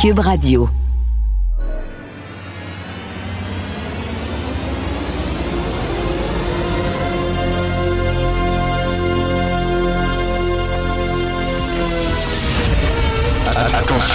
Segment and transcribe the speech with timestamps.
[0.00, 0.68] Cube Radio.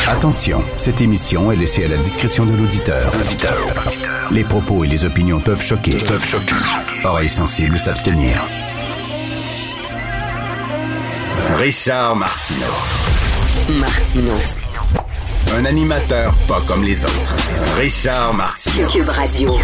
[0.08, 3.12] Attention, cette émission est laissée à la discrétion de l'auditeur.
[4.32, 5.98] Les propos et les opinions peuvent choquer.
[7.04, 8.42] Oreilles sensibles s'abstenir.
[11.56, 13.31] Richard Martineau.
[13.80, 14.34] Martino.
[15.58, 17.36] Un animateur pas comme les autres.
[17.78, 18.88] Richard Martineau.
[18.88, 19.58] Cube Radio.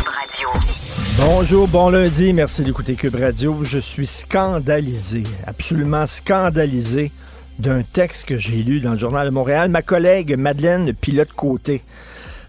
[1.18, 3.64] Bonjour, bon lundi, merci d'écouter Cube Radio.
[3.64, 7.12] Je suis scandalisé, absolument scandalisé
[7.60, 9.70] d'un texte que j'ai lu dans le Journal de Montréal.
[9.70, 11.82] Ma collègue Madeleine Pilote-Côté,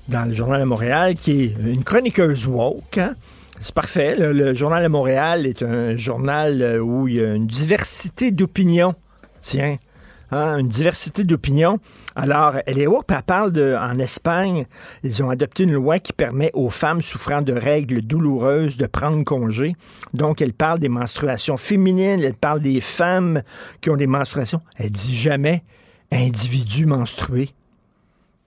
[0.09, 3.15] dans le Journal de Montréal, qui est une chroniqueuse woke, hein.
[3.61, 4.15] C'est parfait.
[4.17, 8.31] Le, le Journal de Montréal est un journal euh, où il y a une diversité
[8.31, 8.95] d'opinions.
[9.41, 9.79] Tiens,
[10.31, 11.79] hein, une diversité d'opinions.
[12.17, 14.67] Alors, elle est woke, de, en Espagne,
[15.03, 19.23] ils ont adopté une loi qui permet aux femmes souffrant de règles douloureuses de prendre
[19.25, 19.77] congé.
[20.15, 23.43] Donc, elle parle des menstruations féminines, elle parle des femmes
[23.81, 24.61] qui ont des menstruations.
[24.77, 25.63] Elle dit jamais
[26.13, 27.51] individu menstrué.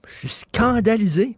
[0.05, 1.38] Je suis scandalisé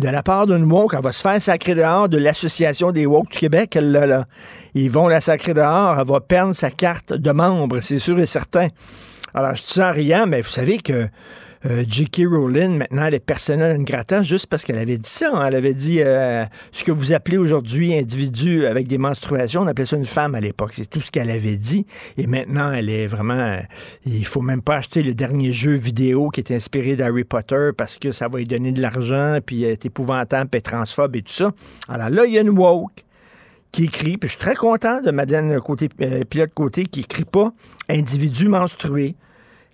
[0.00, 3.30] de la part d'une woke, elle va se faire sacrer dehors de l'Association des woke
[3.30, 4.26] du Québec, elle là, là.
[4.72, 8.24] Ils vont la sacrer dehors, elle va perdre sa carte de membre, c'est sûr et
[8.24, 8.68] certain.
[9.34, 11.08] Alors, je dis en riant, mais vous savez que
[11.66, 12.22] euh, J.K.
[12.26, 15.30] Rowling, maintenant, elle est personnelle grata juste parce qu'elle avait dit ça.
[15.34, 15.46] hein.
[15.46, 19.84] Elle avait dit euh, ce que vous appelez aujourd'hui individu avec des menstruations, on appelait
[19.84, 20.72] ça une femme à l'époque.
[20.74, 21.84] C'est tout ce qu'elle avait dit.
[22.16, 23.34] Et maintenant, elle est vraiment...
[23.34, 23.60] euh,
[24.06, 27.98] il faut même pas acheter le dernier jeu vidéo qui est inspiré d'Harry Potter parce
[27.98, 31.32] que ça va lui donner de l'argent, puis elle est épouvantable, puis transphobe et tout
[31.32, 31.52] ça.
[31.90, 33.04] Alors là, il y a une woke
[33.72, 37.24] qui écrit, puis je suis très content de Madeleine côté, euh, Pilote Côté qui écrit
[37.24, 37.52] pas
[37.88, 39.14] individu menstrué.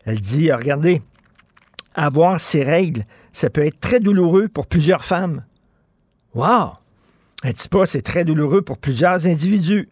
[0.05, 1.03] Elle dit, regardez,
[1.95, 5.45] avoir ces règles, ça peut être très douloureux pour plusieurs femmes.
[6.35, 6.73] Wow!
[7.43, 9.89] Elle dit pas, c'est très douloureux pour plusieurs individus.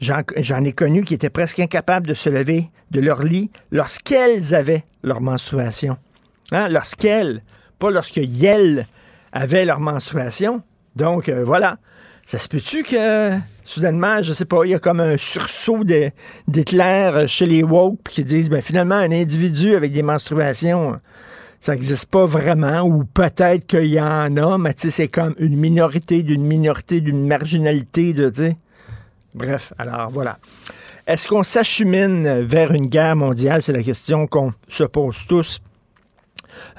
[0.00, 4.54] J'en j'en ai connu qui étaient presque incapables de se lever de leur lit lorsqu'elles
[4.54, 5.98] avaient leur menstruation.
[6.52, 6.68] Hein?
[6.68, 7.42] Lorsqu'elles,
[7.78, 8.86] pas lorsque elles
[9.32, 10.62] avaient leur menstruation.
[10.96, 11.78] Donc, euh, voilà.
[12.28, 15.82] Ça se peut-tu que, soudainement, je sais pas, il y a comme un sursaut
[16.46, 21.00] d'éclairs chez les woke qui disent, ben, finalement, un individu avec des menstruations,
[21.58, 26.22] ça n'existe pas vraiment, ou peut-être qu'il y en a, mais c'est comme une minorité
[26.22, 28.58] d'une minorité, d'une marginalité, de, sais.
[29.34, 30.38] Bref, alors voilà.
[31.06, 33.62] Est-ce qu'on s'achemine vers une guerre mondiale?
[33.62, 35.62] C'est la question qu'on se pose tous.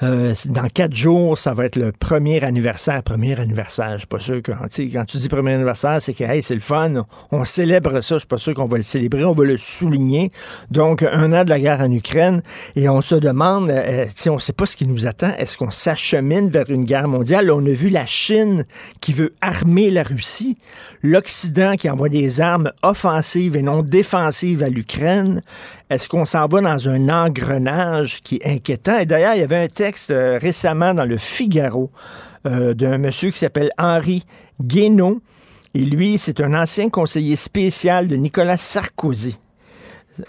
[0.02, 3.02] Euh, dans quatre jours, ça va être le premier anniversaire.
[3.02, 4.52] Premier anniversaire, je suis pas sûr que...
[4.52, 7.06] Quand tu dis premier anniversaire, c'est que hey, c'est le fun.
[7.30, 8.16] On célèbre ça.
[8.16, 9.24] Je suis pas sûr qu'on va le célébrer.
[9.24, 10.30] On va le souligner.
[10.70, 12.42] Donc, un an de la guerre en Ukraine.
[12.76, 15.32] Et on se demande, euh, sais, on sait pas ce qui nous attend.
[15.38, 17.50] Est-ce qu'on s'achemine vers une guerre mondiale?
[17.50, 18.64] On a vu la Chine
[19.00, 20.56] qui veut armer la Russie.
[21.02, 25.42] L'Occident qui envoie des armes offensives et non défensives à l'Ukraine.
[25.90, 29.00] Est-ce qu'on s'en va dans un engrenage qui est inquiétant?
[29.00, 31.90] Et d'ailleurs, il y avait un texte euh, récemment dans le Figaro
[32.46, 34.24] euh, d'un monsieur qui s'appelle Henri
[34.62, 35.20] Guénaud.
[35.74, 39.40] Et lui, c'est un ancien conseiller spécial de Nicolas Sarkozy.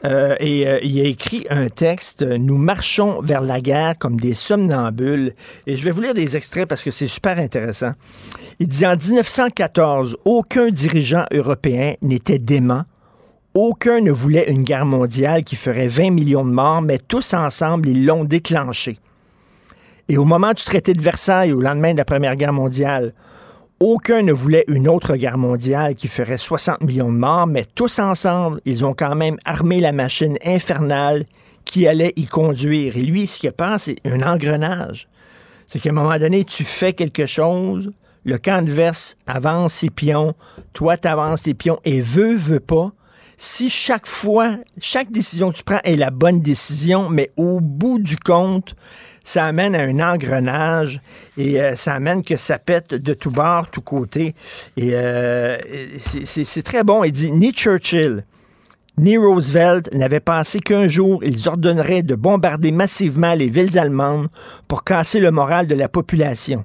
[0.04, 5.34] Euh, et il a écrit un texte, Nous marchons vers la guerre comme des somnambules.
[5.68, 7.92] Et je vais vous lire des extraits parce que c'est super intéressant.
[8.60, 12.84] Il dit En 1914, aucun dirigeant européen n'était dément.
[13.54, 17.90] Aucun ne voulait une guerre mondiale qui ferait 20 millions de morts, mais tous ensemble,
[17.90, 18.98] ils l'ont déclenchée.
[20.08, 23.14] Et au moment du traité de Versailles, au lendemain de la Première Guerre mondiale,
[23.82, 28.00] aucun ne voulait une autre guerre mondiale qui ferait 60 millions de morts, mais tous
[28.00, 31.26] ensemble, ils ont quand même armé la machine infernale
[31.66, 32.96] qui allait y conduire.
[32.96, 35.10] Et lui, ce qu'il pense, c'est un engrenage.
[35.68, 37.92] C'est qu'à un moment donné, tu fais quelque chose,
[38.24, 40.36] le camp adverse avance ses pions,
[40.72, 42.94] toi, tu avances tes pions, et veut, veut pas,
[43.44, 47.98] si chaque fois, chaque décision que tu prends est la bonne décision, mais au bout
[47.98, 48.76] du compte,
[49.24, 51.02] ça amène à un engrenage
[51.40, 54.36] et euh, ça amène que ça pète de tout bord, tout côté.
[54.78, 55.58] Et euh,
[55.98, 57.04] c'est très bon.
[57.04, 58.26] Il dit, ni Churchill,
[59.00, 64.28] ni Roosevelt n'avaient pensé qu'un jour, ils ordonneraient de bombarder massivement les villes allemandes
[64.68, 66.64] pour casser le moral de la population.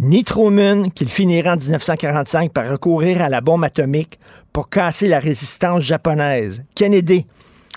[0.00, 4.20] Ni qu'il finirait en 1945 par recourir à la bombe atomique
[4.52, 6.62] pour casser la résistance japonaise.
[6.76, 7.26] Kennedy,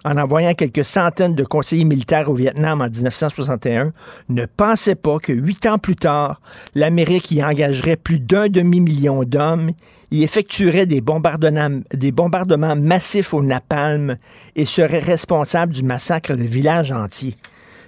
[0.03, 3.91] en envoyant quelques centaines de conseillers militaires au Vietnam en 1961,
[4.29, 6.41] ne pensait pas que huit ans plus tard,
[6.75, 9.71] l'Amérique y engagerait plus d'un demi-million d'hommes,
[10.11, 14.17] y effectuerait des bombardements, des bombardements massifs au napalm
[14.55, 17.35] et serait responsable du massacre de villages entiers.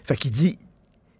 [0.03, 0.57] Fait qu'il dit,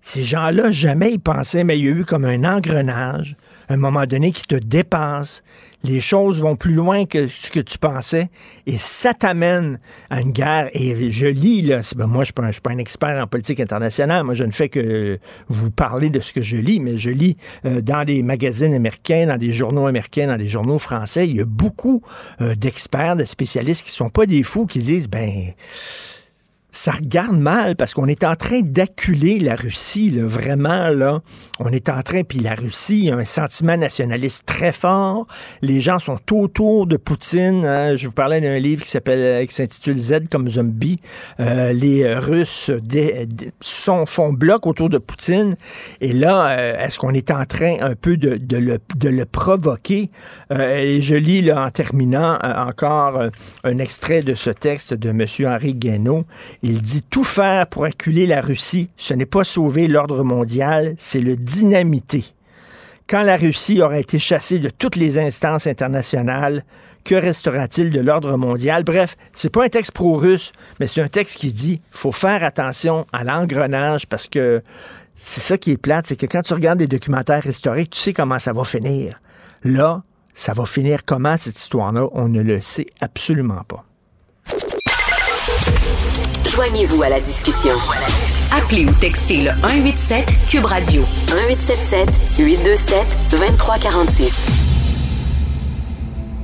[0.03, 3.37] ces gens-là, jamais ils pensaient, mais il y a eu comme un engrenage,
[3.69, 5.43] un moment donné qui te dépasse,
[5.85, 8.29] les choses vont plus loin que ce que tu pensais
[8.67, 9.79] et ça t'amène
[10.09, 10.69] à une guerre.
[10.73, 14.25] Et je lis, là, ben moi je ne suis, pas un expert en politique internationale,
[14.25, 17.37] moi je ne fais que vous parler de ce que je lis, mais je lis
[17.65, 21.41] euh, dans des magazines américains, dans des journaux américains, dans des journaux français, il y
[21.41, 22.01] a beaucoup
[22.41, 25.53] euh, d'experts, de spécialistes qui sont pas des fous, qui disent, ben
[26.73, 31.21] ça regarde mal parce qu'on est en train d'acculer la Russie, là, vraiment, là.
[31.59, 35.27] On est en train, puis la Russie a un sentiment nationaliste très fort.
[35.61, 37.63] Les gens sont autour de Poutine.
[37.63, 37.95] Hein.
[37.95, 40.99] Je vous parlais d'un livre qui s'appelle, euh, qui s'intitule Z comme zombie.
[41.39, 42.71] Euh, les Russes
[43.61, 45.55] sont, font bloc autour de Poutine.
[46.01, 49.25] Et là, euh, est-ce qu'on est en train un peu de, de, le, de le,
[49.25, 50.09] provoquer?
[50.49, 53.21] et je lis, là, en terminant, encore
[53.63, 55.25] un extrait de ce texte de M.
[55.45, 56.25] Henri Guénaud.
[56.65, 61.19] Il dit tout faire pour acculer la Russie, ce n'est pas sauver l'ordre mondial, c'est
[61.19, 62.23] le dynamiter.
[63.05, 66.63] Quand la Russie aura été chassée de toutes les instances internationales,
[67.03, 68.85] que restera-t-il de l'ordre mondial?
[68.85, 73.05] Bref, c'est pas un texte pro-russe, mais c'est un texte qui dit faut faire attention
[73.11, 74.63] à l'engrenage parce que
[75.17, 78.13] c'est ça qui est plate, c'est que quand tu regardes des documentaires historiques, tu sais
[78.13, 79.19] comment ça va finir.
[79.65, 82.07] Là, ça va finir comment cette histoire-là?
[82.13, 83.83] On ne le sait absolument pas.
[86.55, 87.73] Joignez-vous à la discussion.
[88.55, 92.97] Appelez ou textez le 187 Cube Radio 1877 827
[93.31, 94.47] 2346.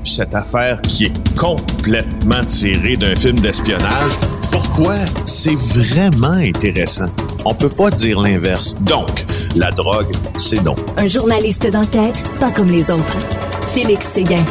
[0.04, 4.14] Cette affaire qui est complètement tirée d'un film d'espionnage,
[4.52, 4.96] pourquoi
[5.28, 7.10] c'est vraiment intéressant?
[7.46, 8.76] On peut pas dire l'inverse.
[8.82, 9.26] Donc,
[9.56, 10.80] la drogue, c'est donc.
[10.98, 13.20] Un journaliste d'enquête, pas comme les autres.
[13.76, 14.44] Félix Séguin.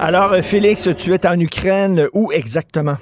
[0.00, 2.08] Alors, Félix, tu es en Ukraine.
[2.14, 2.96] Où exactement?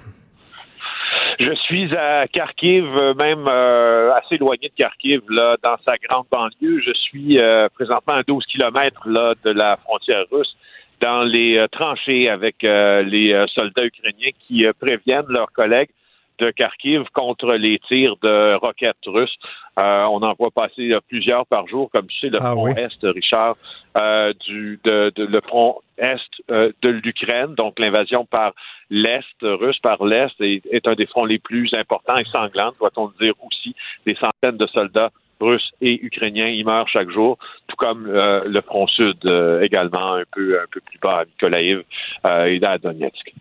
[1.44, 2.84] Je suis à Kharkiv,
[3.18, 6.80] même euh, assez éloigné de Kharkiv, là, dans sa grande banlieue.
[6.86, 10.56] Je suis euh, présentement à 12 kilomètres là, de la frontière russe,
[11.00, 15.90] dans les euh, tranchées avec les soldats ukrainiens qui préviennent leurs collègues
[16.38, 19.36] de Kharkiv contre les tirs de roquettes russes.
[19.78, 22.98] Euh, on en voit passer plusieurs par jour, comme tu sais, le ah front Est,
[23.02, 23.56] Richard,
[23.96, 26.18] euh, du le front Est
[26.50, 28.52] euh, de l'Ukraine, donc l'invasion par
[28.90, 33.34] l'Est russe, par l'Est, est, un des fronts les plus importants et sanglants, doit-on dire
[33.44, 33.74] aussi.
[34.06, 35.10] Des centaines de soldats
[35.40, 39.18] russes et ukrainiens y meurent chaque jour, tout comme le front Sud
[39.60, 41.82] également, un peu un peu plus bas à Mykolaiv
[42.24, 43.32] et à Donetsk.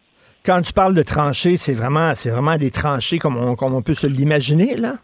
[0.43, 3.83] Quand tu parles de tranchées, c'est vraiment, c'est vraiment des tranchées comme on, comme on
[3.83, 4.95] peut se l'imaginer, là?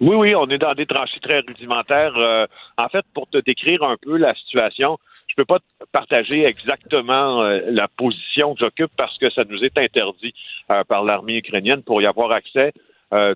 [0.00, 2.16] Oui, oui, on est dans des tranchées très rudimentaires.
[2.16, 2.46] Euh,
[2.78, 5.58] en fait, pour te décrire un peu la situation, je peux pas
[5.92, 10.32] partager exactement euh, la position que j'occupe parce que ça nous est interdit
[10.70, 12.72] euh, par l'armée ukrainienne pour y avoir accès.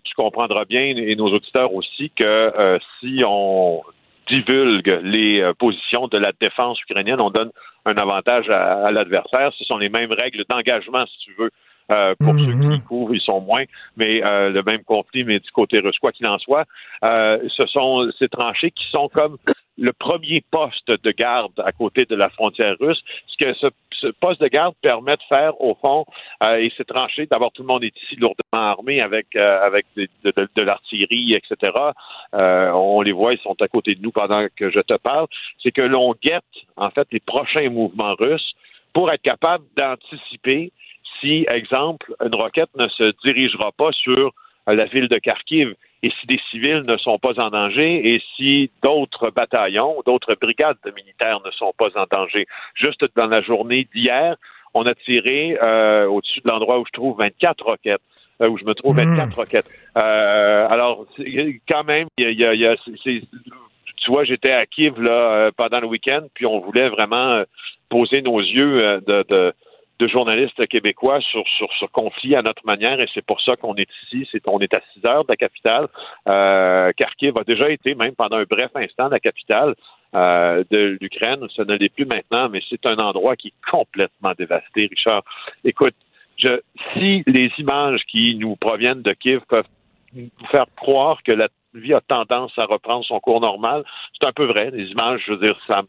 [0.05, 3.83] tu comprendras bien, et nos auditeurs aussi, que si on
[4.29, 7.51] divulgue les positions de la défense ukrainienne, on donne
[7.85, 9.53] un avantage à, l'adversaire.
[9.59, 11.51] Ce sont les mêmes règles d'engagement, si tu veux.
[11.91, 12.81] Euh, pour ceux qui mhm.
[12.83, 13.65] couvrent, ils sont moins,
[13.97, 16.65] mais euh, le même conflit, mais du côté russe, quoi qu'il en soit,
[17.03, 19.37] euh, ce sont ces tranchées qui sont comme
[19.77, 23.03] le premier poste de garde à côté de la frontière russe.
[23.27, 23.67] Ce que ce,
[24.21, 26.05] poste de garde permet de faire, au fond,
[26.43, 29.87] euh, et ces tranchées, d'abord tout le monde est ici lourdement armé avec euh, avec
[29.97, 31.73] de, de, l'artillerie, etc.
[32.35, 35.27] Euh, on les voit, ils sont à côté de nous pendant que je te parle.
[35.63, 36.45] C'est que l'on guette
[36.77, 38.55] en fait les prochains mouvements russes
[38.93, 40.71] pour être capable d'anticiper
[41.25, 44.33] si, exemple, une roquette ne se dirigera pas sur
[44.67, 48.71] la ville de Kharkiv et si des civils ne sont pas en danger et si
[48.83, 52.47] d'autres bataillons, d'autres brigades de militaires ne sont pas en danger.
[52.75, 54.37] Juste dans la journée d'hier,
[54.75, 58.01] on a tiré euh, au-dessus de l'endroit où je trouve 24 roquettes
[58.43, 59.71] euh, où je me trouve, 24 roquettes.
[59.97, 61.07] Euh, alors,
[61.69, 63.23] quand même, il y a, y c'est-
[63.97, 67.43] tu vois, j'étais à Kiev là, pendant le week-end, puis on voulait vraiment
[67.89, 69.55] poser nos yeux de, de,
[70.05, 73.75] de journalistes québécois sur, sur ce conflit à notre manière, et c'est pour ça qu'on
[73.77, 74.29] est ici.
[74.31, 75.89] C'est on est à 6 heures de la capitale.
[76.29, 79.75] Euh, Kharkiv a déjà été, même pendant un bref instant, la capitale
[80.15, 81.47] euh, de l'Ukraine.
[81.51, 85.23] Ce ne l'est plus maintenant, mais c'est un endroit qui est complètement dévasté, Richard.
[85.65, 85.95] Écoute,
[86.37, 86.61] je,
[86.93, 89.69] si les images qui nous proviennent de Kiev peuvent
[90.15, 94.33] nous faire croire que la vie a tendance à reprendre son cours normal, c'est un
[94.33, 94.71] peu vrai.
[94.71, 95.83] Les images, je veux dire, ça,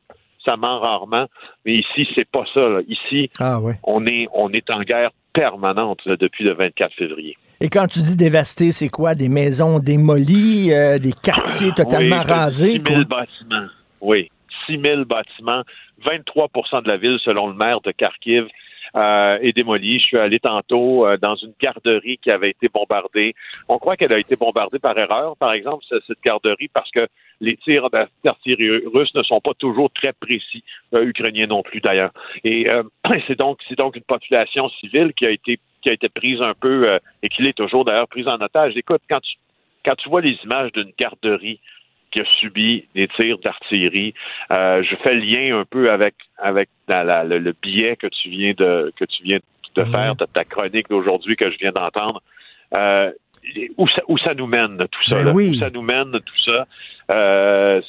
[0.46, 1.28] ça ment rarement.
[1.66, 2.62] Mais ici, c'est pas ça.
[2.62, 2.80] là.
[2.88, 3.74] Ici, Ah ouais.
[3.84, 7.36] on est, on est en guerre permanente là, depuis le 24 février.
[7.62, 9.16] Et quand tu dis dévasté, c'est quoi?
[9.16, 12.72] Des maisons démolies, euh, des quartiers totalement oui, t'as rasés?
[12.74, 13.68] 6 000 bâtiments.
[14.02, 14.30] Oui,
[14.68, 15.64] 6 000 bâtiments.
[16.06, 18.46] 23% de la ville, selon le maire de Kharkiv,
[18.96, 20.00] euh, est.
[20.00, 23.34] Je suis allé tantôt euh, dans une garderie qui avait été bombardée.
[23.68, 27.08] On croit qu'elle a été bombardée par erreur, par exemple, ce- cette garderie, parce que
[27.42, 27.90] les tirs
[28.24, 32.12] d'artillerie russes ne sont pas toujours très précis, euh, ukrainiens non plus d'ailleurs.
[32.44, 32.84] Et euh,
[33.28, 36.54] c'est donc c'est donc une population civile qui a été qui a été prise un
[36.54, 38.74] peu euh, et qui l'est toujours d'ailleurs prise en otage.
[38.76, 39.36] Écoute, quand tu
[39.86, 41.60] quand tu vois les images d'une garderie
[42.16, 44.14] qui a subi des tirs d'artillerie,
[44.52, 48.08] euh, je fais le lien un peu avec avec la- la- le, le billet que
[48.08, 49.40] tu viens de que tu viens
[49.76, 52.22] de faire de ta chronique d'aujourd'hui que je viens d'entendre.
[52.74, 53.12] Euh,
[53.78, 55.32] où ça, où ça nous mène tout ça, Ben là?
[55.34, 55.50] oui.
[55.52, 56.66] où ça nous mène tout ça?
[57.12, 57.82] Euh,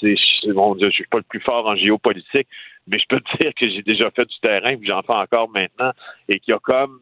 [0.00, 2.46] c'est- bon, je suis pas le plus fort en géopolitique,
[2.86, 5.48] mais je peux te dire que j'ai déjà fait du terrain, puis j'en fais encore
[5.50, 5.90] maintenant,
[6.28, 7.00] et qu'il y a comme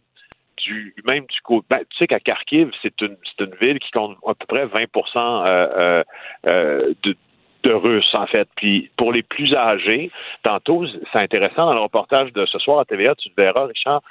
[0.65, 1.67] du même du côté.
[1.71, 4.79] Ben, tu sais qu'à Kharkiv, c'est une une ville qui compte à peu près 20
[5.17, 6.05] euh, euh,
[6.47, 7.17] euh, de
[7.65, 8.49] de Russes, en fait.
[8.57, 10.11] Puis pour les plus âgés,
[10.43, 14.03] tantôt, c'est intéressant dans le reportage de ce soir à TVA, tu le verras, Richard.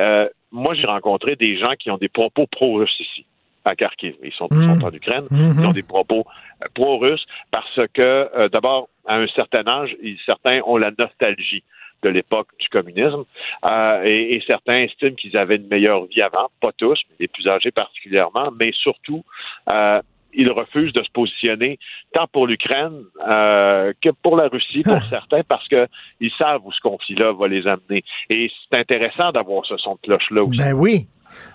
[0.00, 3.24] euh, moi, j'ai rencontré des gens qui ont des propos pro-russes ici,
[3.64, 4.16] à Kharkiv.
[4.22, 5.26] Ils sont, ils sont en Ukraine.
[5.30, 5.54] Mhm.
[5.60, 6.24] Ils ont des propos
[6.62, 8.02] euh, pro-russes parce que,
[8.36, 11.62] euh, d'abord, à un certain âge, ils- certains ont la nostalgie
[12.02, 13.24] de l'époque du communisme
[13.64, 17.28] euh, et, et certains estiment qu'ils avaient une meilleure vie avant, pas tous, mais les
[17.28, 19.24] plus âgés particulièrement, mais surtout,
[19.68, 20.00] euh,
[20.32, 21.78] ils refusent de se positionner
[22.12, 25.86] tant pour l'Ukraine euh, que pour la Russie, pour certains, parce que
[26.20, 28.04] ils savent où ce conflit-là va les amener.
[28.28, 30.58] Et c'est intéressant d'avoir ce son de cloche-là aussi.
[30.58, 31.06] Ben oui.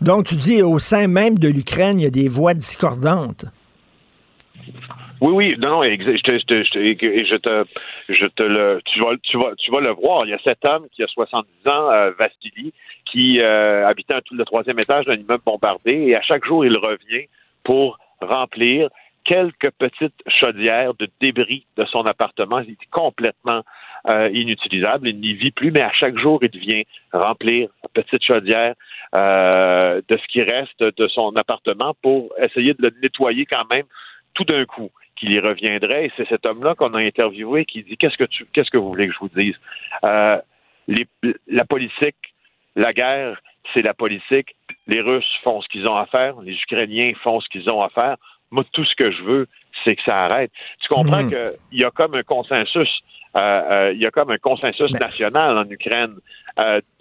[0.02, 3.46] Donc, tu dis, au sein même de l'Ukraine, il y a des voix discordantes.
[5.22, 7.66] Oui, oui, non, non, je te, je te, je te,
[8.10, 10.26] je te, le, tu vas, tu vas, tu vas le voir.
[10.26, 12.74] Il y a cet homme qui a 70 ans, euh, Vassili,
[13.06, 16.76] qui euh, habitait un- le troisième étage d'un immeuble bombardé, et à chaque jour, il
[16.78, 17.28] revient
[17.64, 18.90] pour remplir
[19.24, 22.60] quelques petites chaudières de débris de son appartement.
[22.60, 23.62] Il est complètement
[24.08, 25.08] euh, inutilisable.
[25.08, 28.76] Il n'y vit plus, mais à chaque jour, il vient remplir une petite chaudière
[29.16, 33.86] euh, de ce qui reste de son appartement pour essayer de le nettoyer quand même
[34.36, 36.06] tout d'un coup qu'il y reviendrait.
[36.08, 38.90] Et c'est cet homme-là qu'on a interviewé qui dit qu'est-ce que tu qu'est-ce que vous
[38.90, 39.56] voulez que je vous dise?
[40.04, 40.38] Euh,
[40.88, 41.08] les-
[41.48, 42.16] La politique,
[42.76, 43.40] la guerre,
[43.74, 44.56] c'est la politique.
[44.88, 47.90] Les Russes font ce qu'ils ont à faire, les Ukrainiens font ce qu'ils ont à
[47.90, 48.18] faire.
[48.52, 49.48] Moi, tout ce que je veux,
[49.84, 50.52] c'est que ça arrête.
[50.82, 51.30] Tu comprends Mhm.
[51.70, 53.00] qu'il y a comme un consensus,
[53.36, 56.16] euh, euh, il y a comme un consensus Ben- national en Ukraine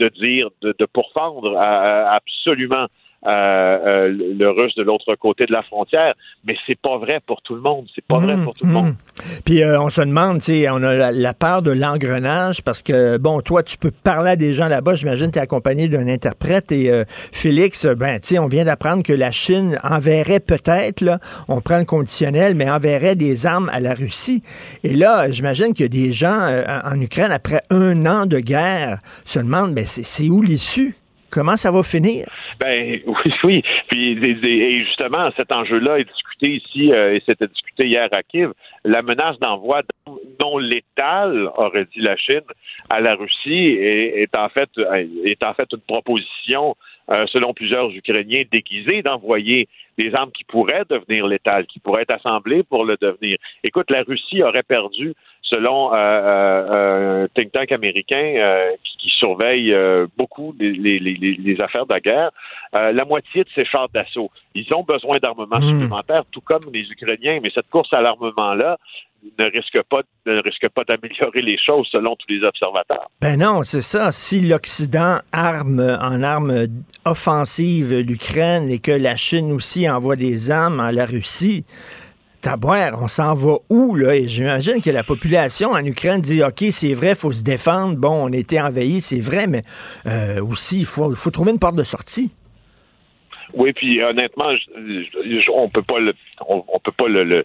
[0.00, 2.86] de dire, de, de pourfendre absolument
[3.26, 6.14] euh, euh, le russe de l'autre côté de la frontière,
[6.44, 7.86] mais c'est pas vrai pour tout le monde.
[7.94, 8.94] C'est pas vrai Hum, pour tout le monde.
[9.44, 12.82] Puis euh, on se demande, tu sais, on a la, la peur de l'engrenage parce
[12.82, 14.94] que, bon, toi, tu peux parler à des gens là-bas.
[14.94, 16.72] J'imagine que tu es accompagné d'un interprète.
[16.72, 21.18] Et euh, Félix, ben, tu sais, on vient d'apprendre que la Chine enverrait peut-être, là,
[21.48, 24.42] on prend le conditionnel, mais enverrait des armes à la Russie.
[24.82, 28.38] Et là, j'imagine qu'il y a des gens euh, en Ukraine, après un an de
[28.38, 30.94] guerre, se demandent, ben, c'est où l'issue?
[31.34, 32.26] Comment ça va finir?
[32.60, 33.62] Ben oui, oui.
[33.88, 38.52] Puis et- justement, cet enjeu-là est discuté ici euh, et c'était discuté hier à Kiev.
[38.84, 39.82] La menace d'envoi
[40.40, 42.42] non létal, aurait dit la Chine,
[42.88, 46.76] à la Russie est, est en fait euh, est en fait une proposition,
[47.10, 52.12] euh, selon plusieurs Ukrainiens déguisés, d'envoyer des armes qui pourraient devenir létales, qui pourraient être
[52.12, 53.38] assemblées pour le devenir.
[53.64, 55.14] Écoute, la Russie aurait perdu
[55.44, 60.98] selon euh, euh, un think tank américain euh, qui, qui surveille euh, beaucoup les, les-
[60.98, 62.30] les- les affaires de la guerre,
[62.74, 64.30] euh, la moitié de ces chars d'assaut.
[64.54, 65.68] Ils ont besoin d'armement Mm.
[65.80, 68.78] supplémentaire, tout comme les Ukrainiens, mais cette course à l'armement-là
[69.38, 73.08] ne risque pas ne risque pas d'améliorer les choses selon tous les observateurs.
[73.22, 74.12] Ben non, c'est ça.
[74.12, 76.66] Si l'Occident arme en armes
[77.06, 81.64] offensives l'Ukraine et que la Chine aussi envoie des armes à la Russie,
[82.44, 84.14] taboire, on s'en va où, là?
[84.14, 87.96] Et j'imagine que la population en Ukraine dit, OK, c'est vrai, il faut se défendre.
[87.96, 89.62] Bon, on a été envahi, c'est vrai, mais
[90.06, 92.30] euh, aussi, il faut, faut trouver une porte de sortie.
[93.54, 94.50] Oui, puis honnêtement,
[95.54, 96.12] on peut pas le,
[96.48, 97.44] on, on peut pas le-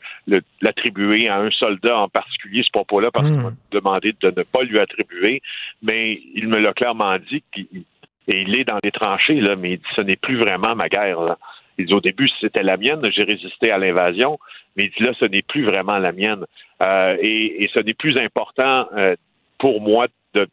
[0.62, 4.64] l'attribuer à un soldat en particulier ce propos-là parce qu'on m'a demandé de ne pas
[4.64, 5.42] lui attribuer,
[5.84, 9.78] mais il me l'a clairement dit et il est dans les tranchées là, mais il
[9.78, 11.22] dit ce n'est plus vraiment ma guerre.
[11.22, 11.38] Là.
[11.80, 14.38] Il dit au début c'était la mienne, j'ai résisté à l'invasion,
[14.76, 16.46] mais il dit là ce n'est plus vraiment la mienne
[16.82, 19.16] Euh, et, ce n'est plus important euh,
[19.58, 20.48] pour moi de,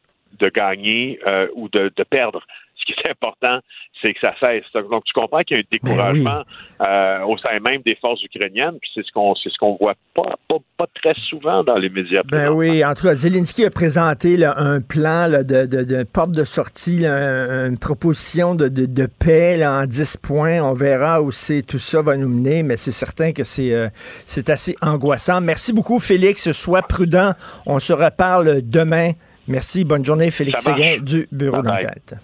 [0.50, 2.42] gagner euh, ou de perdre.
[2.78, 3.60] Ce qui est important,
[4.02, 4.64] c'est que ça cesse.
[4.74, 6.42] Donc, tu comprends qu'il y a un découragement
[6.80, 9.94] euh, au sein même des forces ukrainiennes, puis c'est ce qu'on c'est ce qu'on voit
[10.14, 12.22] pas, pas, pas très souvent dans les médias.
[12.30, 16.04] Ben oui, en tout cas, Zelensky a présenté là, un plan là, de, de, de
[16.04, 20.62] porte de sortie, là, une proposition de, de, de paix en 10 points.
[20.62, 23.88] On verra où c'est tout ça va nous mener, mais c'est certain que c'est euh,
[24.26, 25.40] c'est assez angoissant.
[25.40, 26.50] Merci beaucoup, Félix.
[26.52, 27.32] Sois prudent.
[27.66, 29.12] On se reparle demain.
[29.48, 29.84] Merci.
[29.84, 30.60] Bonne journée, Félix.
[30.62, 32.14] Séguin du Bureau d'enquête.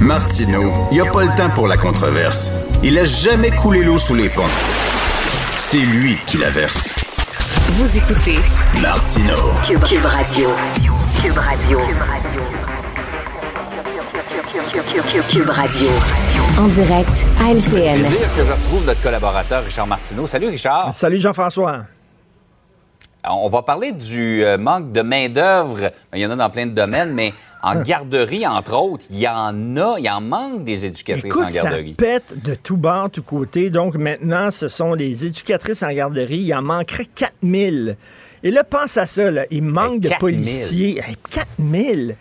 [0.00, 2.52] Martineau, il n'y a pas le temps pour la controverse.
[2.82, 4.42] Il a jamais coulé l'eau sous les ponts.
[5.58, 6.94] C'est lui qui la verse.
[7.70, 8.38] Vous écoutez
[8.80, 9.52] Martineau.
[9.66, 10.50] Cube, Cube Radio.
[11.22, 11.80] Cube Radio.
[15.28, 15.88] Cube Radio.
[16.58, 17.94] En direct à LCN.
[18.00, 20.26] plaisir que je retrouve notre collaborateur Richard Martineau.
[20.26, 20.94] Salut Richard.
[20.94, 21.84] Salut Jean-François.
[23.28, 25.90] On va parler du euh, manque de main-d'œuvre.
[26.14, 29.28] Il y en a dans plein de domaines, mais en garderie, entre autres, il y
[29.28, 31.94] en a, il y en manque des éducatrices en Écoute, ça garderie.
[31.94, 33.70] pète de tout bord, tout côté.
[33.70, 36.38] Donc maintenant, ce sont les éducatrices en garderie.
[36.38, 37.96] Il en manquerait 4000.
[38.42, 39.30] Et là, pense à ça.
[39.30, 39.44] Là.
[39.50, 40.18] Il manque de 4000.
[40.36, 41.00] policiers.
[41.04, 42.16] Hey, 4000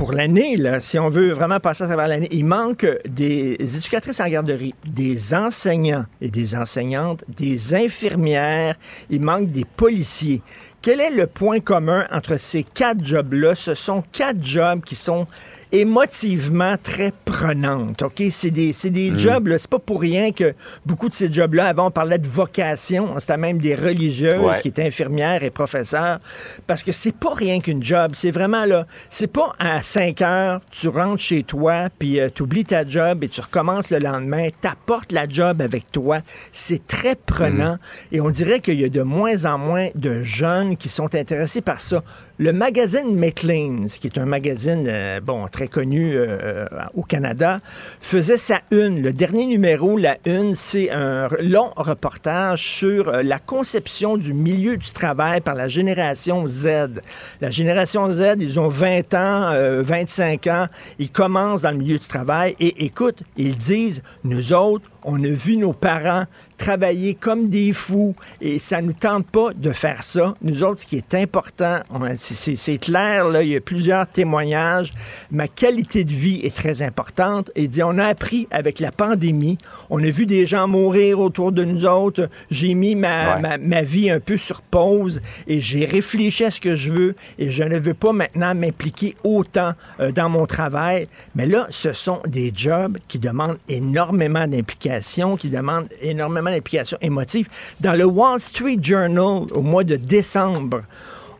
[0.00, 2.28] pour l'année, si on veut vraiment passer à travers l'année.
[2.30, 8.76] Il manque des éducatrices en garderie, des enseignants et des enseignantes, des infirmières.
[9.10, 10.40] Il manque des policiers.
[10.82, 13.54] Quel est le point commun entre ces quatre jobs-là?
[13.54, 15.26] Ce sont quatre jobs qui sont
[15.72, 18.02] émotivement très prenantes.
[18.02, 18.22] OK?
[18.30, 19.18] C'est des, c'est des Mm.
[19.18, 20.54] jobs, là, c'est pas pour rien que
[20.86, 23.14] beaucoup de ces jobs-là, avant, on parlait de vocation.
[23.18, 24.60] C'était même des religieuses Ouais.
[24.60, 26.18] qui étaient infirmières et professeurs.
[26.66, 28.12] Parce que c'est pas rien qu'une job.
[28.14, 28.86] C'est vraiment là.
[29.10, 33.28] C'est pas à 5 heures, tu rentres chez toi, puis tu oublies ta job et
[33.28, 34.48] tu recommences le lendemain.
[34.60, 36.18] T'apportes la job avec toi.
[36.52, 37.76] C'est très prenant.
[38.12, 41.60] Et on dirait qu'il y a de moins en moins de jeunes qui sont intéressés
[41.60, 42.02] par ça.
[42.38, 47.60] Le magazine Maclean's, qui est un magazine, euh, bon, très connu euh, euh, au Canada,
[48.00, 49.02] faisait sa une.
[49.02, 54.90] Le dernier numéro, la une, c'est un long reportage sur la conception du milieu du
[54.90, 57.00] travail par la génération Z.
[57.40, 60.66] La génération Z, ils ont 20 ans, euh, 25 ans,
[60.98, 65.28] ils commencent dans le milieu du travail et écoute, ils disent, nous autres, on a
[65.28, 66.24] vu nos parents
[66.58, 70.34] travailler comme des fous et ça nous tente pas de faire ça.
[70.42, 71.78] Nous autres, ce qui est important,
[72.18, 74.90] c'est- clair, là, il y a plusieurs témoignages.
[75.30, 77.50] Ma qualité de vie est très importante.
[77.54, 79.56] Et dit, on a appris avec la pandémie,
[79.88, 82.28] on a vu des gens mourir autour de nous autres.
[82.50, 83.40] J'ai mis ma, Ouais.
[83.40, 87.14] ma, ma vie un peu sur pause et j'ai réfléchi à ce que je veux
[87.38, 91.08] et je ne veux pas maintenant m'impliquer autant euh, dans mon travail.
[91.34, 94.89] Mais là, ce sont des jobs qui demandent énormément d'implication,
[95.38, 97.48] qui demandent énormément d'implication émotive.
[97.80, 100.82] Dans le Wall Street Journal, au mois de décembre,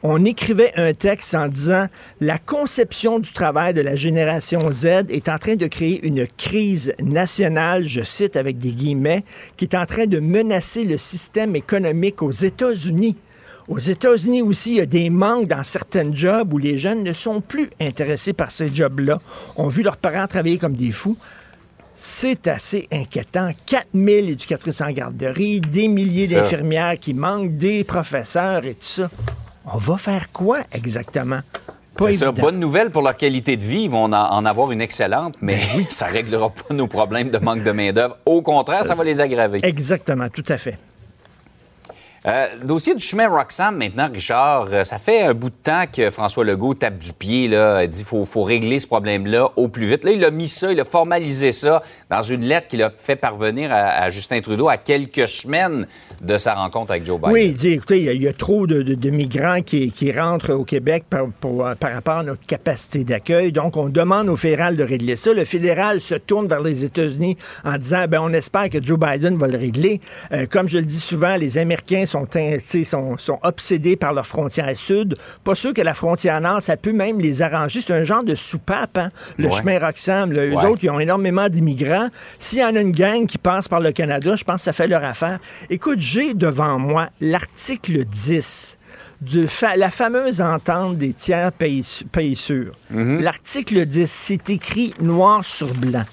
[0.02, 1.86] on écrivait un texte en disant
[2.20, 6.94] la conception du travail de la génération Z est en train de créer une crise
[7.02, 9.24] nationale, je cite avec des guillemets,
[9.56, 13.16] qui est en train de menacer le système économique aux États-Unis.
[13.68, 17.12] Aux États-Unis aussi, il y a des manques dans certains jobs où les jeunes ne
[17.12, 19.18] sont plus intéressés par ces jobs-là,
[19.56, 21.16] ont vu leurs parents travailler comme des fous.
[22.02, 23.50] C'est assez inquiétant.
[23.66, 29.10] 4000 éducatrices en garderie, des milliers d'infirmières qui manquent, des professeurs et tout ça.
[29.66, 31.40] On va faire quoi exactement?
[31.98, 32.26] C'est ça.
[32.28, 32.40] évident.
[32.42, 33.82] Bonne nouvelle pour leur qualité de vie.
[33.82, 35.58] Ils vont en, en avoir une excellente, mais
[35.90, 38.16] ça réglera pas nos problèmes de manque de main-d'œuvre.
[38.24, 39.60] Au contraire, ça va les aggraver.
[39.62, 40.78] Exactement, tout à fait.
[42.26, 44.68] Euh, dossier du chemin Roxham maintenant, Richard.
[44.70, 47.98] Euh, ça fait un bout de temps que François Legault tape du pied, là, dit
[47.98, 50.04] qu'il faut, faut régler ce problème-là au plus vite.
[50.04, 53.16] Là, il a mis ça, il a formalisé ça dans une lettre qu'il a fait
[53.16, 55.86] parvenir à, Justin Trudeau à quelques semaines
[56.20, 57.32] de sa rencontre avec Joe Biden.
[57.32, 61.04] Oui, il dit, écoutez, il y a- trop de, migrants qui, qui rentrent au Québec
[61.08, 63.50] par, euh, par rapport à notre capacité d'accueil.
[63.50, 65.32] Donc, on demande au fédéral de régler ça.
[65.32, 69.38] Le fédéral se tourne vers les États-Unis en disant, ben, on espère que Joe Biden
[69.38, 70.00] va le régler.
[70.32, 72.26] Euh, comme je le dis souvent, les Américains sont,
[72.84, 75.16] sont, sont obsédés par leur frontière sud.
[75.44, 77.80] Pas sûr que la frontière nord, ça peut même les arranger.
[77.80, 79.52] C'est un genre de soupape, hein, le Ouais.
[79.56, 80.32] chemin Roxham.
[80.32, 80.66] Eux Ouais.
[80.66, 82.08] autres, ils ont énormément d'immigrants.
[82.38, 84.72] S'il y en a une gang qui passe par le Canada, je pense que ça
[84.72, 85.38] fait leur affaire.
[85.70, 88.76] Écoute, j'ai devant moi l'article 10
[89.20, 92.72] de fa- la fameuse entente des tiers pays, pays sûrs.
[92.90, 96.04] L'article 10, c'est écrit noir sur blanc.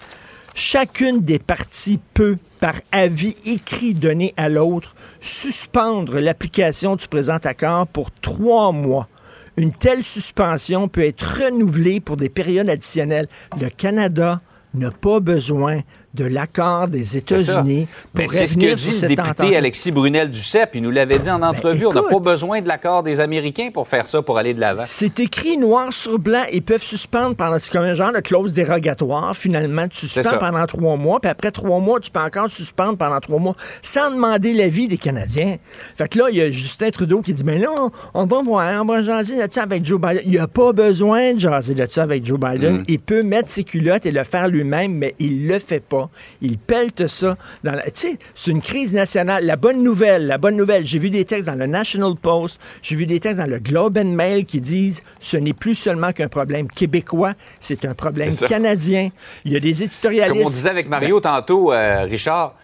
[0.57, 7.85] Chacune des parties peut, par avis écrit donné à l'autre, suspendre l'application du présent accord
[7.85, 9.07] pour trois mois.
[9.55, 13.27] Une telle suspension peut être renouvelée pour des périodes additionnelles.
[13.61, 14.41] Le Canada
[14.73, 15.81] n'a pas besoin
[16.17, 19.53] de l'accord des États-Unis pour Ben, c'est ce que dit le député entente.
[19.53, 20.71] Alexis Brunel-Duceppe.
[20.75, 21.85] Il nous l'avait dit en entrevue.
[21.85, 24.83] On n'a pas besoin de l'accord des Américains pour faire ça, pour aller de l'avant.
[24.85, 26.43] C'est écrit noir sur blanc.
[26.51, 27.57] Ils peuvent suspendre pendant.
[27.59, 29.35] C'est comme un genre de clause dérogatoire.
[29.35, 33.19] Finalement, tu suspends pendant trois mois, puis après trois mois, tu peux encore suspendre pendant
[33.19, 35.57] trois mois sans demander l'avis des Canadiens.
[35.95, 38.41] Fait que là, il y a Justin Trudeau qui dit Mais là, on, on va
[38.41, 40.21] voir, on va jaser là-dessus avec Joe Biden.
[40.25, 42.77] Il a pas besoin de jaser là-dessus avec Joe Biden.
[42.77, 42.83] Mm.
[42.87, 46.06] Il peut mettre ses culottes et le faire lui-même, mais il le fait pas.
[46.41, 47.35] Il pelte ça.
[47.63, 47.83] Dans la...
[47.83, 49.45] Tu sais, c'est une crise nationale.
[49.45, 52.95] La bonne nouvelle, la bonne nouvelle, j'ai vu des textes dans le National Post, j'ai
[52.95, 56.27] vu des textes dans le Globe and Mail qui disent ce n'est plus seulement qu'un
[56.27, 59.09] problème québécois, c'est un problème canadien.
[59.45, 60.37] Il y a des éditorialistes.
[60.37, 62.55] Comme on disait avec Mario tantôt, euh, Richard,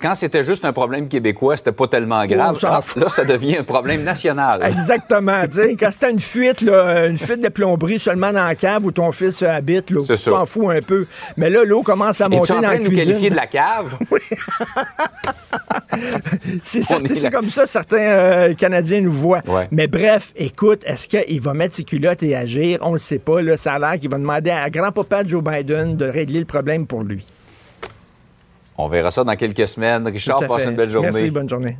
[0.00, 2.58] quand c'était juste un problème québécois, c'était pas tellement grave.
[2.62, 3.02] Ah, fout.
[3.02, 4.62] là, ça devient un problème national.
[4.66, 5.42] Exactement.
[5.78, 9.12] quand c'était une fuite, là, une fuite de plomberie seulement dans la cave où ton
[9.12, 11.06] fils habite, là, tu t'en fous un peu.
[11.36, 13.96] Mais là, l'eau commence à monter dans la de nous qualifier de la cave?
[16.62, 19.42] C'est On certain- est c'est comme ça certains euh, Canadiens nous voient.
[19.46, 19.68] Ouais.
[19.70, 22.78] Mais bref, écoute, est-ce qu'il va mettre ses culottes et agir?
[22.82, 23.40] On le sait pas.
[23.42, 26.86] Là, ça a l'air qu'il va demander à grand-papa Joe Biden de régler le problème
[26.86, 27.24] pour lui.
[28.78, 30.06] On verra ça dans quelques semaines.
[30.08, 30.70] Richard, passe fait.
[30.70, 31.10] une belle journée.
[31.12, 31.76] Merci, bonne journée.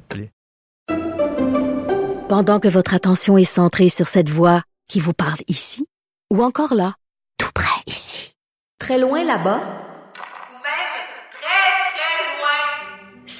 [2.28, 5.86] Pendant que votre attention est centrée sur cette voix qui vous parle ici,
[6.32, 6.94] ou encore là,
[7.38, 8.34] tout près ici,
[8.78, 10.92] très loin là-bas, Ou même
[11.30, 12.58] très, très loin.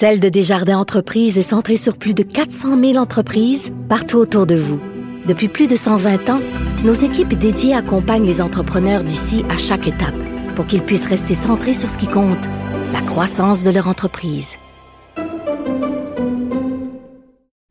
[0.00, 4.54] Celle de Desjardins Entreprises est centrée sur plus de 400 000 entreprises partout autour de
[4.54, 4.80] vous.
[5.28, 6.40] Depuis plus de 120 ans,
[6.86, 10.14] nos équipes dédiées accompagnent les entrepreneurs d'ici à chaque étape
[10.56, 12.48] pour qu'ils puissent rester centrés sur ce qui compte,
[12.94, 14.56] la croissance de leur entreprise.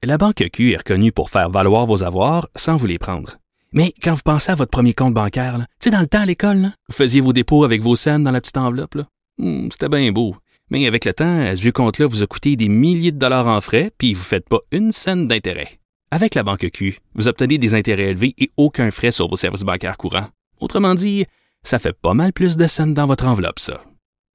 [0.03, 3.37] La Banque Q est reconnue pour faire valoir vos avoirs sans vous les prendre.
[3.73, 6.27] Mais quand vous pensez à votre premier compte bancaire, tu sais, dans le temps à
[6.27, 8.99] l'école, vous faisiez vos dépôts avec vos scènes dans la petite enveloppe.
[9.39, 10.35] Hmm, C'était bien beau.
[10.69, 13.59] Mais avec le temps, à ce compte-là vous a coûté des milliers de dollars en
[13.61, 15.79] frais, puis vous ne faites pas une scène d'intérêt.
[16.11, 19.61] Avec la Banque Q, vous obtenez des intérêts élevés et aucun frais sur vos services
[19.61, 20.27] bancaires courants.
[20.59, 21.25] Autrement dit,
[21.63, 23.83] ça fait pas mal plus de scènes dans votre enveloppe, ça.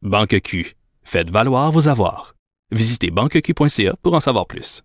[0.03, 0.75] Banque Q.
[1.03, 2.35] Faites valoir vos avoirs.
[2.71, 4.83] Visitez banqueq.ca pour en savoir plus.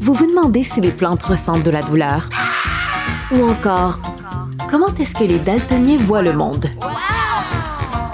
[0.00, 2.28] Vous vous demandez si les plantes ressentent de la douleur?
[3.32, 4.00] Ou encore,
[4.68, 6.66] comment est-ce que les daltoniens voient le monde?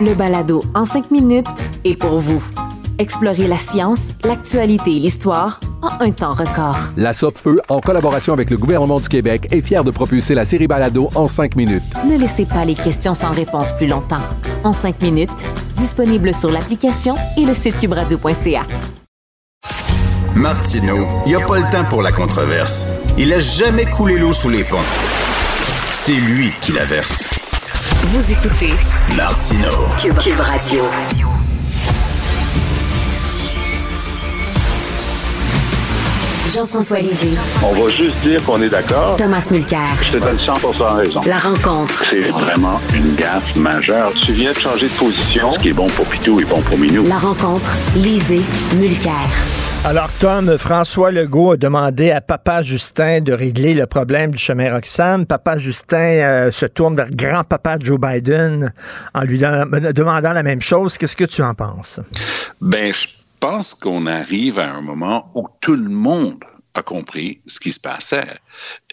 [0.01, 1.49] Le balado en cinq minutes
[1.85, 2.41] est pour vous.
[3.01, 6.77] Explorez la science, l'actualité et l'histoire en un temps record.
[6.97, 10.69] La Feu, en collaboration avec le gouvernement du Québec, est fière de propulser la série
[10.69, 11.83] Balado en cinq minutes.
[12.09, 14.23] Ne laissez pas les questions sans réponse plus longtemps.
[14.63, 15.45] En cinq minutes,
[15.77, 18.67] disponible sur l'application et le site cubradio.ca.
[20.37, 22.87] Martineau, il n'y a pas le temps pour la controverse.
[23.17, 24.77] Il a jamais coulé l'eau sous les ponts.
[25.93, 27.38] C'est lui qui la verse.
[27.97, 28.75] Vous écoutez
[29.17, 29.87] Martineau.
[30.01, 30.85] Cube, Cube Radio.
[36.55, 37.37] Jean-François Lisée.
[37.63, 39.17] On va juste dire qu'on est d'accord.
[39.17, 39.89] Thomas Mulcair.
[40.03, 40.55] Je te donne 100
[40.97, 41.21] raison.
[41.27, 42.05] La rencontre.
[42.11, 44.13] C'est vraiment une gaffe majeure.
[44.25, 45.55] Tu viens de changer de position.
[45.55, 47.05] Ce qui est bon pour Pitou est bon pour Minou.
[47.07, 47.71] La rencontre.
[47.97, 48.43] Lisée.
[48.77, 49.29] Mulcair.
[49.85, 54.75] Alors, Tom, François Legault a demandé à Papa Justin de régler le problème du chemin
[54.75, 55.25] Roxham.
[55.25, 58.73] Papa Justin euh, se tourne vers grand-papa Joe Biden
[59.15, 60.99] en lui demandant la même chose.
[60.99, 62.01] Qu'est-ce que tu en penses?
[62.61, 63.07] Ben, je
[63.41, 66.43] pense qu'on arrive à un moment où tout le monde
[66.75, 68.37] a compris ce qui se passait.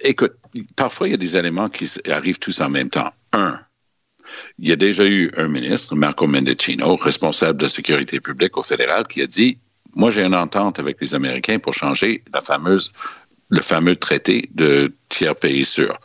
[0.02, 0.34] Écoute,
[0.76, 3.12] parfois, il y a des éléments qui arrivent tous en même temps.
[3.34, 3.60] Un,
[4.60, 9.06] il y a déjà eu un ministre, Marco Mendicino, responsable de sécurité publique au fédéral,
[9.08, 9.58] qui a dit
[9.96, 12.92] Moi, j'ai une entente avec les Américains pour changer la fameuse,
[13.50, 15.98] le fameux traité de tiers pays sûr.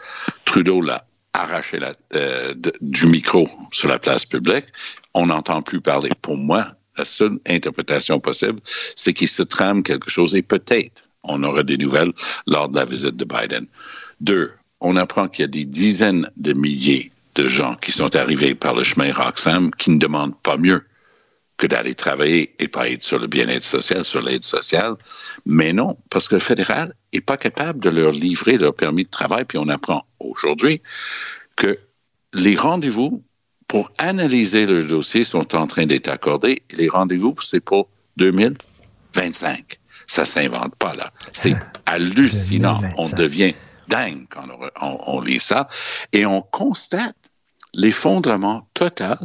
[0.45, 1.79] Trudeau l'a arraché
[2.15, 4.67] euh, du micro sur la place publique.
[5.15, 6.11] On n'entend plus parler.
[6.23, 8.61] Pour moi, la seule interprétation possible,
[8.95, 12.13] c'est qu'il se trame quelque chose et peut-être on aura des nouvelles
[12.47, 13.67] lors de la visite de Biden.
[14.21, 18.55] Deux, on apprend qu'il y a des dizaines de milliers de gens qui sont arrivés
[18.55, 20.83] par le chemin Roxham qui ne demandent pas mieux
[21.61, 24.95] que d'aller travailler et pas être sur le bien-être social, sur l'aide sociale.
[25.45, 29.11] Mais non, parce que le fédéral n'est pas capable de leur livrer leur permis de
[29.11, 29.45] travail.
[29.45, 30.81] Puis on apprend aujourd'hui
[31.57, 31.79] que
[32.33, 33.23] les rendez-vous
[33.69, 36.63] pour analyser le dossier sont en train d'être accordés.
[36.71, 39.79] Et les rendez-vous, c'est pour 2025.
[40.07, 41.13] Ça s'invente pas, là.
[41.35, 41.55] C'est
[41.87, 42.81] hallucinant.
[42.97, 43.55] On devient
[43.89, 45.69] dingue quand on, on- on lit ça.
[46.15, 47.15] Et on constate
[47.75, 49.19] l'effondrement total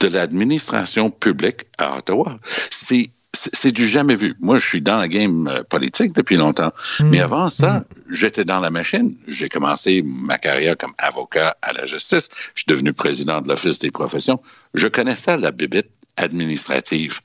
[0.00, 2.36] de l'administration publique à Ottawa.
[2.70, 4.34] C'est c'est du jamais vu.
[4.40, 6.72] Moi, je suis dans la game euh, politique depuis longtemps.
[7.04, 9.14] Mais avant ça, j'étais dans la machine.
[9.28, 12.28] J'ai commencé ma carrière comme avocat à la justice.
[12.54, 14.40] Je suis devenu président de l'Office des professions.
[14.74, 17.18] Je connaissais la bibite administrative.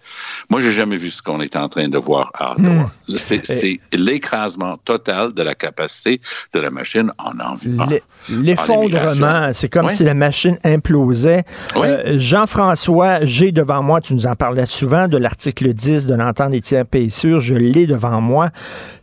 [0.49, 2.91] Moi, j'ai jamais vu ce qu'on est en train de voir à Ottawa.
[3.15, 6.21] C'est l'écrasement total de la capacité
[6.53, 7.99] de la machine en environnement.
[8.29, 11.43] L'effondrement, c'est comme si la machine implosait.
[11.75, 16.51] Euh, Jean-François, j'ai devant moi, tu nous en parlais souvent, de l'article 10 de l'entente
[16.51, 18.49] des tiers pays sûrs, je l'ai devant moi.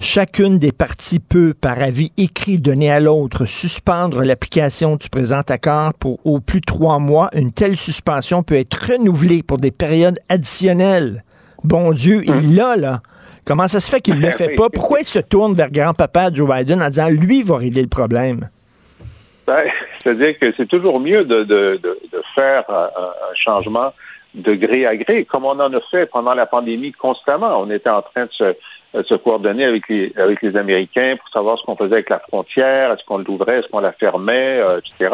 [0.00, 5.94] Chacune des parties peut, par avis écrit donné à l'autre, suspendre l'application du présent accord
[5.94, 7.30] pour au plus trois mois.
[7.34, 11.24] Une telle suspension peut être renouvelée pour des période additionnelle.
[11.64, 12.56] Bon Dieu, il hum.
[12.56, 13.00] l'a, là.
[13.44, 14.68] Comment ça se fait qu'il ne le fait pas?
[14.72, 18.48] Pourquoi il se tourne vers grand-papa Joe Biden en disant lui va régler le problème?
[19.48, 19.64] Ben,
[19.98, 21.80] c'est-à-dire que c'est toujours mieux de,
[22.36, 23.92] faire un, changement
[24.34, 27.60] de gré à gré, comme on en a fait pendant la pandémie constamment.
[27.60, 31.64] On était en train de se, coordonner avec les, avec les Américains pour savoir ce
[31.64, 35.12] qu'on faisait avec la frontière, est-ce qu'on l'ouvrait, est-ce qu'on la fermait, euh, etc.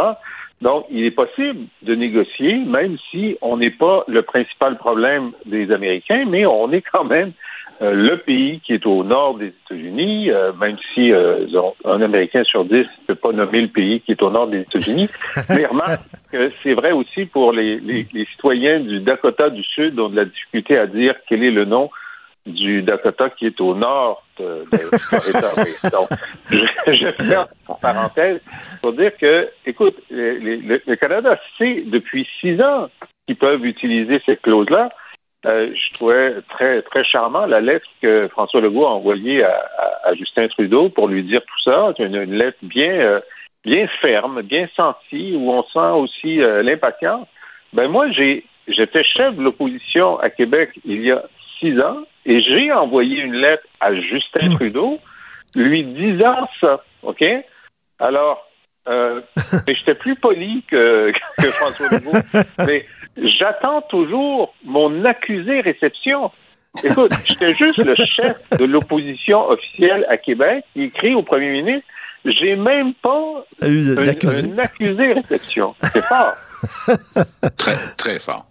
[0.61, 5.71] Donc, il est possible de négocier, même si on n'est pas le principal problème des
[5.71, 7.33] Américains, mais on est quand même
[7.81, 11.47] euh, le pays qui est au nord des États-Unis, euh, même si euh,
[11.85, 14.62] un Américain sur dix ne peut pas nommer le pays qui est au nord des
[14.62, 15.09] États-Unis.
[15.49, 20.09] mais remarque que c'est vrai aussi pour les, les, citoyens du Dakota du Sud ont
[20.09, 21.88] de la difficulté à dire quel est le nom
[22.48, 26.08] du Dakota qui est au nord de, de Donc,
[26.50, 27.37] je, je fais
[27.68, 28.40] en parenthèse
[28.80, 32.88] pour dire que, écoute, le Canada sait depuis six ans
[33.26, 34.88] qu'ils peuvent utiliser cette clause-là.
[35.46, 40.48] Euh, je trouvais très très charmant la lettre que François Legault a envoyée à, Justin
[40.48, 41.92] Trudeau pour lui dire tout ça.
[41.96, 43.20] C'est une, lettre bien euh,
[43.64, 47.28] bien ferme, bien sentie, où on sent aussi euh, l'impatience.
[47.72, 51.22] Ben moi, j'ai j'étais chef de l'opposition à Québec il y a
[51.59, 54.55] six ans et j'ai envoyé une lettre à Justin hmm.
[54.57, 54.99] Trudeau
[55.55, 56.83] lui disant ça.
[57.03, 57.25] OK?
[57.99, 58.47] Alors,
[58.88, 59.21] euh,
[59.66, 62.12] mais j'étais plus poli que, que François Legault.
[62.66, 66.31] mais j'attends toujours mon accusé réception.
[66.85, 71.87] Écoute, j'étais juste le chef de l'opposition officielle à Québec qui écrit au premier ministre
[72.25, 75.75] j'ai même pas un, un accusé réception.
[75.92, 76.33] C'est fort.
[77.57, 78.47] très, très fort.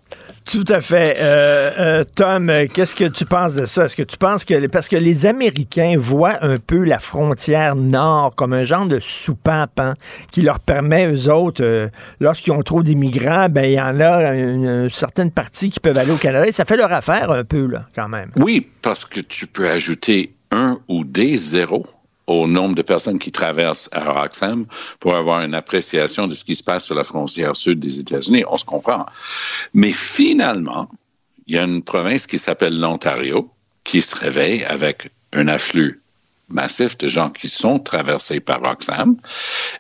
[0.49, 1.17] Tout à fait.
[1.19, 3.86] Euh, euh, Tom, qu'est-ce que tu penses de ça?
[3.86, 4.67] Est-ce que tu penses que...
[4.67, 9.77] Parce que les Américains voient un peu la frontière nord comme un genre de soupape
[9.79, 9.95] hein,
[10.31, 11.89] qui leur permet, eux autres, euh,
[12.21, 16.12] lorsqu'ils ont trop d'immigrants, ben il y en a une, certaine partie qui peuvent aller
[16.12, 16.49] au Canada.
[16.53, 18.31] Ça fait leur affaire un peu, là, quand même.
[18.38, 21.86] Oui, parce que tu peux ajouter un ou des zéros
[22.28, 24.66] au nombre de personnes qui traversent à Roxham
[25.00, 28.44] pour avoir une appréciation de ce qui se passe sur la frontière sud des États-Unis.
[28.50, 29.06] On se comprend.
[29.74, 30.90] Mais finalement,
[31.48, 33.50] il y a une province qui s'appelle l'Ontario
[33.84, 36.02] qui se réveille avec un afflux
[36.49, 39.17] massif de gens qui sont traversés par Roxham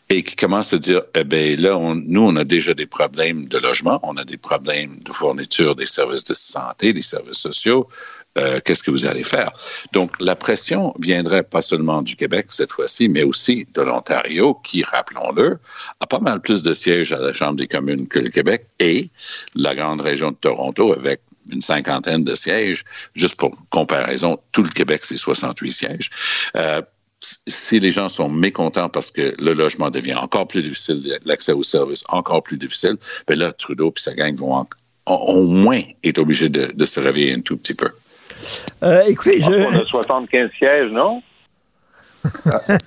[0.09, 3.57] et qui commencent à dire, eh bien là, nous, on a déjà des problèmes de
[3.57, 7.87] logement, on a des problèmes de fourniture des services de santé, des services sociaux,
[8.37, 9.51] euh, qu'est-ce que vous allez faire?
[9.93, 14.83] Donc, la pression viendrait pas seulement du Québec cette fois-ci, mais aussi de l'Ontario, qui,
[14.83, 15.59] rappelons-le,
[15.99, 19.09] a pas mal plus de sièges à la Chambre des communes que le Québec et
[19.55, 21.21] la grande région de Toronto avec
[21.51, 22.83] une cinquantaine de sièges.
[23.15, 26.09] Juste pour comparaison, tout le Québec, c'est 68 sièges.
[26.55, 26.81] Euh,
[27.21, 31.63] si les gens sont mécontents parce que le logement devient encore plus difficile, l'accès aux
[31.63, 32.95] services encore plus difficile,
[33.27, 34.67] ben là, Trudeau et sa gang vont
[35.07, 37.89] au moins être obligés de se réveiller un tout petit peu.
[38.83, 39.51] Euh, écoutez, je...
[39.51, 41.21] On a 75 sièges, non?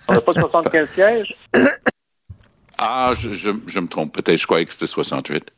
[0.09, 1.35] on n'a pas 75 sièges?
[2.79, 4.12] Ah, je, je, me trompe.
[4.14, 5.51] Peut-être, je croyais que c'était 68.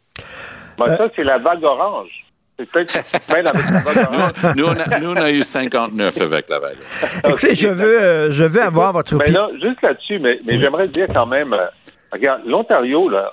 [0.78, 2.21] Ben, ça, c'est la vague orange.
[2.62, 4.56] C'est peut-être avec la vague orange.
[4.56, 6.78] Nous, on a, nous, on a, eu 59 avec la vague.
[7.26, 9.46] Écoutez, je veux, euh, je veux avoir votre ben opinion.
[9.48, 11.66] là, juste là-dessus, mais, mais j'aimerais dire quand même, euh,
[12.12, 13.32] regarde, l'Ontario, là,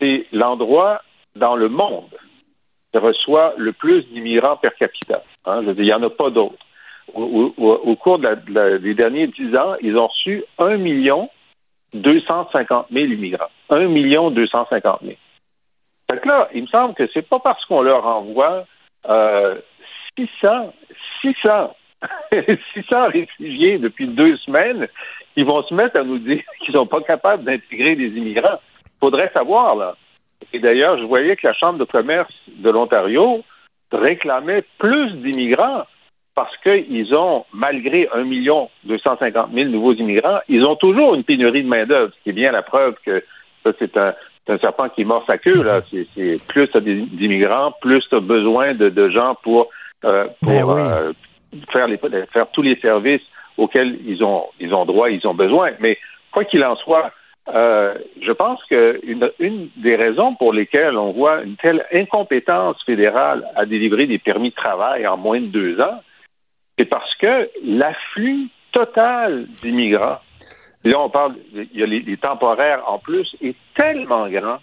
[0.00, 1.02] c'est l'endroit
[1.36, 2.10] dans le monde
[2.92, 5.22] qui reçoit le plus d'immigrants per capita.
[5.46, 6.56] Hein, je veux dire, il n'y en a pas d'autres.
[7.14, 11.28] Au, cours des derniers dix ans, ils ont reçu 1 million
[11.94, 13.50] 250 000 immigrants.
[13.70, 15.14] 1 million 250 000.
[16.10, 18.64] Fait que là, il me semble que c'est pas parce qu'on leur envoie
[19.08, 19.56] euh,
[20.18, 20.72] 600,
[21.22, 21.76] 600,
[22.74, 24.88] 600 réfugiés depuis deux semaines
[25.34, 28.60] qu'ils vont se mettre à nous dire qu'ils sont pas capables d'intégrer des immigrants.
[28.98, 29.96] Faudrait savoir, là.
[30.52, 33.44] Et d'ailleurs, je voyais que la Chambre de commerce de l'Ontario
[33.92, 35.84] réclamait plus d'immigrants
[36.34, 41.62] parce qu'ils ont, malgré 1 million 250 000 nouveaux immigrants, ils ont toujours une pénurie
[41.62, 43.22] de main-d'œuvre, ce qui est bien la preuve que
[43.62, 44.14] ça, c'est un,
[44.46, 45.62] c'est un serpent qui mord sa queue.
[45.62, 45.82] Là.
[45.90, 49.68] C'est, plus tu as d'immigrants, plus tu as besoin de, de gens pour,
[50.04, 51.12] euh, Ben euh,
[51.72, 51.98] faire, les,
[52.32, 53.22] faire tous les services
[53.56, 55.70] auxquels ils ont, ils ont droit, ils ont besoin.
[55.80, 55.98] Mais
[56.32, 57.12] quoi qu'il en soit,
[57.54, 63.44] euh, je pense que une, des raisons pour lesquelles on voit une telle incompétence fédérale
[63.56, 66.00] à délivrer des permis de travail en moins de deux ans,
[66.78, 70.20] c'est parce que l'afflux total d'immigrants,
[70.84, 74.58] là on parle, il y a les, les temporaires en plus, est tellement grand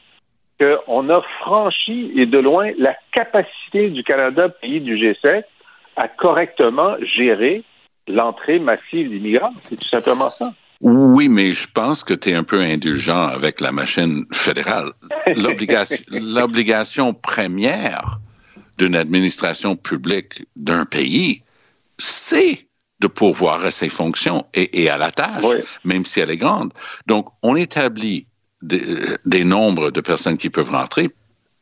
[0.60, 5.44] qu'on a franchi et de loin la capacité du Canada, pays du G7,
[5.96, 7.64] à correctement gérer
[8.08, 9.54] l'entrée massive d'immigrants.
[9.60, 10.46] C'est tout simplement ça.
[10.82, 14.92] Oui, mais je pense que tu es un peu indulgent avec la machine fédérale.
[15.36, 18.20] L'obligation première
[18.78, 21.42] d'une administration publique d'un pays,
[21.98, 22.67] c'est
[23.00, 25.44] de pourvoir à ses fonctions et, et à la tâche,
[25.84, 26.74] même si elle est grande.
[27.06, 28.26] Donc, on établit
[28.62, 28.82] des,
[29.26, 31.10] des nombres de personnes qui peuvent rentrer,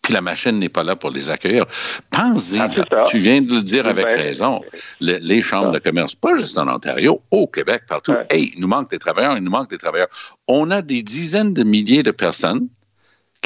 [0.02, 1.66] puis la machine n'est pas là pour les accueillir.
[2.12, 2.70] Pense-y, Ah,
[3.10, 4.62] tu viens de le dire avec Ben, raison.
[5.02, 8.14] Le- les chambres de commerce, pas juste en Ontario, au Québec, partout.
[8.30, 10.10] Hey, il nous manque des travailleurs, il nous manque des travailleurs.
[10.48, 12.68] On a des dizaines de milliers de personnes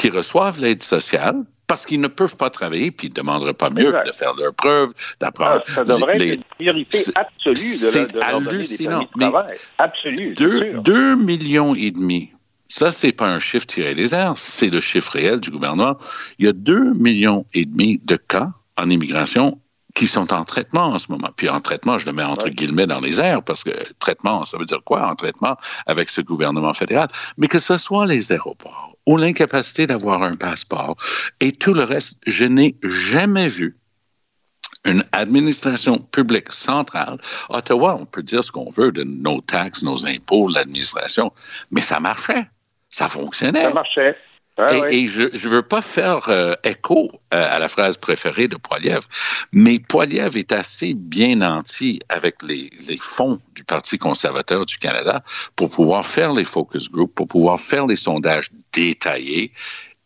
[0.00, 1.36] qui reçoivent l'aide sociale
[1.66, 4.54] parce qu'ils ne peuvent pas travailler, puis ils ne demanderaient pas mieux de faire leurs
[4.54, 5.62] preuves, d'apprendre.
[5.68, 8.06] Ah, ça devrait les- être une priorité absolue de, leur-
[8.40, 9.56] de des hallucinant, permis de travail.
[9.78, 10.34] Absolue,
[10.82, 12.30] deux, millions et demi.
[12.66, 15.96] Ça, c'est pas un chiffre tiré des airs, c'est le chiffre réel du gouvernement.
[16.38, 19.58] Il y a deux millions et demi de cas en immigration
[19.94, 21.30] qui sont en traitement en ce moment.
[21.36, 24.58] Puis en traitement, je le mets entre guillemets dans les airs parce que traitement, ça
[24.58, 27.08] veut dire quoi en traitement avec ce gouvernement fédéral?
[27.36, 30.96] Mais que ce soit les aéroports ou l'incapacité d'avoir un passeport
[31.40, 33.76] et tout le reste, je n'ai jamais vu
[34.84, 37.18] une administration publique centrale.
[37.48, 41.32] Ottawa, on peut dire ce qu'on veut de nos taxes, nos impôts, l'administration,
[41.70, 42.46] mais ça marchait.
[42.90, 43.62] Ça fonctionnait.
[43.62, 44.16] Ça marchait.
[44.56, 44.94] Ah, et, ouais.
[44.94, 49.00] et je ne veux pas faire euh, écho euh, à la phrase préférée de Poiliev,
[49.52, 55.22] mais Poiliev est assez bien nanti avec les, les fonds du Parti conservateur du Canada
[55.56, 59.52] pour pouvoir faire les focus groups, pour pouvoir faire les sondages détaillés.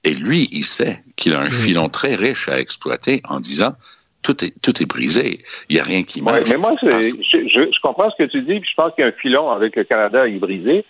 [0.04, 3.74] Et lui, il sait qu'il a un filon très riche à exploiter en disant
[4.22, 5.42] tout est, tout est brisé.
[5.68, 6.48] Il n'y a rien qui Ouais, marche.
[6.50, 6.90] mais moi, c'est-
[7.22, 9.12] je, je- je comprends ce que tu dis, puis je pense qu'il y a un
[9.20, 10.84] filon avec le Canada y briser.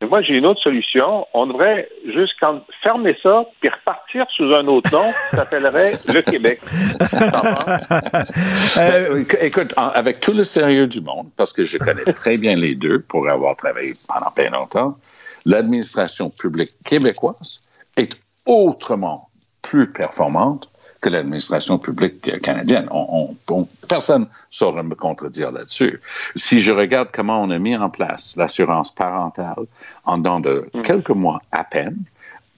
[0.00, 1.26] Mais moi, j'ai une autre solution.
[1.34, 6.22] On devrait juste quand, fermer ça, puis repartir sous un autre nom qui s'appellerait le
[6.22, 6.60] Québec.
[8.78, 12.56] Euh, écoute, en- avec tout le sérieux du monde, parce que je connais très bien
[12.56, 14.96] les deux pour avoir travaillé pendant bien longtemps,
[15.44, 17.60] l'administration publique québécoise
[17.96, 19.28] est autrement
[19.62, 20.68] plus performante
[21.00, 22.86] que l'administration publique canadienne.
[22.90, 26.00] On, on- on- personne ne saura me contredire là-dessus.
[26.36, 29.64] Si je regarde comment on a mis en place l'assurance parentale
[30.04, 31.96] en dedans de quelques mois à peine,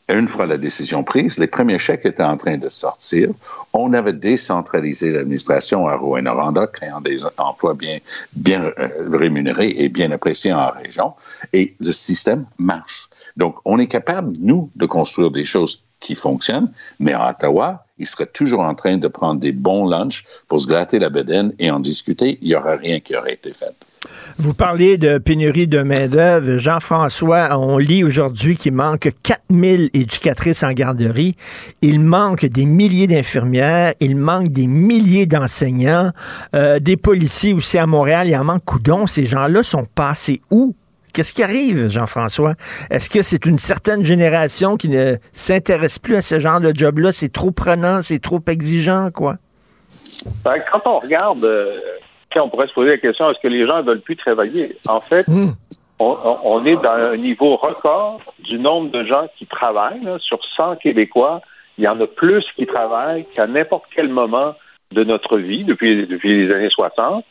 [0.09, 3.31] une fois la décision prise, les premiers chèques étaient en train de sortir.
[3.73, 7.99] On avait décentralisé l'administration à Rouen-Noranda, créant des emplois bien,
[8.35, 11.15] bien euh, rémunérés et bien appréciés en région.
[11.53, 13.09] Et le système marche.
[13.37, 18.07] Donc, on est capable, nous, de construire des choses qui fonctionnent, mais à Ottawa, ils
[18.07, 21.71] seraient toujours en train de prendre des bons lunchs pour se gratter la bedaine et
[21.71, 22.39] en discuter.
[22.43, 23.75] Il n'y aurait rien qui aurait été fait.
[24.39, 26.59] Vous parlez de pénurie de main-d'œuvre.
[26.59, 31.37] Jean-François, on lit aujourd'hui qu'il manque 4000 éducatrices en garderie.
[31.83, 33.95] Il manque des milliers d'infirmières.
[34.01, 36.11] Il manque des milliers d'enseignants.
[36.57, 38.27] Euh, des policiers aussi à Montréal.
[38.27, 39.07] Il en manque coudon.
[39.07, 40.75] Ces gens-là sont passés où?
[41.13, 42.55] Qu'est-ce qui arrive, Jean-François?
[42.91, 47.13] Est-ce que c'est une certaine génération qui ne s'intéresse plus à ce genre de job-là?
[47.13, 49.37] C'est trop prenant, c'est trop exigeant, quoi?
[50.45, 51.73] Ben, quand on regarde, euh,
[52.37, 54.77] on pourrait se poser la question est-ce que les gens ne veulent plus travailler?
[54.89, 55.55] En fait, on,
[56.25, 60.03] on- on est dans un niveau record du nombre de gens qui travaillent.
[60.03, 60.17] là.
[60.21, 61.41] Sur 100 Québécois,
[61.79, 64.55] il y en a plus qui travaillent qu'à n'importe quel moment
[64.93, 67.25] de notre vie depuis, depuis les années 60.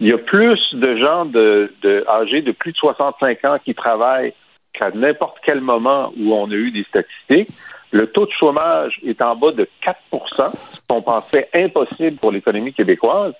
[0.00, 3.74] Il y a plus de gens de, de, âgés de plus de 65 ans qui
[3.74, 4.34] travaillent
[4.74, 7.56] qu'à n'importe quel moment où on a eu des statistiques.
[7.92, 12.74] Le taux de chômage est en bas de 4 ce qu'on pensait impossible pour l'économie
[12.74, 13.32] québécoise.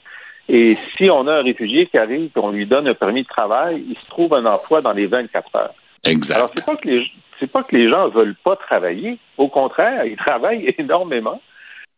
[0.48, 3.28] Et si on a un réfugié qui arrive et on lui donne un permis de
[3.28, 5.74] travail, il se trouve un emploi dans les 24 heures.
[6.04, 6.36] Exact.
[6.36, 7.04] Alors, c'est pas que les,
[7.40, 9.18] c'est pas que les gens veulent pas travailler.
[9.36, 11.40] Au contraire, ils travaillent énormément.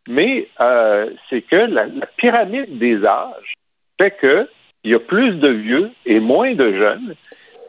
[0.08, 3.54] Mais euh, c'est que la, la pyramide des âges
[3.98, 4.48] fait que
[4.84, 7.14] il y a plus de vieux et moins de jeunes,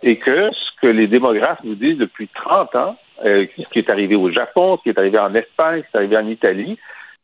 [0.04, 3.90] et que ce que les démographes nous disent depuis 30 ans, euh, ce qui est
[3.90, 6.78] arrivé au Japon, ce qui est arrivé en Espagne, ce qui est arrivé en Italie,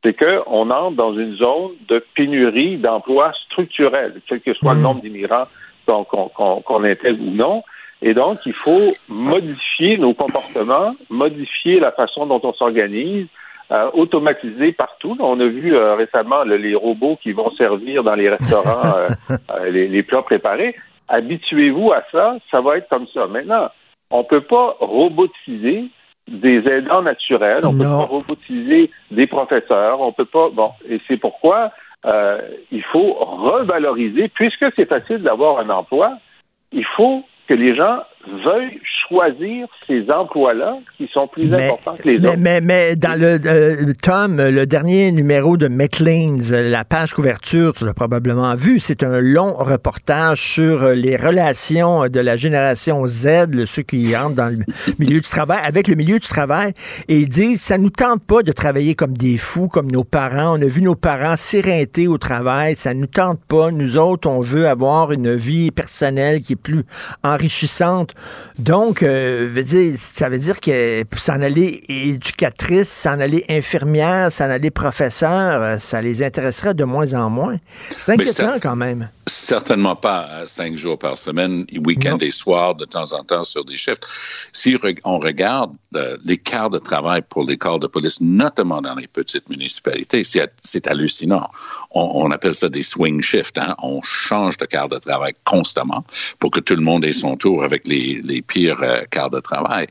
[0.04, 5.02] c'est qu'on entre dans une zone de pénurie d'emplois structurels, quel que soit le nombre
[5.02, 5.46] d'immigrants
[5.86, 7.64] qu'on intègre ou non.
[8.02, 13.28] Et donc, il faut modifier nos comportements, modifier la façon dont on s'organise,
[13.72, 15.18] euh, automatiser partout.
[15.20, 18.96] On a vu euh, récemment les robots qui vont servir dans les restaurants
[19.32, 20.76] euh, les, les, plats préparés.
[21.08, 23.26] Habituez-vous à ça, ça va être comme ça.
[23.26, 23.70] Maintenant,
[24.12, 25.86] on ne peut pas robotiser
[26.28, 30.50] des aidants naturels, on ne peut pas robotiser des professeurs, on peut pas.
[30.50, 31.72] Bon, et c'est pourquoi
[32.72, 36.20] il faut revaloriser, puisque c'est facile d'avoir un emploi,
[36.72, 42.20] il faut que les gens veuillent choisir ces emplois-là qui sont plus importants que les
[42.20, 42.38] mais, autres.
[42.40, 47.86] Mais, mais dans le euh, Tom, le dernier numéro de McLean's, la page couverture, tu
[47.86, 53.84] l'as probablement vu, c'est un long reportage sur les relations de la génération Z, ceux
[53.84, 54.66] qui entrent dans le
[55.00, 56.74] milieu du travail, avec le milieu du travail,
[57.08, 60.58] et ils disent, ça nous tente pas de travailler comme des fous, comme nos parents.
[60.58, 63.72] On a vu nos parents s'éreinter au travail, ça nous tente pas.
[63.72, 66.84] Nous autres, on veut avoir une vie personnelle qui est plus
[67.24, 68.15] enrichissante.
[68.60, 74.50] Donc, euh, veut dire, ça veut dire que s'en aller éducatrice, s'en aller infirmière, s'en
[74.50, 77.58] aller professeur, euh, ça les intéresserait de moins en moins.
[77.98, 79.10] C'est inquiétant quand même.
[79.28, 83.76] Certainement pas cinq jours par semaine, week-end et soir, de temps en temps sur des
[83.76, 84.06] shifts.
[84.54, 88.96] Si on regarde euh, les quarts de travail pour les corps de police, notamment dans
[88.96, 91.50] les petites municipalités, c'est hallucinant.
[91.92, 93.58] On, appelle ça des swing shifts.
[93.58, 93.76] Hein?
[93.82, 96.04] On change de quart de travail constamment
[96.40, 99.40] pour que tout le monde ait son tour avec les, les pires euh, quarts de
[99.40, 99.88] travail.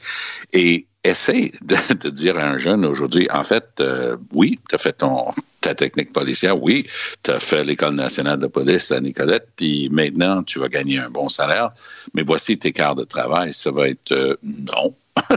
[0.52, 4.94] Et essaie de, dire à un jeune aujourd'hui, en fait, euh, oui, tu as fait
[4.94, 6.86] ton, ta technique policière, oui,
[7.22, 11.10] tu as fait l'École nationale de police à Nicolette, puis maintenant, tu vas gagner un
[11.10, 11.72] bon salaire,
[12.14, 13.52] mais voici tes quarts de travail.
[13.52, 14.94] Ça va être euh, non.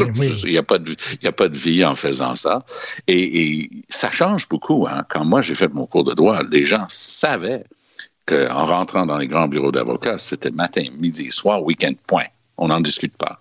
[0.00, 2.64] Il n'y a, pas de, a pas de vie en faisant ça.
[3.06, 4.86] Et, ça change beaucoup.
[4.88, 5.04] Hein.
[5.08, 7.64] Quand moi, j'ai fait mon cours de droit, les gens savaient
[8.30, 12.26] qu'en rentrant dans les grands bureaux d'avocats, c'était matin, midi, soir, week-end, point.
[12.56, 13.40] On n'en discute pas.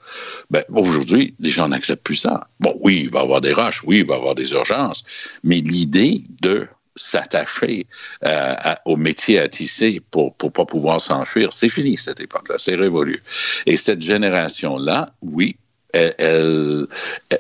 [0.50, 2.48] Ben, aujourd'hui, les gens n'acceptent plus ça.
[2.60, 5.04] Bon, oui, il va y avoir des rushs, oui, il va y avoir des urgences,
[5.44, 7.88] mais l'idée de s'attacher
[8.26, 12.76] euh, au métier à tisser pour ne pas pouvoir s'enfuir, c'est fini cette époque-là, c'est
[12.76, 13.22] révolu.
[13.66, 15.58] Et cette génération-là, oui,
[15.94, 16.88] elle,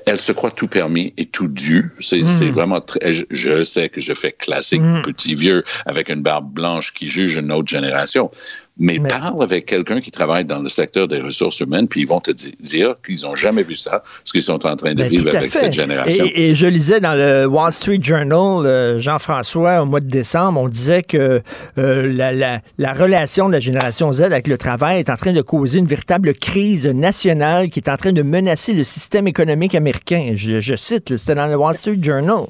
[0.05, 1.91] elle, se croit tout permis et tout dû.
[1.99, 2.51] C'est hmm.
[2.51, 5.01] vraiment très, je, sais que je fais classique hmm.
[5.03, 8.31] petit vieux avec une barbe blanche qui juge une autre génération.
[8.79, 12.21] Mais, parle avec quelqu'un qui travaille dans le secteur des ressources humaines, puis ils vont
[12.21, 15.35] te dire qu'ils n'ont jamais vu ça, ce qu'ils sont en train de ben, vivre
[15.35, 16.25] avec cette génération.
[16.33, 20.69] Et, je lisais dans le Wall Street Journal, euh, Jean-François, au mois de décembre, on
[20.69, 21.41] disait que
[21.77, 25.33] euh, la, la, la, relation de la génération Z avec le travail est en train
[25.33, 29.75] de causer une véritable crise nationale qui est en train de menacer le système économique
[29.75, 30.31] américain.
[30.35, 32.45] Je, je cite, c'était dans le Wall Street Journal.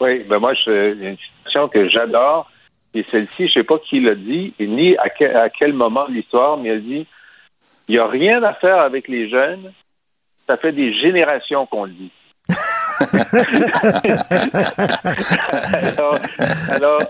[0.00, 2.49] Oui, ben moi, c'est une situation que j'adore
[2.94, 5.08] et celle-ci, je ne sais pas qui l'a dit, et ni à
[5.50, 7.06] quel, moment de l'histoire, mais elle dit
[7.88, 9.72] il n'y a rien à faire avec les jeunes,
[10.46, 12.12] ça fait des générations qu'on le dit.
[16.70, 17.00] alors,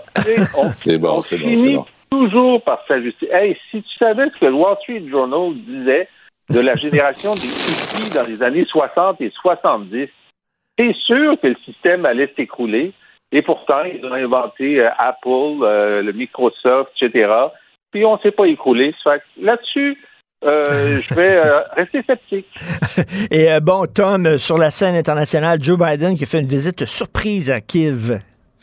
[0.57, 3.29] on, c'est bon, c'est bon, toujours par s'ajuster.
[3.31, 6.07] Hey, si tu savais ce que le Wall Street Journal disait
[6.49, 10.07] de la génération des hippies dans les années 60 et 70,
[10.77, 12.93] c'est sûr que le système allait s'écrouler?
[13.31, 17.31] Et pourtant, ils ont inventé euh, Apple, euh, le Microsoft, etc.
[17.91, 18.93] Puis on ne s'est pas écroulé.
[19.39, 19.97] Là-dessus,
[20.43, 21.41] euh, je vais
[21.75, 22.47] rester sceptique.
[23.31, 27.61] Et bon, Tom, sur la scène internationale, Joe Biden qui fait une visite surprise à
[27.61, 28.19] Kiev.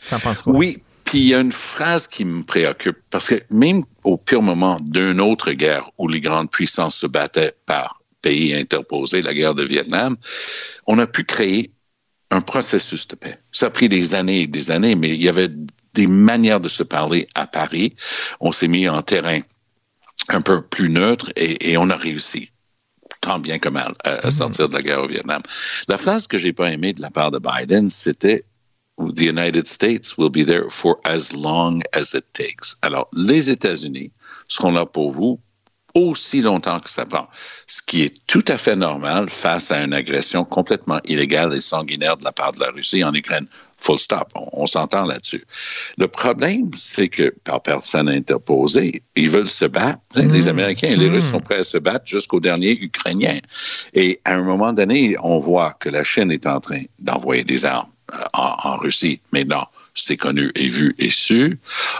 [0.09, 0.53] T'en penses quoi?
[0.53, 4.41] Oui, puis il y a une phrase qui me préoccupe, parce que même au pire
[4.41, 9.55] moment d'une autre guerre où les grandes puissances se battaient par pays interposés, la guerre
[9.55, 10.17] de Vietnam,
[10.85, 11.71] on a pu créer
[12.31, 13.37] un processus de paix.
[13.51, 15.49] Ça a pris des années et des années, mais il y avait
[15.93, 17.95] des manières de se parler à Paris.
[18.39, 19.41] On s'est mis en terrain
[20.27, 22.51] un peu plus neutre et, on a réussi
[23.21, 24.31] tant bien que mal à, mm-hmm.
[24.31, 25.41] sortir de la guerre au Vietnam.
[25.87, 28.45] La phrase que j'ai pas aimée de la part de Biden, c'était
[28.97, 32.75] The United States will be there for as long as it takes.
[32.81, 34.11] Alors, les États-Unis
[34.47, 35.39] seront là pour vous
[36.07, 37.27] aussi longtemps que ça prend,
[37.67, 42.17] ce qui est tout à fait normal face à une agression complètement illégale et sanguinaire
[42.17, 43.47] de la part de la Russie en Ukraine.
[43.81, 44.27] Full stop.
[44.35, 45.45] On, s'entend là-dessus.
[45.97, 50.01] Le problème, c'est que par personne interposée, ils veulent se battre.
[50.15, 50.49] Les mmh.
[50.49, 51.31] Américains et les Russes mmh.
[51.31, 53.39] sont prêts à se battre jusqu'au dernier Ukrainien.
[53.93, 57.65] Et à un moment donné, on voit que la Chine est en train d'envoyer des
[57.65, 59.21] armes euh, en, Russie.
[59.31, 59.65] Mais non,
[60.03, 61.59] c'est connu et vu et su.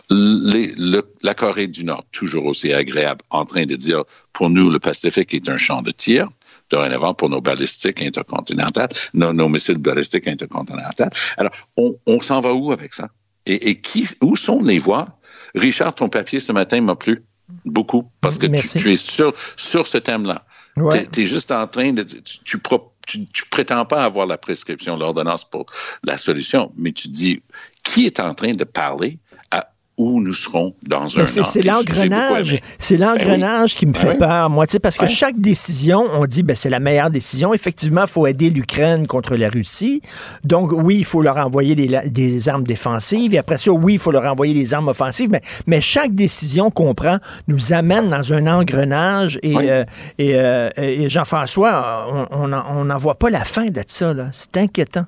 [0.10, 5.34] la Corée du Nord, toujours aussi agréable, en train de dire, pour nous, le Pacifique
[5.34, 6.30] est un champ de tir
[6.70, 11.12] dorénavant pour nos balistiques intercontinentales, nos, missiles balistiques intercontinentales.
[11.38, 13.10] Alors, on, s'en va où avec ça?
[13.46, 15.08] Et, qui, où sont les voies?
[15.56, 17.24] Richard, ton papier ce matin m'a plu.
[17.66, 20.46] Beaucoup, parce que tu, es sur, sur ce thème-là.
[20.78, 21.08] Ouais.
[21.12, 22.06] Tu es, juste en train de...
[22.44, 25.66] Tu prétends pas avoir la prescription, l'ordonnance pour
[26.04, 27.42] la solution, mais tu dis,
[27.84, 29.20] qui est en train de parler
[29.52, 29.68] à
[29.98, 31.44] où nous serons dans un Mais an?
[31.44, 34.18] c'est l'engrenage, c'est l'engrenage qui me Ben fait oui.
[34.18, 37.54] peur, moi, tu sais, parce que chaque décision, on dit, ben, c'est la meilleure décision.
[37.54, 40.02] Effectivement, il faut aider l'Ukraine contre la Russie.
[40.46, 43.34] Donc, oui, il faut leur envoyer des, armes défensives.
[43.34, 45.30] Et après ça, oui, il faut leur envoyer des armes offensives.
[45.32, 47.18] Mais, mais chaque décision qu'on prend
[47.50, 49.38] nous amène dans un engrenage.
[49.44, 49.70] Et, Oui.
[49.70, 49.84] euh,
[50.18, 54.14] et, euh, et Jean-François, on n'en on voit pas la fin de ça.
[54.14, 54.28] là.
[54.32, 55.06] C'est inquiétant.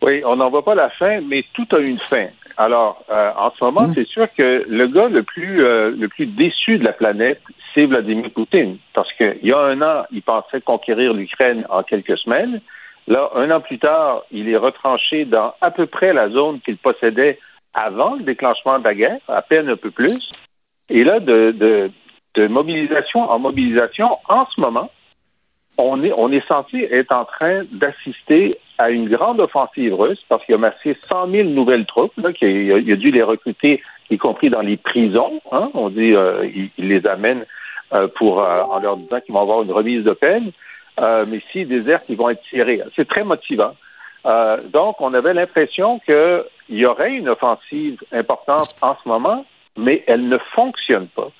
[0.00, 2.28] Oui, on n'en voit pas la fin, mais tout a une fin.
[2.56, 6.26] Alors, euh, en ce moment, c'est sûr que le gars le plus euh, le plus
[6.26, 7.40] déçu de la planète,
[7.74, 12.16] c'est Vladimir Poutine, parce qu'il y a un an, il pensait conquérir l'Ukraine en quelques
[12.18, 12.60] semaines.
[13.08, 16.76] Là, un an plus tard, il est retranché dans à peu près la zone qu'il
[16.76, 17.38] possédait
[17.74, 20.32] avant le déclenchement de la guerre, à peine un peu plus.
[20.90, 21.90] Et là, de, de,
[22.34, 24.90] de mobilisation en mobilisation, en ce moment,
[25.76, 30.44] on est, on est censé être en train d'assister à une grande offensive russe parce
[30.44, 34.62] qu'il a massé 100 000 nouvelles troupes, là, a, dû les recruter, y compris dans
[34.62, 35.40] les prisons.
[35.52, 36.48] Hein, on dit euh,
[36.78, 37.44] les amène
[37.94, 40.52] euh, pour euh, en leur disant qu'ils vont avoir une remise de peine,
[41.00, 42.82] euh, mais s'ils désertent, ils vont être tirés.
[42.94, 43.74] C'est très motivant.
[44.72, 49.46] Donc, on avait l'impression qu'il y aurait une offensive importante en ce moment,
[49.78, 51.30] mais elle ne fonctionne pas.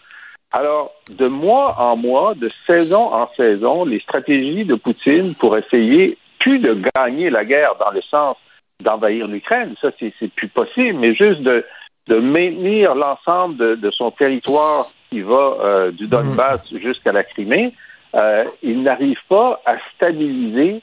[0.53, 6.17] Alors, de mois en mois, de saison en saison, les stratégies de Poutine pour essayer
[6.41, 8.37] plus de gagner la guerre dans le sens
[8.81, 11.65] d'envahir l'Ukraine, ça c'est plus possible, mais juste de,
[12.07, 17.75] de maintenir l'ensemble de, de son territoire qui va euh, du Donbass jusqu'à la Crimée,
[18.15, 20.81] euh, il n'arrive pas à stabiliser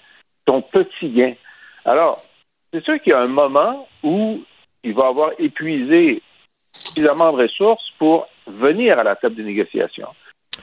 [0.47, 1.33] son petit gain.
[1.85, 2.21] Alors,
[2.73, 4.41] c'est sûr qu'il y a un moment où
[4.83, 6.21] il va avoir épuisé
[6.73, 10.09] suffisamment de ressources pour venir à la table des négociations.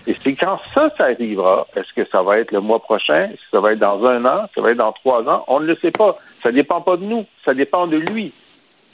[0.07, 3.35] Et c'est quand ça, ça arrivera, est-ce que ça va être le mois prochain, est-ce
[3.43, 5.67] que ça va être dans un an, ça va être dans trois ans, on ne
[5.67, 6.17] le sait pas.
[6.43, 8.33] Ça ne dépend pas de nous, ça dépend de lui.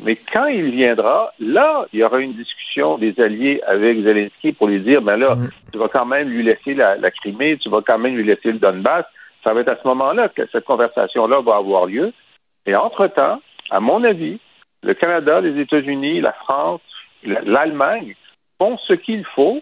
[0.04, 4.68] Mais quand il viendra, là, il y aura une discussion des alliés avec Zelensky pour
[4.68, 5.36] lui dire, ben là,
[5.72, 8.52] tu vas quand même lui laisser la, la Crimée, tu vas quand même lui laisser
[8.52, 9.06] le Donbass.
[9.42, 12.12] Ça va être à ce moment-là que cette conversation-là va avoir lieu.
[12.66, 13.40] Et entre-temps,
[13.70, 14.38] à mon avis,
[14.82, 16.80] le Canada, les États-Unis, la France,
[17.24, 18.14] la- l'Allemagne
[18.58, 19.60] font ce qu'il faut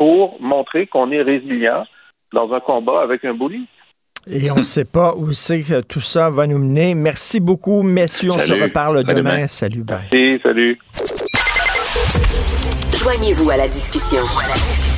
[0.00, 1.84] pour montrer qu'on est résilient
[2.32, 3.66] dans un combat avec un bully.
[4.26, 6.94] Et on ne sait pas où c'est que tout ça va nous mener.
[6.94, 8.30] Merci beaucoup, messieurs.
[8.32, 9.46] On se reparle demain.
[9.46, 9.98] Salut, bye.
[10.10, 10.78] Merci, salut.
[12.96, 14.22] Joignez-vous à la discussion.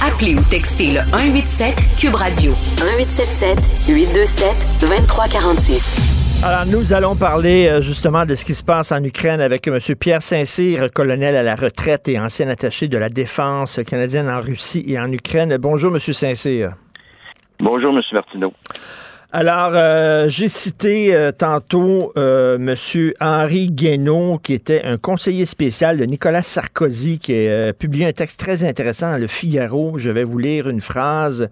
[0.06, 6.21] Appelez ou textez le 187 Cube Radio 1877 827 2346.
[6.44, 9.78] Alors, nous allons parler euh, justement de ce qui se passe en Ukraine avec M.
[9.98, 14.82] Pierre Saint-Cyr, colonel à la retraite et ancien attaché de la défense canadienne en Russie
[14.88, 15.56] et en Ukraine.
[15.58, 16.00] Bonjour, M.
[16.00, 16.70] Saint-Cyr.
[17.60, 18.02] Bonjour, M.
[18.12, 18.52] Martineau.
[19.34, 22.74] Alors, euh, j'ai cité euh, tantôt euh, M.
[23.18, 28.38] Henri Guénaud, qui était un conseiller spécial de Nicolas Sarkozy, qui a publié un texte
[28.38, 29.94] très intéressant dans le Figaro.
[29.96, 31.48] Je vais vous lire une phrase.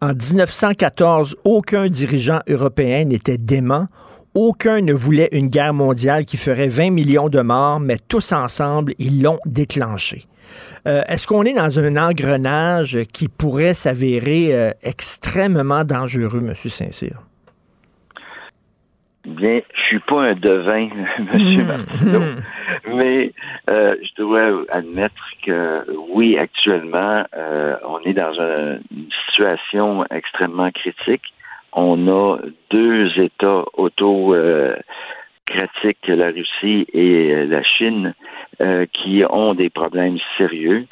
[0.00, 3.88] En 1914, aucun dirigeant européen n'était dément.
[4.34, 8.94] Aucun ne voulait une guerre mondiale qui ferait 20 millions de morts, mais tous ensemble,
[9.00, 10.26] ils l'ont déclenchée.
[10.86, 16.54] Euh, Est-ce qu'on est dans un engrenage qui pourrait s'avérer euh, extrêmement dangereux, M.
[16.54, 17.27] Saint-Cyr?
[19.38, 20.88] Bien, je suis pas un devin,
[21.32, 21.66] M.
[21.66, 22.20] Martineau,
[22.94, 23.32] mais
[23.70, 25.14] euh, je dois admettre
[25.44, 31.22] que oui, actuellement, euh, on est dans un- une situation extrêmement critique.
[31.72, 32.38] On a
[32.70, 34.74] deux États auto euh,
[36.14, 38.14] la Russie et la Chine,
[38.60, 40.86] euh, qui ont des problèmes sérieux.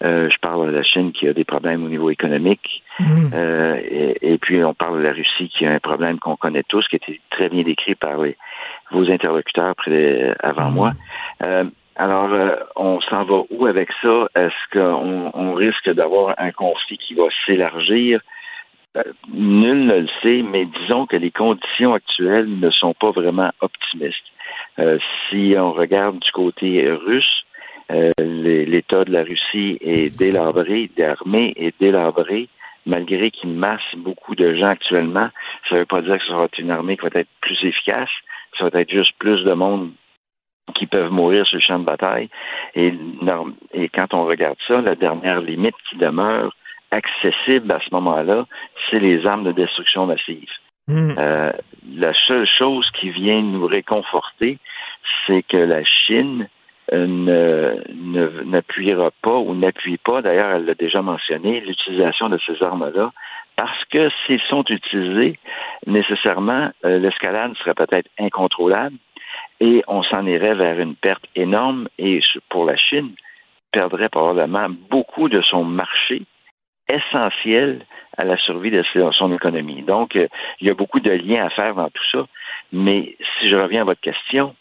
[0.00, 2.81] Je parle de la Chine qui a des problèmes au niveau économique.
[3.00, 6.64] Euh, et, et puis, on parle de la Russie qui a un problème qu'on connaît
[6.68, 8.36] tous, qui a été très bien décrit par les,
[8.90, 10.92] vos interlocuteurs près- avant moi.
[11.42, 11.64] Euh,
[11.96, 14.28] alors, euh, on s'en va où avec ça?
[14.34, 18.20] Est-ce qu'on on risque d'avoir un conflit qui va s'élargir?
[19.32, 24.28] Nul ne le sait, mais disons que les conditions actuelles ne sont pas vraiment optimistes.
[24.78, 27.44] Euh, si on regarde du côté russe,
[27.90, 32.48] euh, l'État de la Russie est délabré, l'armée est délabrée,
[32.86, 35.28] malgré qu'il masse beaucoup de gens actuellement.
[35.68, 38.10] Ça ne veut pas dire que ce sera une armée qui va être plus efficace,
[38.58, 39.92] ça va être juste plus de monde
[40.74, 42.28] qui peuvent mourir sur le champ de bataille.
[42.74, 42.92] Et,
[43.94, 46.54] quand on regarde ça, la dernière limite qui demeure
[46.90, 48.46] accessible à ce moment-là,
[48.90, 50.48] c'est les armes de destruction massive.
[50.90, 51.52] Euh,
[51.96, 54.58] la seule chose qui vient nous réconforter,
[55.26, 56.48] c'est que la Chine
[56.90, 63.12] n'appuiera pas ou n'appuie pas, d'ailleurs, elle l'a déjà mentionné, l'utilisation de ces armes-là,
[63.56, 65.38] parce que s'ils sont utilisés,
[65.86, 68.96] nécessairement, euh, l'escalade serait peut-être incontrôlable
[69.60, 73.12] et on s'en irait vers une perte énorme et pour la Chine,
[73.72, 76.22] perdrait probablement beaucoup de son marché
[76.88, 77.84] essentiel
[78.16, 79.82] à la survie de son économie.
[79.82, 80.28] Donc, euh,
[80.60, 82.26] il y a beaucoup de liens à faire dans tout ça.
[82.72, 84.54] Mais si je reviens à votre question,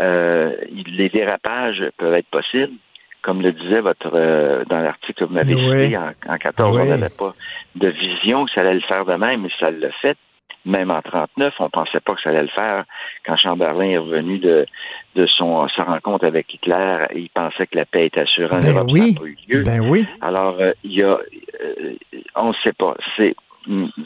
[0.00, 0.52] euh,
[0.86, 2.74] les dérapages peuvent être possibles.
[3.22, 6.84] Comme le disait votre euh, dans l'article que vous m'avez cité en, en 14, on
[6.84, 7.34] n'avait pas
[7.74, 10.16] de vision que ça allait le faire de même, mais ça l'a fait
[10.64, 12.84] même en 39, on pensait pas que ça allait le faire.
[13.24, 14.66] Quand Chamberlain est revenu de,
[15.14, 18.72] de son, sa rencontre avec Hitler, il pensait que la paix était assurée en ben
[18.74, 19.14] Europe, oui.
[19.14, 19.62] ça pas eu lieu.
[19.62, 20.06] Ben oui.
[20.20, 21.18] Alors, euh, il y a,
[22.36, 22.96] on ne sait pas.
[23.16, 23.34] C'est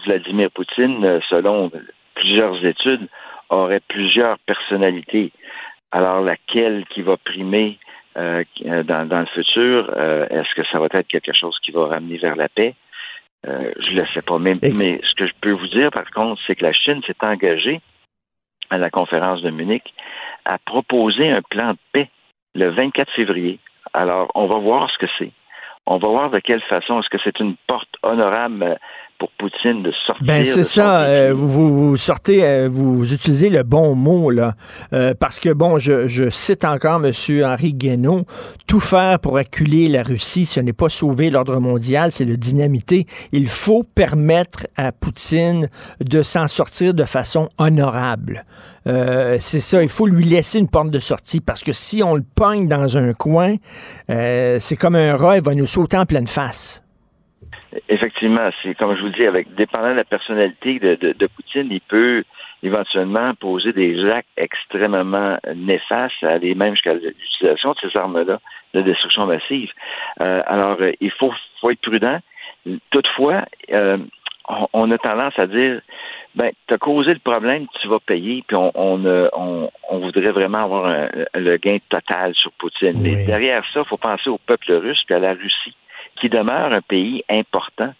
[0.06, 1.70] Vladimir Poutine, selon
[2.14, 3.08] plusieurs études,
[3.48, 5.32] aurait plusieurs personnalités.
[5.92, 7.78] Alors, laquelle qui va primer
[8.16, 9.90] dans, dans le futur,
[10.30, 12.74] est-ce que ça va être quelque chose qui va ramener vers la paix?
[13.46, 14.38] Euh, je ne le sais pas.
[14.38, 17.16] Mais, mais, ce que je peux vous dire, par contre, c'est que la Chine s'est
[17.20, 17.80] engagée
[18.70, 19.94] à la conférence de Munich
[20.44, 22.08] à proposer un plan de paix
[22.54, 23.58] le 24 février.
[23.92, 25.32] Alors, on va voir ce que c'est.
[25.86, 27.00] On va voir de quelle façon.
[27.00, 28.74] Est-ce que c'est une porte honorable euh,
[29.22, 30.26] pour Poutine de sortir.
[30.26, 31.02] Ben c'est ça.
[31.02, 34.54] Euh, vous, vous, sortez, euh, vous utilisez le bon mot là,
[34.92, 38.24] euh, parce que bon, je, je cite encore Monsieur Henri Guénaud,
[38.66, 43.06] tout faire pour acculer la Russie, ce n'est pas sauver l'ordre mondial, c'est le dynamiter.
[43.30, 45.68] Il faut permettre à Poutine
[46.00, 48.44] de s'en sortir de façon honorable.
[48.86, 52.16] Euh, c'est ça, il faut lui laisser une porte de sortie parce que si on
[52.16, 53.54] le pogne dans un coin,
[54.10, 56.81] euh, c'est comme un rat, il va nous sauter en pleine face.
[57.88, 61.68] Effectivement, c'est comme je vous dis, avec dépendant de la personnalité de, de, de, Poutine,
[61.70, 62.22] il peut
[62.62, 68.40] éventuellement poser des actes extrêmement néfastes, aller même jusqu'à l'utilisation de ces armes-là
[68.74, 69.70] de destruction massive.
[70.20, 72.18] Euh, alors, euh, il faut, faut, être prudent.
[72.90, 73.98] Toutefois, euh,
[74.48, 75.80] on, on, a tendance à dire,
[76.34, 80.30] ben, tu as causé le problème, tu vas payer, puis on, on, on, on voudrait
[80.30, 82.96] vraiment avoir un, le gain total sur Poutine.
[82.96, 83.16] Oui.
[83.16, 85.74] Mais derrière ça, il faut penser au peuple russe et à la Russie
[86.20, 87.92] qui demeure un pays important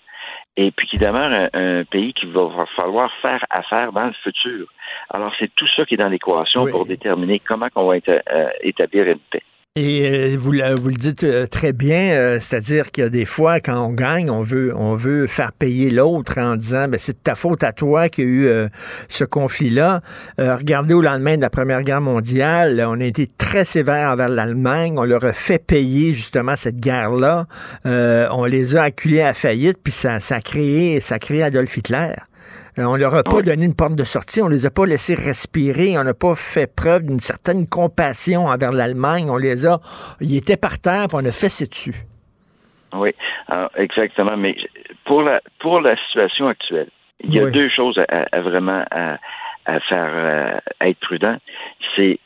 [0.57, 4.67] et puis qui demeure un, un, pays qu'il va falloir faire affaire dans le futur.
[5.11, 6.71] Alors, c'est tout ça qui est dans l'équation oui.
[6.71, 9.43] pour déterminer comment on va euh, établir une paix.
[9.75, 13.59] Et euh, vous, le dites euh, très bien, euh, c'est-à-dire qu'il y a des fois,
[13.59, 17.35] quand on gagne, on veut, on veut faire payer l'autre en disant, ben, c'est ta
[17.35, 18.69] faute à toi qu'il y a eu
[19.09, 20.03] ce conflit-là.
[20.37, 24.99] regardez au lendemain de la Première Guerre mondiale, on a été très sévère envers l'Allemagne,
[24.99, 27.47] on leur a fait payer justement cette guerre-là,
[27.87, 31.75] on les a acculés à faillite, puis ça, ça a créé, ça a créé Adolf
[31.79, 32.13] Hitler.
[32.79, 35.15] Euh, on leur a pas donné une porte de sortie, on les a pas laissés
[35.15, 39.79] respirer, on n'a pas fait preuve d'une certaine compassion envers l'Allemagne, on les a,
[40.21, 42.07] ils étaient par terre, puis on a fait dessus.
[42.95, 43.15] Oui,
[43.49, 44.37] alors, exactement.
[44.37, 44.57] Mais
[45.05, 46.89] pour la pour la situation actuelle,
[47.23, 47.53] il y a oui.
[47.53, 49.19] deux choses à, à vraiment à,
[49.67, 51.37] à faire euh, à être prudent.
[51.95, 52.19] C'est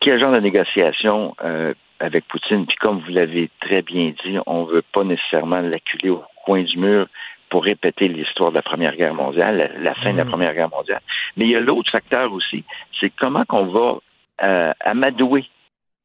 [0.00, 2.66] quel genre de négociation euh, avec Poutine?
[2.66, 6.78] Puis comme vous l'avez très bien dit, on veut pas nécessairement l'acculer au coin du
[6.78, 7.06] mur
[7.50, 10.12] pour répéter l'histoire de la Première Guerre mondiale, la, la fin mmh.
[10.12, 11.00] de la Première Guerre mondiale.
[11.36, 12.64] Mais il y a l'autre facteur aussi,
[12.98, 13.98] c'est comment qu'on va
[14.42, 15.44] euh, amadouer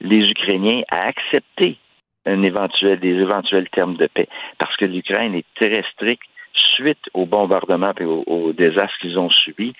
[0.01, 1.77] les Ukrainiens à accepter
[2.25, 4.27] un éventuel, des éventuels termes de paix.
[4.57, 6.27] Parce que l'Ukraine est très stricte
[6.75, 9.73] suite au bombardement et au, au désastre qu'ils ont subi.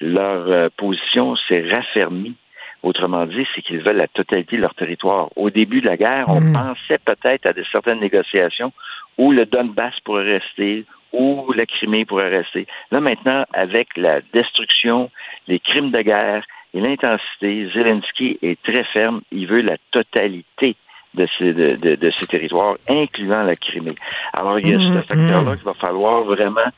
[0.00, 2.34] Leur euh, position s'est raffermie.
[2.82, 5.28] Autrement dit, c'est qu'ils veulent la totalité de leur territoire.
[5.36, 6.52] Au début de la guerre, on mmh.
[6.54, 8.72] pensait peut-être à de certaines négociations
[9.18, 12.66] où le Donbass pourrait rester, où la Crimée pourrait rester.
[12.90, 15.10] Là, maintenant, avec la destruction,
[15.48, 16.44] les crimes de guerre
[16.74, 19.22] et l'intensité, Zelensky est très ferme.
[19.32, 20.76] Il veut la totalité
[21.14, 23.96] de ces, de, de, de ces territoires, incluant la Crimée.
[24.32, 26.70] Alors, il y a mmh, ce facteur-là qu'il va falloir vraiment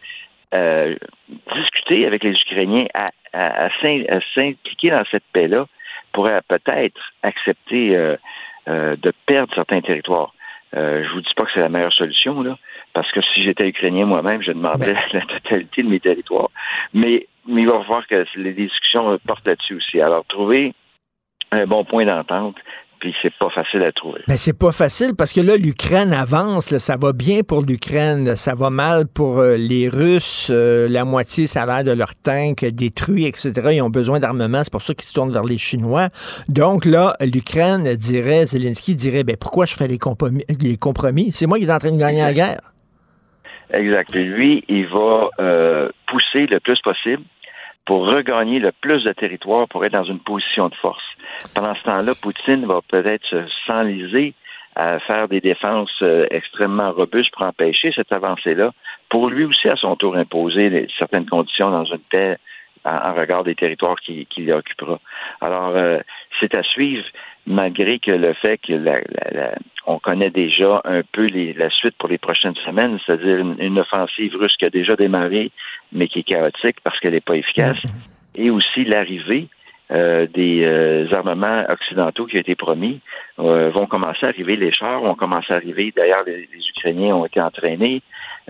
[0.54, 0.96] euh,
[1.54, 5.66] discuter avec les Ukrainiens à, à, à s'impliquer dans cette paix-là
[6.12, 8.16] pour peut-être accepter euh,
[8.68, 10.32] euh, de perdre certains territoires.
[10.74, 12.56] Euh, je vous dis pas que c'est la meilleure solution, là,
[12.94, 15.02] parce que si j'étais ukrainien moi-même, je demanderais ben.
[15.12, 16.50] la totalité de mes territoires.
[16.94, 20.00] Mais, mais il va voir que les discussions portent là-dessus aussi.
[20.00, 20.74] Alors, trouver
[21.50, 22.56] un bon point d'entente,
[23.02, 24.20] puis c'est pas facile à trouver.
[24.28, 28.36] Mais c'est pas facile parce que là, l'Ukraine avance, là, ça va bien pour l'Ukraine,
[28.36, 32.14] ça va mal pour euh, les Russes, euh, la moitié, ça a l'air de leur
[32.14, 33.52] tank détruit, etc.
[33.72, 36.10] Ils ont besoin d'armement, c'est pour ça qu'ils se tournent vers les Chinois.
[36.48, 40.44] Donc là, l'Ukraine dirait, Zelensky dirait, ben pourquoi je fais les compromis?
[40.60, 41.32] Les compromis?
[41.32, 42.60] C'est moi qui est en train de gagner la guerre.
[43.72, 44.14] Exact.
[44.14, 47.24] Et lui, il va euh, pousser le plus possible
[47.84, 51.04] pour regagner le plus de territoire pour être dans une position de force.
[51.54, 54.34] Pendant ce temps-là, Poutine va peut-être s'enliser
[54.74, 58.72] à faire des défenses euh, extrêmement robustes pour empêcher cette avancée-là,
[59.10, 62.38] pour lui aussi à son tour imposer certaines conditions dans une paix
[62.84, 64.98] en, regard des territoires qu'il occupera.
[65.40, 65.98] Alors, euh,
[66.40, 67.04] c'est à suivre,
[67.46, 69.00] malgré que le fait que la,
[69.86, 74.56] on connaît déjà un peu la suite pour les prochaines semaines, c'est-à-dire une, offensive russe
[74.56, 75.50] qui a déjà démarré,
[75.92, 77.78] mais qui est chaotique parce qu'elle n'est pas efficace,
[78.34, 79.48] et aussi l'arrivée
[79.92, 83.00] euh, des euh, armements occidentaux qui ont été promis
[83.38, 84.56] euh, vont commencer à arriver.
[84.56, 85.92] Les chars vont commencer à arriver.
[85.94, 88.00] D'ailleurs, les, Ukrainiens ont été entraînés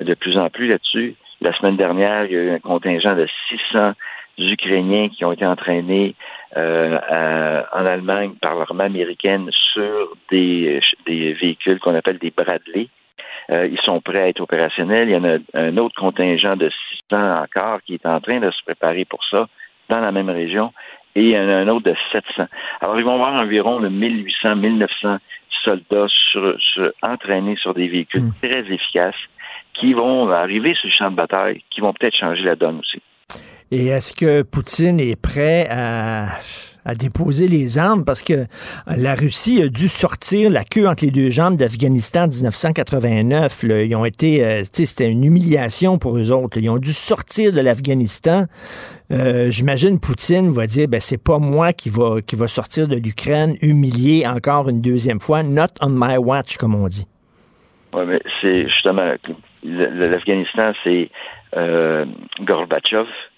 [0.00, 1.16] de plus en plus là-dessus.
[1.40, 3.94] La semaine dernière, il y a eu un contingent de 600
[4.38, 6.14] Ukrainiens qui ont été entraînés
[6.54, 12.88] en Allemagne par l'armée américaine sur des, des véhicules qu'on appelle des Bradley.
[13.50, 15.08] Ils sont prêts à être opérationnels.
[15.08, 16.70] Il y en a un autre contingent de
[17.10, 19.48] 600 encore qui est en train de se préparer pour ça
[19.88, 20.72] dans la même région
[21.14, 22.46] et un, autre de 700.
[22.80, 25.18] Alors, ils vont avoir environ 1800, 1900
[25.64, 26.56] soldats sur,
[27.02, 28.34] entraînés sur des véhicules hmm.
[28.42, 29.14] très efficaces
[29.74, 33.00] qui vont arriver sur le champ de bataille, qui vont peut-être changer la donne aussi.
[33.70, 36.26] Et est-ce que Poutine est prêt à
[36.84, 38.46] à déposer les armes parce que
[38.86, 43.64] la Russie a dû sortir la queue entre les deux jambes d'Afghanistan en 1989.
[43.64, 46.58] Ils ont été, euh, c'était une humiliation pour eux autres.
[46.58, 48.46] Ils ont dû sortir de l'Afghanistan.
[49.10, 52.96] Euh, j'imagine Poutine va dire, ben c'est pas moi qui va qui va sortir de
[52.96, 55.42] l'Ukraine humilié encore une deuxième fois.
[55.42, 57.06] Not on my watch, comme on dit.
[57.94, 59.12] Oui, mais c'est justement
[59.62, 61.10] l'Afghanistan, c'est
[61.56, 62.06] euh,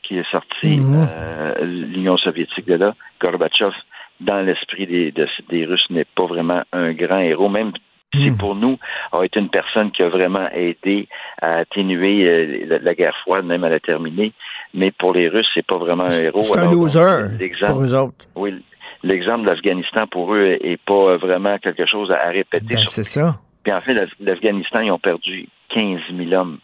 [0.06, 1.06] qui est sorti mhm.
[1.08, 2.94] euh, l'Union soviétique de là.
[3.20, 3.72] Gorbatchev,
[4.20, 5.12] dans l'esprit des,
[5.48, 7.72] des Russes, n'est pas vraiment un grand héros, même
[8.14, 8.36] si mhm.
[8.36, 8.78] pour nous
[9.12, 11.08] a été une personne qui a vraiment aidé
[11.42, 14.32] à atténuer euh, la, guerre froide, même à la terminer.
[14.72, 16.42] Mais pour les Russes, c'est pas vraiment un héros.
[16.42, 17.28] C'est un loser
[17.66, 18.26] pour eux autres.
[18.36, 18.62] Oui,
[19.02, 22.74] l'exemple de l'Afghanistan pour eux est pas vraiment quelque chose à, répéter.
[22.74, 23.36] Ben, c'est ça.
[23.62, 26.58] Puis en fait, l'Afghanistan, ils ont perdu 15 000 hommes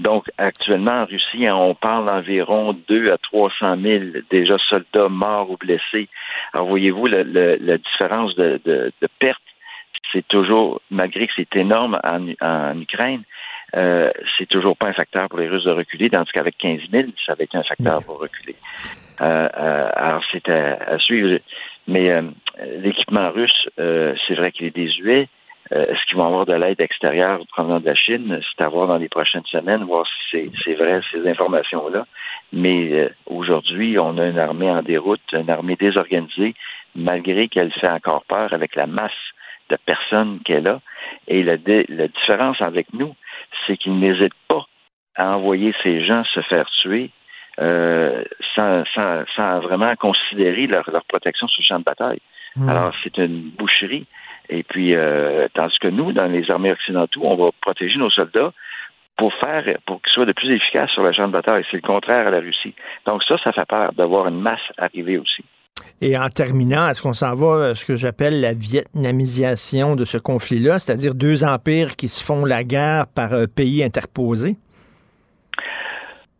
[0.00, 5.56] donc, actuellement, en Russie, on parle d'environ 2 à 300 000 déjà soldats morts ou
[5.56, 6.08] blessés.
[6.52, 9.42] Alors, voyez-vous, la différence de, de, perte,
[10.12, 13.22] c'est toujours, malgré que c'est énorme en, Ukraine,
[13.74, 17.08] euh, c'est toujours pas un facteur pour les Russes de reculer, tandis qu'avec 15 000,
[17.24, 18.54] ça va être un facteur pour reculer.
[19.20, 21.38] Euh, euh, alors, c'est à, suivre.
[21.88, 22.10] Mais
[22.78, 25.28] l'équipement russe, c'est vrai qu'il est désuet.
[25.72, 28.40] Euh, est-ce qu'ils vont avoir de l'aide extérieure provenant de la Chine?
[28.40, 32.06] C'est à voir dans les prochaines semaines, voir si c'est vrai ces informations-là.
[32.52, 36.54] Mais euh, aujourd'hui, on a une armée en déroute, une armée désorganisée,
[36.94, 39.12] malgré qu'elle fait encore peur avec la masse
[39.70, 40.80] de personnes qu'elle a.
[41.26, 41.56] Et la,
[41.88, 43.14] la différence avec nous,
[43.66, 44.64] c'est qu'ils n'hésitent pas
[45.16, 47.10] à envoyer ces gens se faire tuer
[47.58, 48.22] euh,
[48.54, 52.20] sans, sans, sans, vraiment considérer leur, leur protection sur le champ de bataille.
[52.54, 52.68] Hmm.
[52.68, 54.06] Alors, c'est une boucherie.
[54.48, 58.52] Et puis, euh, tandis que nous, dans les armées occidentaux, on va protéger nos soldats
[59.16, 61.64] pour faire, pour qu'ils soient de plus efficaces sur la champ de bataille.
[61.70, 62.74] C'est le contraire à la Russie.
[63.06, 65.44] Donc ça, ça fait peur d'avoir une masse arriver aussi.
[66.00, 70.18] Et en terminant, est-ce qu'on s'en va à ce que j'appelle la vietnamisation de ce
[70.18, 74.56] conflit-là, c'est-à-dire deux empires qui se font la guerre par un pays interposé?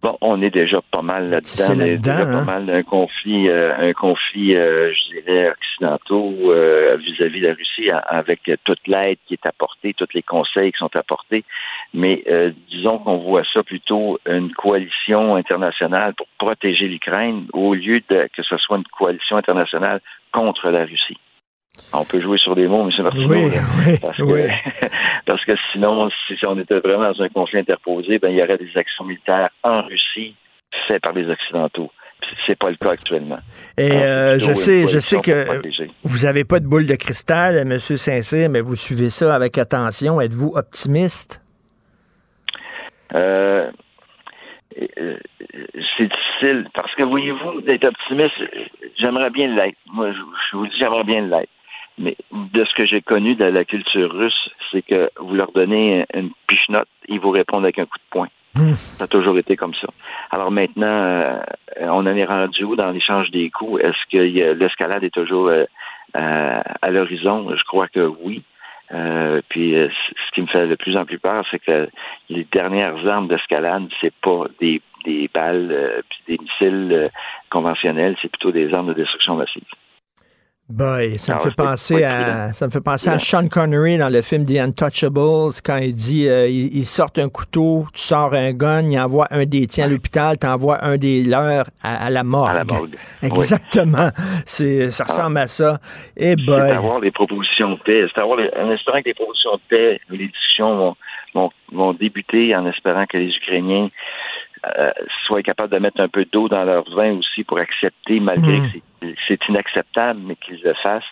[0.07, 1.75] Bon, on est déjà pas mal là-dedans.
[1.75, 2.45] on est déjà pas hein?
[2.45, 7.91] mal d'un conflit, euh, un conflit, euh, je dirais, occidentaux euh, vis-à-vis de la Russie,
[7.91, 11.45] avec toute l'aide qui est apportée, tous les conseils qui sont apportés.
[11.93, 12.23] Mais
[12.71, 18.45] disons qu'on voit ça plutôt une coalition internationale pour protéger l'Ukraine au lieu de que
[18.45, 20.01] ce soit une coalition internationale
[20.33, 21.19] contre la Russie.
[21.93, 23.03] On peut jouer sur des mots, M.
[23.03, 23.29] Martineau.
[23.29, 23.51] Oui,
[23.87, 24.43] oui, parce, que, oui.
[25.27, 28.59] parce que sinon, si on était vraiment dans un conflit interposé, ben, il y aurait
[28.59, 30.35] des actions militaires en Russie
[30.89, 31.91] faites par les Occidentaux.
[32.47, 33.39] C'est pas le cas actuellement.
[33.77, 35.47] Et euh, je sais, je sais que
[36.03, 37.79] vous n'avez pas de boule de cristal, M.
[37.79, 40.20] Saint-Cyr, mais vous suivez ça avec attention.
[40.20, 41.43] Êtes-vous optimiste?
[43.14, 43.70] Euh,
[44.99, 45.16] euh,
[45.97, 48.35] c'est difficile parce que voyez-vous, d'être optimiste,
[48.99, 49.79] j'aimerais bien l'être.
[49.93, 51.51] Moi, je vous dis, j'aimerais bien l'être.
[51.99, 56.05] Mais de ce que j'ai connu de la culture russe, c'est que vous leur donnez
[56.15, 58.29] une pichenote, ils vous répondent avec un coup de poing.
[58.55, 58.75] Hmm.
[58.75, 59.89] Ça a toujours été comme ça.
[60.31, 61.39] Alors maintenant, euh,
[61.81, 63.83] on en est rendu où dans l'échange des coups?
[63.83, 64.19] Est-ce que
[64.55, 65.65] l'escalade est toujours euh,
[66.15, 67.55] à l'horizon?
[67.55, 68.43] Je crois que oui.
[68.95, 71.89] Euh, puis ce qui me fait de plus en plus peur, c'est que
[72.31, 77.11] les dernières armes d'escalade, c'est pas des, des balles puis des missiles
[77.51, 79.65] conventionnels, c'est plutôt des armes de destruction massive.
[80.69, 83.21] Boy, ça me Ah, fait c'est penser à ça me fait penser à.
[83.21, 87.29] Sean Connery dans le film The Untouchables quand il dit euh, il, il sort un
[87.29, 91.23] couteau, tu sors un gun, il envoie un des tiens à l'hôpital, t'envoies un des
[91.23, 92.51] leurs à, à la morgue.
[92.51, 92.97] À la morgue.
[93.23, 94.09] Exactement.
[94.45, 95.79] C'est ça ressemble à ça.
[96.17, 96.57] Et C'est boy.
[96.69, 98.05] d'avoir des propositions de paix.
[98.12, 100.97] C'est avoir les- en espérant que les propositions de paix, les discussions vont,
[101.35, 103.89] vont, vont débuter en espérant que les Ukrainiens
[104.79, 104.91] euh,
[105.27, 108.69] soient capables de mettre un peu d'eau dans leur vin aussi pour accepter, malgré Mm.
[109.03, 111.05] que c'est- inacceptable, mais qu'ils le fassent.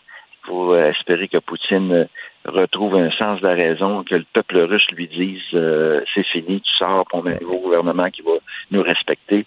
[0.45, 2.05] Il faut euh, espérer que Poutine euh,
[2.45, 6.61] retrouve un sens de la raison, que le peuple russe lui dise euh, c'est fini,
[6.61, 8.32] tu sors, pour un nouveau gouvernement qui va
[8.70, 9.47] nous respecter.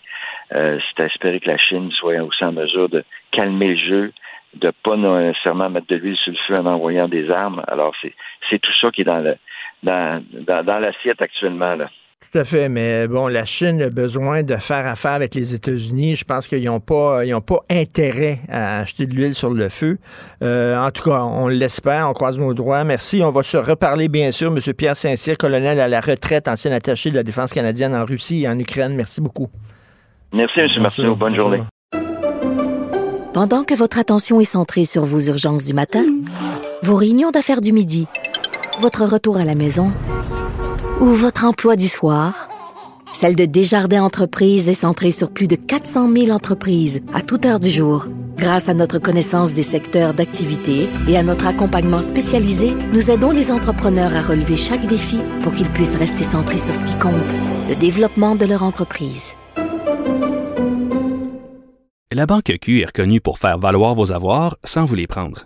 [0.54, 4.14] Euh, c'est à espérer que la Chine soit aussi en mesure de calmer le jeu,
[4.56, 7.62] de pas nécessairement mettre de l'huile sur le feu en envoyant des armes.
[7.68, 8.14] Alors c'est
[8.50, 9.36] c'est tout ça qui est dans le
[9.84, 11.90] dans, dans, dans l'assiette actuellement là.
[12.20, 16.16] Tout à fait, mais bon, la Chine a besoin de faire affaire avec les États-Unis.
[16.16, 19.70] Je pense qu'ils n'ont pas, ils ont pas intérêt à acheter de l'huile sur le
[19.70, 19.98] feu.
[20.42, 22.84] Euh, en tout cas, on l'espère, on croise nos droits.
[22.84, 23.22] Merci.
[23.24, 24.52] On va se reparler, bien sûr.
[24.52, 28.44] Monsieur Pierre Saint-Cyr, colonel à la retraite, ancien attaché de la défense canadienne en Russie
[28.44, 28.96] et en Ukraine.
[28.96, 29.48] Merci beaucoup.
[30.34, 30.82] Merci, M.
[30.82, 31.16] Martineau.
[31.16, 31.62] Bonne journée.
[33.34, 36.04] Pendant que votre attention est centrée sur vos urgences du matin,
[36.82, 38.08] vos réunions d'affaires du midi,
[38.80, 39.94] votre retour à la maison
[41.00, 42.50] ou votre emploi du soir,
[43.14, 47.60] celle de Desjardins Entreprises est centrée sur plus de 400 000 entreprises à toute heure
[47.60, 48.08] du jour.
[48.36, 53.52] Grâce à notre connaissance des secteurs d'activité et à notre accompagnement spécialisé, nous aidons les
[53.52, 57.14] entrepreneurs à relever chaque défi pour qu'ils puissent rester centrés sur ce qui compte,
[57.70, 59.34] le développement de leur entreprise.
[62.12, 65.46] La Banque Q est reconnue pour faire valoir vos avoirs sans vous les prendre.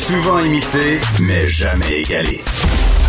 [0.00, 2.40] souvent imité, mais jamais égalé.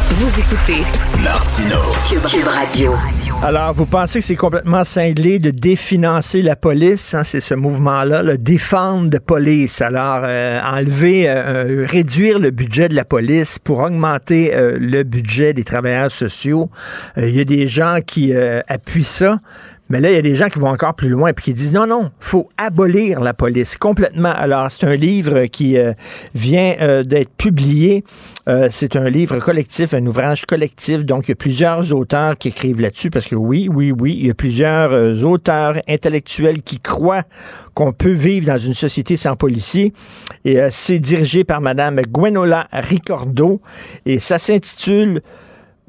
[0.10, 0.82] Vous écoutez
[1.24, 1.78] Martino.
[2.10, 2.96] Cube, Cube Radio.
[3.42, 7.14] Alors, vous pensez que c'est complètement cinglé de définancer la police?
[7.14, 7.24] hein?
[7.24, 9.82] c'est ce mouvement-là, le défendre de police.
[9.82, 15.54] Alors, euh, enlever, euh, réduire le budget de la police pour augmenter euh, le budget
[15.54, 16.70] des travailleurs sociaux.
[17.18, 19.40] Euh, Il y a des gens qui euh, appuient ça.
[19.92, 21.74] Mais là, il y a des gens qui vont encore plus loin et qui disent
[21.74, 24.32] non, non, faut abolir la police complètement.
[24.34, 25.92] Alors, c'est un livre qui euh,
[26.34, 28.06] vient euh, d'être publié.
[28.48, 31.04] Euh, c'est un livre collectif, un ouvrage collectif.
[31.04, 34.28] Donc, il y a plusieurs auteurs qui écrivent là-dessus parce que oui, oui, oui, il
[34.28, 37.24] y a plusieurs auteurs intellectuels qui croient
[37.74, 39.92] qu'on peut vivre dans une société sans policiers.
[40.46, 43.60] Et c'est dirigé par Madame Gwenola Ricordo
[44.06, 45.22] et ça s'intitule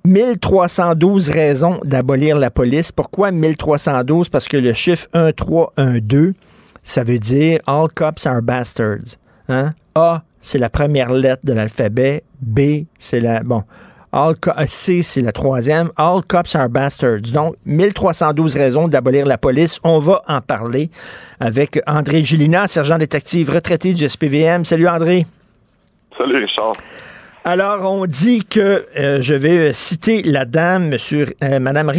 [0.04, 2.90] 1312 raisons d'abolir la police.
[2.90, 4.28] Pourquoi 1312?
[4.28, 6.34] Parce que le chiffre 1312,
[6.82, 9.16] ça veut dire All cops are bastards.
[9.48, 9.74] Hein?
[9.94, 12.24] A, c'est la première lettre de l'alphabet.
[12.40, 13.42] B, c'est la.
[13.42, 13.62] Bon.
[14.14, 14.34] Euh,
[14.68, 15.90] C, c'est la troisième.
[15.96, 17.32] All cops are bastards.
[17.32, 19.78] Donc, 1312 raisons d'abolir la police.
[19.84, 20.90] On va en parler
[21.40, 24.66] avec André Gélina, sergent détective retraité du SPVM.
[24.66, 25.26] Salut André.
[26.18, 26.72] Salut Richard.
[27.44, 31.90] Alors, on dit que, euh, je vais euh, citer la dame, monsieur, euh, Madame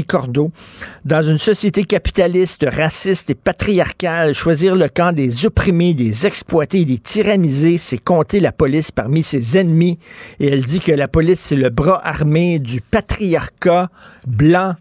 [1.03, 6.97] dans une société capitaliste, raciste et patriarcale, choisir le camp des opprimés, des exploités des
[6.97, 9.99] tyrannisés, c'est compter la police parmi ses ennemis.
[10.39, 13.89] Et elle dit que la police, c'est le bras armé du patriarcat
[14.25, 14.75] blanc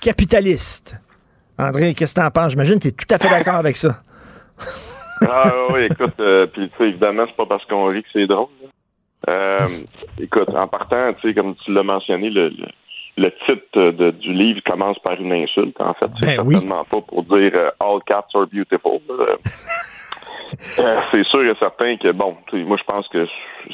[0.00, 0.96] capitaliste.
[1.58, 2.48] André, qu'est-ce que t'en?
[2.48, 4.00] J'imagine que tu tout à fait d'accord avec ça.
[5.20, 8.26] Ah oui, écoute, euh, puis tu sais, évidemment, c'est pas parce qu'on rit que c'est
[8.26, 8.48] drôle.
[9.28, 9.58] Euh,
[10.20, 12.66] écoute, en partant, tu sais, comme tu l'as mentionné, le, le,
[13.16, 15.80] le titre de- du livre commence par une insulte.
[15.80, 16.54] En fait, c'est Ben oui.
[16.54, 19.00] certainement pas pour dire euh, All cats are beautiful.
[19.08, 19.26] là.
[20.78, 23.26] Euh, c'est sûr et certain que, bon, tu sais, moi, je pense que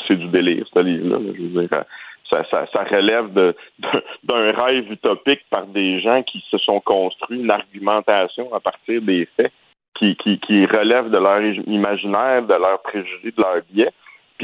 [0.08, 1.18] c'est du délire, ce livre-là.
[1.18, 1.32] là.
[1.36, 1.82] Je veux dire, euh,
[2.30, 6.80] ça, ça, ça relève de- de- d'un rêve utopique par des gens qui se sont
[6.80, 9.52] construits une argumentation à partir des faits
[9.96, 13.90] qui, qui, qui relèvent de leur imaginaire, de leurs préjugés, de leurs biais.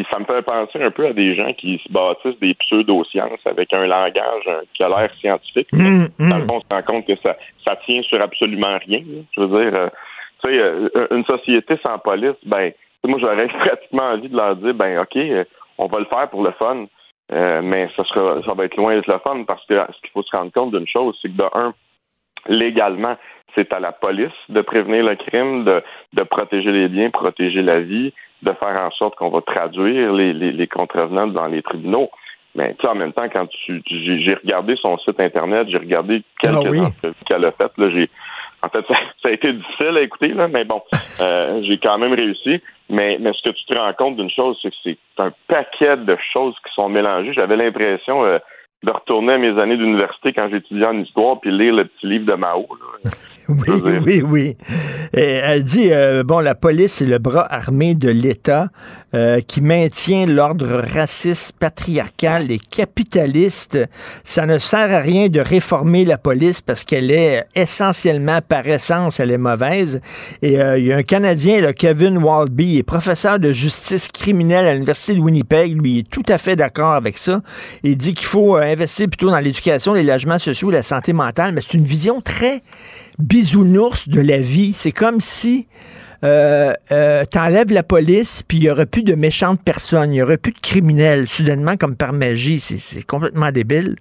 [0.00, 3.44] Puis ça me fait penser un peu à des gens qui se bâtissent des pseudosciences
[3.44, 5.68] avec un langage qui a l'air scientifique.
[5.72, 6.40] Mmh, mais Dans mmh.
[6.40, 9.00] le fond, on se rend compte que ça, ça tient sur absolument rien.
[9.00, 9.22] là.
[9.36, 9.88] Je veux dire, euh,
[10.42, 12.72] tu sais, euh, une société sans police, ben,
[13.04, 15.44] moi, j'aurais pratiquement envie de leur dire, ben, OK, euh,
[15.76, 16.86] on va le faire pour le fun,
[17.32, 20.10] euh, mais ça sera, ça va être loin d'être le fun parce que ce qu'il
[20.14, 21.74] faut se rendre compte d'une chose, c'est que de un,
[22.48, 23.18] légalement,
[23.54, 25.82] c'est à la police de prévenir le crime, de,
[26.14, 30.32] de protéger les biens, protéger la vie, de faire en sorte qu'on va traduire les,
[30.32, 32.10] les, les contrevenants dans les tribunaux.
[32.54, 35.78] Mais tu sais, en même temps, quand tu, tu- j'ai regardé son site internet, j'ai
[35.78, 36.80] regardé quelques Ah oui.
[37.26, 37.76] qu'elle a faites.
[37.78, 38.10] Là, j'ai,
[38.62, 40.82] en fait, ça, ça a été difficile à écouter, là, mais bon,
[41.20, 42.60] euh, j'ai quand même réussi.
[42.88, 45.96] Mais, mais ce que tu te rends compte d'une chose, c'est que c'est un paquet
[45.98, 47.32] de choses qui sont mélangées.
[47.34, 48.38] J'avais l'impression euh,
[48.82, 52.26] de retourner à mes années d'université quand j'étudiais en histoire puis lire le petit livre
[52.26, 52.66] de Mao.
[53.04, 53.10] là.
[53.50, 54.56] Oui, oui, oui.
[55.12, 58.68] Et elle dit, euh, bon, la police, c'est le bras armé de l'État
[59.12, 63.78] euh, qui maintient l'ordre raciste, patriarcal et capitaliste.
[64.22, 69.18] Ça ne sert à rien de réformer la police parce qu'elle est essentiellement, par essence,
[69.18, 70.00] elle est mauvaise.
[70.42, 74.08] Et euh, il y a un Canadien, là, Kevin Walby, il est professeur de justice
[74.12, 75.80] criminelle à l'Université de Winnipeg.
[75.80, 77.40] Lui, il est tout à fait d'accord avec ça.
[77.82, 81.52] Il dit qu'il faut euh, investir plutôt dans l'éducation, les logements sociaux, la santé mentale,
[81.54, 82.62] mais c'est une vision très
[83.18, 84.72] bisounours de la vie.
[84.72, 85.66] C'est comme si
[86.24, 90.22] euh, euh, t'enlèves la police, puis il n'y aurait plus de méchantes personnes, il n'y
[90.22, 92.60] aurait plus de criminels, soudainement, comme par magie.
[92.60, 93.96] C'est- complètement débile.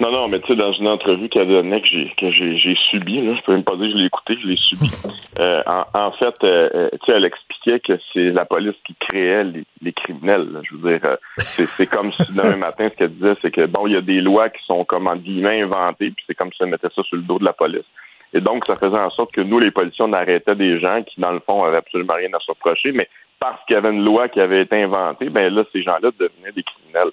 [0.00, 2.76] Non, non, mais tu sais, dans une entrevue qu'elle donnait que j'ai que j'ai j'ai
[2.90, 4.90] subi, là, je peux même pas dire que je l'ai écouté, je l'ai subi.
[5.40, 7.24] Euh, en, en fait, euh, euh, tu sais, elle
[7.58, 10.48] expliquait que c'est la police qui créait les, les criminels.
[10.52, 10.60] là.
[10.62, 13.86] Je veux dire, euh, c'est comme si demain matin, ce qu'elle disait, c'est que bon,
[13.86, 16.62] il y a des lois qui sont comme en guillemets inventées, puis c'est comme si
[16.62, 17.86] elle mettait ça sur le dos de la police.
[18.32, 21.20] Et donc, ça faisait en sorte que nous, les policiers, on arrêtait des gens qui,
[21.20, 23.08] dans le fond, avaient absolument rien à se reprocher, mais
[23.40, 26.52] parce qu'il y avait une loi qui avait été inventée, ben là, ces gens-là devenaient
[26.54, 27.12] des criminels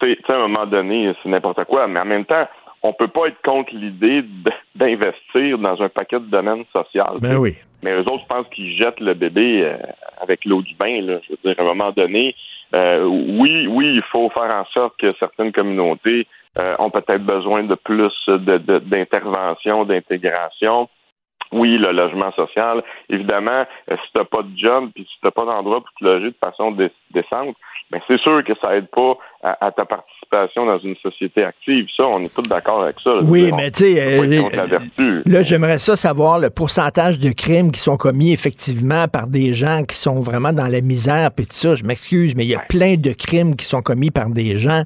[0.00, 2.48] tu sais, à un moment donné, c'est n'importe quoi, mais en même temps,
[2.82, 4.24] on peut pas être contre l'idée
[4.74, 7.04] d'investir dans un paquet de domaines sociaux.
[7.20, 7.56] Ben oui.
[7.82, 9.76] Mais eux autres, je pense qu'ils jettent le bébé euh,
[10.20, 11.00] avec l'eau du bain.
[11.02, 11.18] Là.
[11.24, 12.34] Je veux dire, à un moment donné,
[12.74, 16.26] euh, oui, oui, il faut faire en sorte que certaines communautés
[16.58, 20.88] euh, ont peut-être besoin de plus de- de- d'intervention, d'intégration.
[21.52, 22.82] Oui, le logement social.
[23.08, 26.28] Évidemment, euh, si t'as pas de job puis si t'as pas d'endroit pour te loger
[26.30, 27.56] de façon dé- décente,
[27.90, 31.86] ben c'est sûr que ça aide pas à, à ta participation dans une société active.
[31.96, 33.10] Ça, on est tous d'accord avec ça.
[33.10, 33.20] là.
[33.22, 35.22] Oui, dire, mais tu sais, euh, vertu.
[35.24, 39.82] Là, j'aimerais ça savoir le pourcentage de crimes qui sont commis effectivement par des gens
[39.84, 41.74] qui sont vraiment dans la misère puis tout ça.
[41.74, 44.84] Je m'excuse, mais il y a plein de crimes qui sont commis par des gens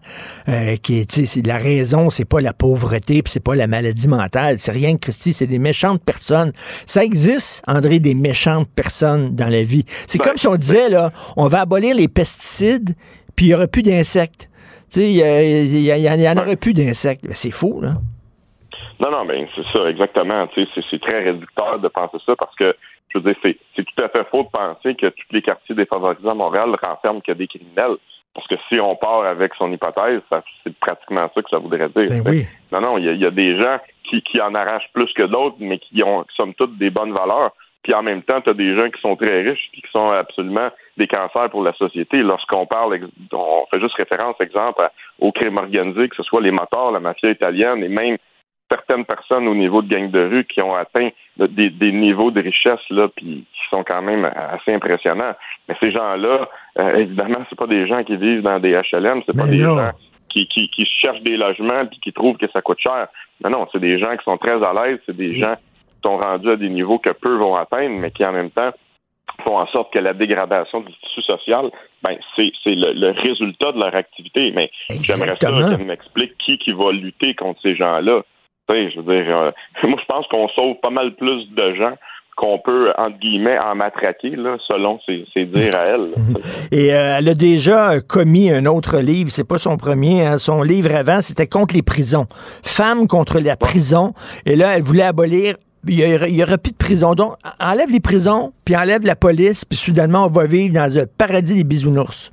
[0.49, 3.67] euh, qui, tu sais, c'est la raison, c'est pas la pauvreté puis c'est pas la
[3.67, 6.53] maladie mentale, c'est rien, Christy, c'est des méchantes personnes.
[6.87, 9.85] Ça existe, André, des méchantes personnes dans la vie.
[10.07, 12.95] C'est Ben, comme si on disait là, on va abolir les pesticides
[13.37, 14.49] puis il y aura plus d'insectes.
[14.93, 17.25] Tu sais, il y, a- il y a- il y en aurait plus d'insectes.
[17.33, 17.93] C'est fou, là.
[19.01, 20.47] Non, non, ben c'est ça, exactement.
[20.49, 22.75] Tu sais, c'est, très réducteur de penser ça parce que,
[23.09, 26.29] je veux dire, c'est, tout à fait faux de penser que tous les quartiers défavorisés
[26.29, 27.97] à Montréal renferment que des criminels.
[28.35, 30.21] Parce que si on part avec son hypothèse,
[30.65, 32.09] c'est pratiquement ça que ça voudrait dire.
[32.09, 32.47] Ben oui.
[32.73, 33.79] Non, non, il y, a- il y a des gens
[34.09, 37.53] qui, qui en arrachent plus que d'autres, mais qui ont, somme toute, des bonnes valeurs.
[37.85, 40.11] Puis en même temps, tu as des gens qui sont très riches puis qui sont
[40.11, 42.23] absolument des cancers pour la société.
[42.23, 42.99] Lorsqu'on parle,
[43.33, 44.83] on fait juste référence, exemple,
[45.21, 48.17] au crime organisé, que ce soit les motards, la mafia italienne et même
[48.71, 52.31] certaines personnes au niveau de gangs de rue qui ont atteint de- des, des niveaux
[52.31, 55.35] de richesse là, puis qui sont quand même assez impressionnants.
[55.69, 59.37] Mais ces gens-là, euh, évidemment, c'est pas des gens qui vivent dans des HLM, c'est
[59.37, 59.91] pas des gens
[60.31, 63.09] qui, qui, qui cherchent des logements puis qui trouvent que ça coûte cher.
[63.45, 65.55] Non, non, c'est des gens qui sont très à l'aise, c'est des gens
[66.05, 68.71] sont rendus à des niveaux que peu vont atteindre, mais qui en même temps
[69.43, 71.71] font en sorte que la dégradation du tissu social,
[72.03, 74.53] ben, c'est, le, le résultat de leur activité.
[74.55, 78.23] Mais j'aimerais ça qu'elle m'explique qui qui va lutter contre ces gens-là.
[78.69, 79.51] Je veux dire, euh,
[79.89, 81.95] moi, je pense qu'on sauve pas mal plus de gens
[82.37, 86.11] qu'on peut, entre guillemets, en matraquer, là, selon ses, ses dires à elle.
[86.73, 90.39] Et euh, elle a déjà commis un autre livre, c'est pas son premier, hein.
[90.39, 92.27] son livre avant, c'était contre les prisons.
[92.65, 94.15] Femmes contre la prison.
[94.47, 95.55] Et là, elle voulait abolir.
[95.87, 97.15] Il y, aurait, il y aurait plus de prison.
[97.15, 101.05] Donc, enlève les prisons, puis enlève la police, puis soudainement, on va vivre dans un
[101.19, 102.33] paradis des bisounours.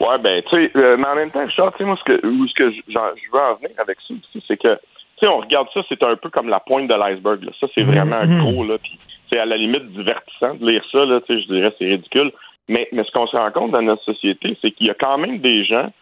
[0.00, 2.26] Ouais, ben, tu sais, euh, mais en même temps, Richard, tu sais, moi, ce que,
[2.26, 4.80] où ce que je veux en venir avec ça aussi, c'est que, tu
[5.20, 7.52] sais, on regarde ça, c'est un peu comme la pointe de l'iceberg, là.
[7.60, 8.40] Ça, c'est vraiment Mhm.
[8.40, 8.98] gros, là, puis
[9.30, 12.32] c'est à la limite divertissant de lire ça, là, tu sais, je dirais, c'est ridicule.
[12.68, 15.18] Mais, mais ce qu'on se rend compte dans notre société, c'est qu'il y a quand
[15.18, 15.92] même des gens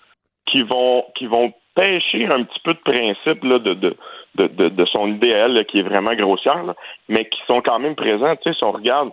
[0.47, 3.97] qui vont, qui vont pêcher un petit peu de principe, là, de, de,
[4.35, 6.75] de, de, de son idéal, là, qui est vraiment grossière, là,
[7.09, 9.11] mais qui sont quand même présents, tu sais, si on regarde,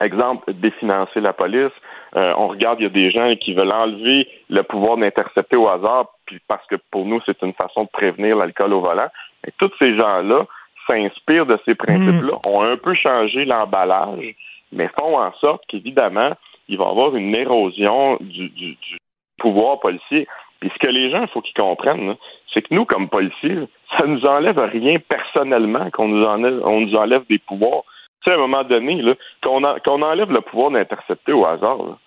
[0.00, 1.72] exemple, définancer la police,
[2.14, 5.66] Euh, on regarde, il y a des gens qui veulent enlever le pouvoir d'intercepter au
[5.66, 9.08] hasard, puis parce que pour nous, c'est une façon de prévenir l'alcool au volant.
[9.46, 10.44] Et tous ces gens-là
[10.86, 14.34] s'inspirent de ces principes-là, ont un peu changé l'emballage,
[14.72, 16.32] mais font en sorte qu'évidemment,
[16.68, 18.98] il va y avoir une érosion du, du, du
[19.38, 20.28] pouvoir policier.
[20.60, 22.16] Puis ce que les gens, il faut qu'ils comprennent, là,
[22.52, 23.58] c'est que nous, comme policiers,
[23.96, 27.82] ça nous enlève rien personnellement qu'on nous enlève, on nous enlève des pouvoirs.
[28.24, 31.44] Tu sais, à un moment donné, là, qu'on, en- qu'on enlève le pouvoir d'intercepter au
[31.46, 31.98] hasard, là,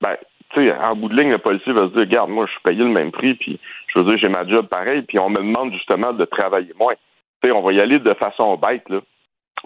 [0.00, 0.16] ben,
[0.50, 2.60] tu sais, en bout de ligne, le policier va se dire, regarde, moi, je suis
[2.62, 5.38] payé le même prix, puis je veux dire, j'ai ma job pareil, puis on me
[5.38, 6.94] demande justement de travailler moins.
[7.42, 9.00] Tu sais, on va y aller de façon bête, là.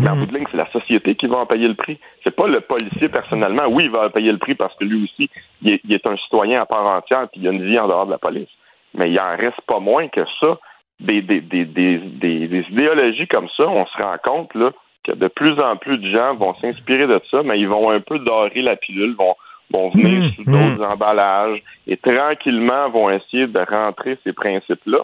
[0.00, 1.98] Mais en bout de ligne, c'est la société qui va en payer le prix.
[2.22, 3.64] C'est pas le policier personnellement.
[3.68, 5.28] Oui, il va en payer le prix parce que lui aussi,
[5.60, 7.88] il est, il est un citoyen à part entière, puis il a une vie en
[7.88, 8.48] dehors de la police.
[8.94, 10.58] Mais il en reste pas moins que ça.
[11.00, 14.72] Des, des, des, des, des, idéologies comme ça, on se rend compte là,
[15.04, 18.00] que de plus en plus de gens vont s'inspirer de ça, mais ils vont un
[18.00, 19.36] peu dorer la pilule, vont,
[19.70, 24.98] vont venir sous d'autres emballages et tranquillement vont essayer de rentrer ces principes-là.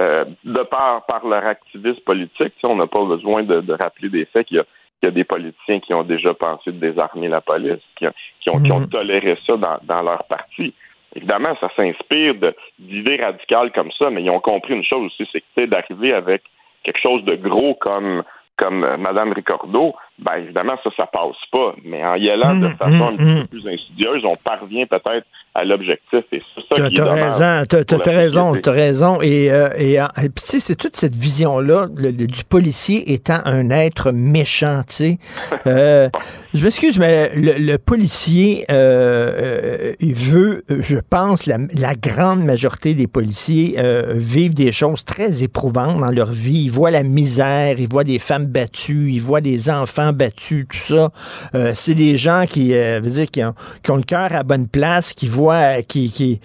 [0.00, 3.72] Euh, de par, par leur activisme politique, tu sais, on n'a pas besoin de, de
[3.74, 6.72] rappeler des faits qu'il y a, qu'il y a des politiciens qui ont déjà pensé
[6.72, 10.24] de désarmer la police, qui ont, qui ont, qui ont toléré ça dans, dans leur
[10.24, 10.74] parti.
[11.16, 12.34] Évidemment, ça s'inspire
[12.78, 16.42] d'idées radicales comme ça, mais ils ont compris une chose aussi, c'est que d'arriver avec
[16.82, 18.22] quelque chose de gros comme
[18.56, 22.68] comme euh, Madame Ricordo, ben évidemment ça ça passe pas, mais en y allant de
[22.76, 26.96] façon un petit peu plus insidieuse, on parvient peut-être à l'objectif et c'est ça qui
[26.96, 29.20] est raison, t'as- raison, t'as raison.
[29.22, 33.70] Et, euh, et, et puis, tu sais, c'est toute cette vision-là du policier étant un
[33.70, 35.18] être méchant, tu sais.
[35.66, 36.10] Euh,
[36.52, 42.44] je m'excuse, mais le, le policier, euh, euh, il veut, je pense, la, la grande
[42.44, 43.76] majorité des policiers
[44.10, 46.64] vivent des choses très éprouvantes dans leur vie.
[46.64, 50.76] Ils voient la misère, ils voient des femmes battues, ils voient des enfants battus, tout
[50.76, 51.10] ça.
[51.54, 53.54] Euh, c'est des gens qui, euh, dire, qui ont,
[53.96, 56.40] le cœur à bonne place, qui voient, euh, qui, qui,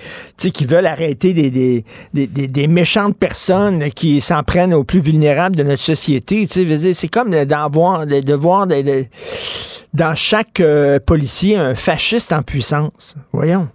[0.52, 1.84] qui veulent arrêter des, des,
[2.14, 6.46] des, des- méchantes personnes qui s'en prennent aux plus vulnérables de notre société.
[6.48, 9.06] C'est comme de- voir, de,
[9.94, 10.62] dans chaque
[11.06, 13.16] policier un fasciste en puissance.
[13.32, 13.68] Voyons.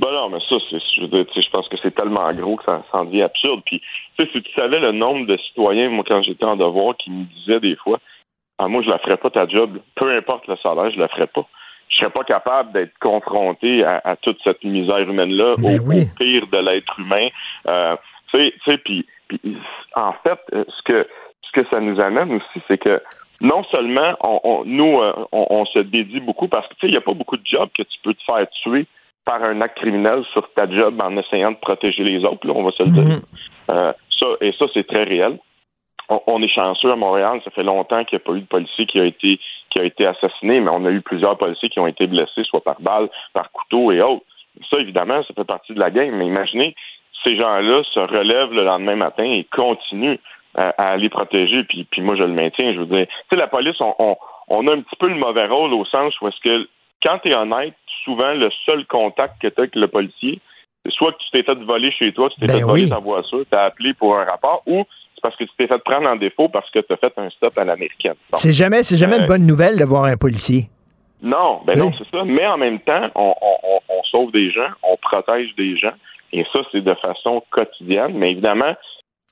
[0.00, 3.04] Ben non, mais ça, je je pense que c'est tellement gros que ça, ça en
[3.04, 3.60] devient absurde.
[3.66, 3.82] Puis,
[4.18, 7.60] si tu savais le nombre de citoyens, moi, quand j'étais en devoir, qui me disaient
[7.60, 7.98] des fois,
[8.60, 11.26] ah, moi, je la ferais pas ta job, peu importe le salaire, je la ferais
[11.26, 11.46] pas.
[11.88, 15.80] Je serais pas capable d'être confronté à, à toute cette misère humaine-là, au,
[16.12, 17.28] au pire de l'être humain.
[17.66, 17.96] Euh,
[18.32, 19.04] tu sais, puis,
[19.96, 21.08] en fait, euh, ce que,
[21.42, 23.02] ce que ça nous amène aussi, c'est que
[23.40, 26.86] non seulement on, on- nous, euh, on, on se dédie beaucoup parce que tu sais,
[26.88, 28.86] il n'y a pas beaucoup de jobs que tu peux te faire tuer
[29.24, 32.62] par un acte criminel sur ta job en essayant de protéger les autres, là, on
[32.62, 33.04] va se le dire.
[33.70, 35.38] Euh, ça, et ça, c'est très réel.
[36.10, 38.46] On, on est chanceux à Montréal, ça fait longtemps qu'il n'y a pas eu de
[38.46, 39.40] policier qui a été
[39.70, 42.62] qui a été assassiné, mais on a eu plusieurs policiers qui ont été blessés, soit
[42.62, 44.24] par balle, par couteau et autres.
[44.68, 46.74] Ça, évidemment, ça fait partie de la game, mais imaginez,
[47.22, 50.18] ces gens-là se relèvent le lendemain matin et continuent
[50.56, 53.06] à, à les protéger, puis, puis moi, je le maintiens, je veux dire.
[53.06, 54.16] Tu sais, la police, on, on,
[54.48, 56.68] on a un petit peu le mauvais rôle au sens où est-ce que,
[57.02, 60.40] quand tu es honnête, souvent, le seul contact que tu as avec le policier,
[60.84, 62.90] c'est soit que tu t'es fait voler chez toi, tu t'es Ben fait voler oui.
[62.90, 64.84] ta voiture, tu as appelé pour un rapport, ou
[65.20, 67.28] c'est parce que tu t'es fait prendre en défaut parce que tu as fait un
[67.30, 68.14] stop à l'américaine.
[68.34, 70.68] C'est jamais, c'est jamais Euh, une bonne nouvelle de voir un policier.
[71.22, 71.80] non, ben Oui.
[71.80, 72.24] non, c'est ça.
[72.24, 75.92] Mais en même temps, on, on, on- on sauve des gens, on protège des gens,
[76.32, 78.12] et ça, c'est de façon quotidienne.
[78.14, 78.74] Mais évidemment,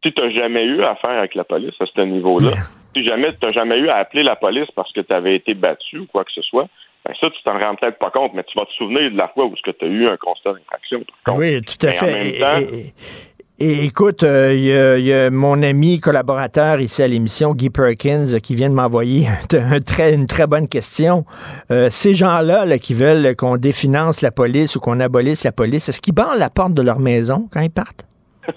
[0.05, 2.53] si tu n'as jamais eu affaire avec la police à ce niveau-là,
[2.95, 5.55] si jamais tu n'as jamais eu à appeler la police parce que tu avais été
[5.55, 6.69] battu ou quoi que ce soit,
[7.07, 9.29] ben ça, tu t'en rends peut-être pas compte, mais tu vas te souvenir de la
[9.29, 11.03] fois où tu as eu un constat d'infraction.
[11.29, 12.13] Oui, tout à Mais en fait.
[12.13, 12.93] même temps, et-
[13.38, 17.55] Et écoute, euh, il y, a- il y a mon ami collaborateur ici à l'émission,
[17.55, 21.25] Guy Perkins, qui vient de m'envoyer un- un très- une très bonne question.
[21.71, 25.89] Euh, ces gens-là là, qui veulent qu'on définance la police ou qu'on abolisse la police,
[25.89, 28.07] est-ce qu'ils barrent la porte de leur maison quand ils partent?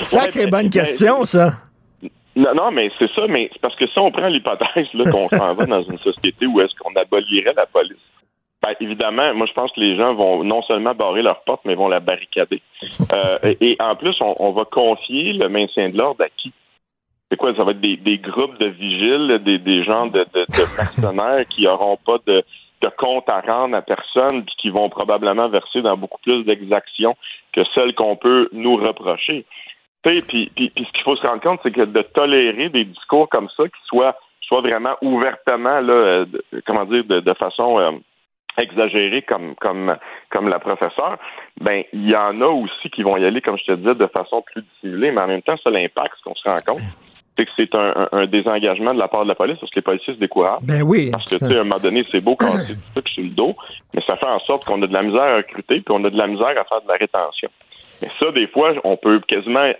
[0.00, 1.54] Sacrée Ouais, bonne question, ça.
[2.36, 5.54] Non, non, mais c'est ça, mais c'est parce que si on prend l'hypothèse qu'on s'en
[5.54, 7.96] va dans une société où est-ce qu'on abolirait la police,
[8.66, 11.74] ben, évidemment, moi je pense que les gens vont non seulement barrer leur porte, mais
[11.74, 12.62] vont la barricader.
[13.12, 16.52] Euh, et, et en plus, on, on va confier le maintien de l'ordre à qui?
[17.30, 17.54] C'est quoi?
[17.54, 21.46] Ça va être des, des groupes de vigiles, des, des gens de, de, de mercenaires
[21.48, 22.44] qui n'auront pas de,
[22.82, 27.16] de compte à rendre à personne, puis qui vont probablement verser dans beaucoup plus d'exactions
[27.52, 29.44] que celles qu'on peut nous reprocher.
[30.02, 33.28] Puis, puis, puis ce qu'il faut se rendre compte, c'est que de tolérer des discours
[33.28, 36.26] comme ça qui soient, soient vraiment ouvertement, là, euh,
[36.66, 37.92] comment dire, de, de façon euh,
[38.58, 39.96] exagérée comme, comme,
[40.30, 41.18] comme la professeure,
[41.60, 44.06] ben il y en a aussi qui vont y aller, comme je te disais, de
[44.06, 46.82] façon plus dissimulée, mais en même temps, ça l'impact, ce qu'on se rend compte,
[47.36, 49.82] c'est que c'est un, un, désengagement de la part de la police parce que les
[49.82, 50.62] policiers se découragent.
[50.62, 51.10] Ben oui.
[51.10, 53.30] Parce que, tu sais, à un moment donné, c'est beau casser du truc sur le
[53.30, 53.54] dos,
[53.94, 56.10] mais ça fait en sorte qu'on a de la misère à recruter puis on a
[56.10, 57.50] de la misère à faire de la rétention.
[58.00, 59.70] Mais ça, des fois, on peut quasiment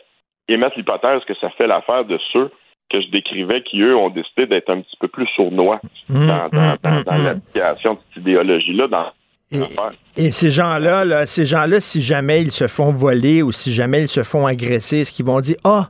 [0.49, 2.51] émettre l'hypothèse que ça fait l'affaire de ceux
[2.91, 6.49] que je décrivais qui, eux, ont décidé d'être un petit peu plus sournois Mmh, dans,
[6.49, 7.25] dans, mmh, dans, mmh, dans mmh.
[7.25, 9.07] l'application de cette idéologie-là, dans
[9.51, 13.73] Et, et ces gens-là, là, ces gens-là, si jamais ils se font voler ou si
[13.73, 15.89] jamais ils se font agresser, est-ce qu'ils vont dire Ah,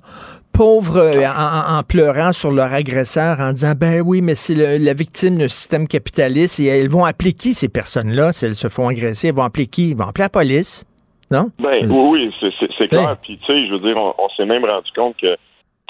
[0.55, 5.37] pauvre euh, en, pleurant sur leur agresseur, en disant Ben oui, mais c'est la victime
[5.37, 9.29] d'un système capitaliste et elles vont appeler qui ces personnes-là si elles se font agresser?
[9.29, 9.91] Elles vont appeler qui?
[9.91, 10.85] Ils vont appeler la police?
[11.31, 11.51] Non?
[11.59, 13.17] Ben oui, oui, c'est- c'est clair.
[13.23, 15.37] Puis tu sais, je veux dire, on, on s'est même rendu compte que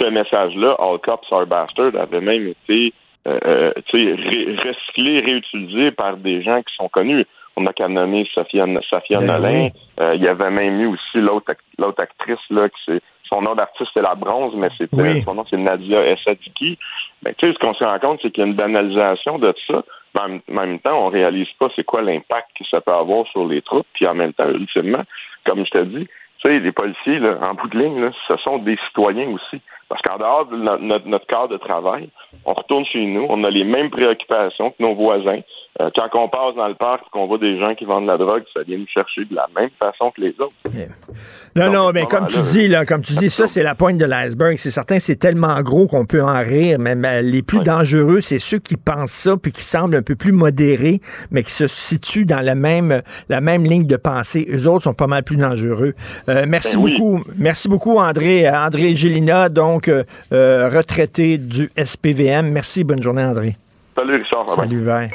[0.00, 2.92] ce message-là, All Cops are Bastards, avait même été
[3.26, 7.26] euh, euh, tu sais, ré- recyclé, réutilisé par des gens qui sont connus.
[7.56, 9.48] On a qu'à nommer Safia, Safia Ben Nolin.
[9.64, 9.70] oui.
[9.98, 13.54] Euh, il y avait même eu aussi l'autre l'autre actrice là, qui c'est son nom
[13.56, 15.22] d'artiste c'est la bronze, mais c'était Oui.
[15.22, 16.78] son nom c'est Nadia Essadiki.
[17.22, 19.52] Ben, tu sais, ce qu'on se rend compte, c'est qu'il y a une banalisation de
[19.66, 19.82] ça.
[20.14, 22.92] Mais en, même- en même temps, on réalise pas c'est quoi l'impact que ça peut
[22.92, 23.86] avoir sur les troupes.
[23.94, 25.02] Puis en même temps, ultimement,
[25.44, 28.36] comme je te dis, tu sais, les policiers, là, en bout de ligne, là, ce
[28.36, 29.60] sont des citoyens aussi.
[29.88, 32.08] Parce qu'en dehors de no- notre, notre cadre de travail,
[32.44, 35.40] on retourne chez nous, on a les mêmes préoccupations que nos voisins.
[35.78, 38.10] Euh, quand on passe dans le parc et qu'on voit des gens qui vendent de
[38.10, 40.54] la drogue, ça vient nous chercher de la même façon que les autres.
[41.54, 44.06] Non, non, mais comme tu dis, là, comme tu dis, ça, c'est la pointe de
[44.06, 44.56] l'iceberg.
[44.56, 48.58] C'est certain, c'est tellement gros qu'on peut en rire, mais, les plus dangereux, c'est ceux
[48.58, 51.00] qui pensent ça, puis qui semblent un peu plus modérés,
[51.30, 54.46] mais qui se situent dans la même, la même ligne de pensée.
[54.50, 55.92] Eux autres sont pas mal plus dangereux.
[56.30, 56.98] Euh, merci Ben oui.
[56.98, 57.20] beaucoup.
[57.38, 58.48] Merci beaucoup, André.
[58.48, 62.50] Euh, André Gélina, donc, euh, euh, retraité du SPVM.
[62.50, 63.56] Merci, bonne journée, André.
[63.94, 64.50] Salut Richard.
[64.50, 65.10] Salut, bye.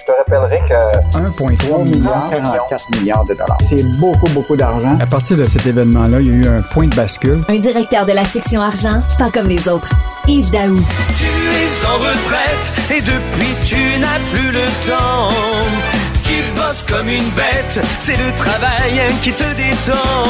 [0.00, 3.58] Je te rappellerai que 1,3 milliard, 44 milliards de dollars.
[3.60, 4.98] C'est beaucoup, beaucoup d'argent.
[4.98, 7.38] À partir de cet événement-là, il y a eu un point de bascule.
[7.48, 9.90] Un directeur de la section argent, pas comme les autres.
[10.26, 10.76] Yves Daou.
[11.16, 16.01] Tu es en retraite et depuis tu n'as plus le temps.
[16.24, 20.28] Tu bosses comme une bête, c'est le travail qui te détend.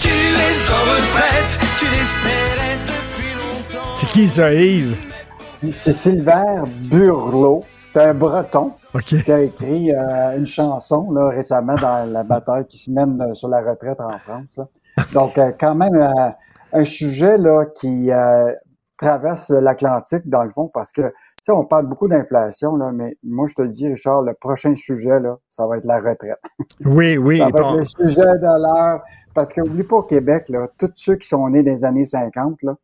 [0.00, 3.94] Tu es en retraite, tu l'espérais depuis longtemps.
[3.94, 4.96] C'est qui ça, Yves?
[5.72, 7.64] C'est Sylvain Burlot.
[7.78, 9.04] C'est un breton OK.
[9.04, 13.34] qui a écrit euh, une chanson là, récemment dans la bataille qui se mène euh,
[13.34, 14.58] sur la retraite en France.
[14.58, 14.66] là.
[15.12, 16.30] Donc, euh, quand même, euh,
[16.72, 18.52] un sujet là, qui euh,
[18.98, 21.12] traverse l'Atlantique, dans le fond, parce que,
[21.46, 24.74] sais, on parle beaucoup d'inflation, là, mais moi, je te le dis, Richard, le prochain
[24.76, 26.40] sujet, là, ça va être la retraite.
[26.84, 27.38] Oui, oui.
[27.38, 27.58] ça va bon.
[27.58, 29.02] être le sujet de l'heure.
[29.34, 32.04] Parce que, oublie pas, au Québec, là, tous ceux qui sont nés dans les années
[32.04, 32.76] 50, là,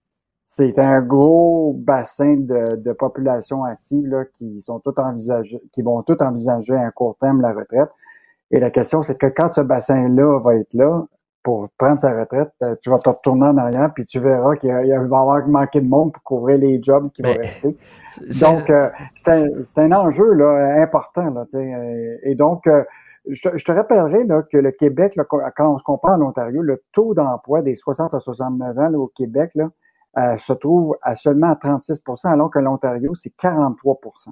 [0.44, 6.02] c'est un gros bassin de, de population active là, qui sont tout envisagés, qui vont
[6.02, 7.88] tout envisager à un court terme la retraite.
[8.50, 11.06] Et la question, c'est que quand ce bassin-là va être là
[11.42, 14.72] pour prendre sa retraite, euh, tu vas te retourner en arrière, puis tu verras qu'il
[14.72, 17.76] va y avoir manqué de monde pour couvrir les jobs qui vont Ben, rester.
[18.40, 21.30] Donc, euh, c'est un, c'est un enjeu là, important.
[21.30, 22.84] Là, euh, et donc, euh,
[23.28, 26.18] je, te- je te rappellerai là, que le Québec, là, quand on se compare à
[26.18, 29.70] l'Ontario, le taux d'emploi des 60 à 69 ans là, au Québec là,
[30.18, 34.30] euh, se trouve à seulement à 36% alors que l'Ontario, c'est 43%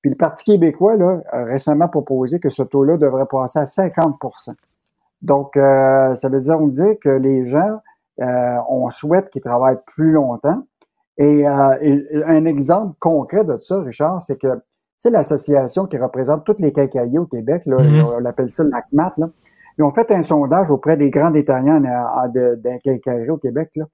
[0.00, 4.18] Puis le Parti québécois là, a récemment proposé que ce taux-là devrait passer à 50
[5.22, 7.78] Donc, euh, ça veut dire, on dit que les gens,
[8.20, 10.62] euh, on souhaite qu'ils travaillent plus longtemps.
[11.18, 15.98] Et, euh, et un exemple concret de ça, Richard, c'est que tu sais, l'association qui
[15.98, 18.04] représente tous les quincailliers au Québec, là, Mhm.
[18.04, 19.28] on l'appelle ça l'ACMAT, là,
[19.78, 23.70] ils ont fait un sondage auprès des grands détaillants d'un quincaillerie au Québec.
[23.76, 23.86] Là.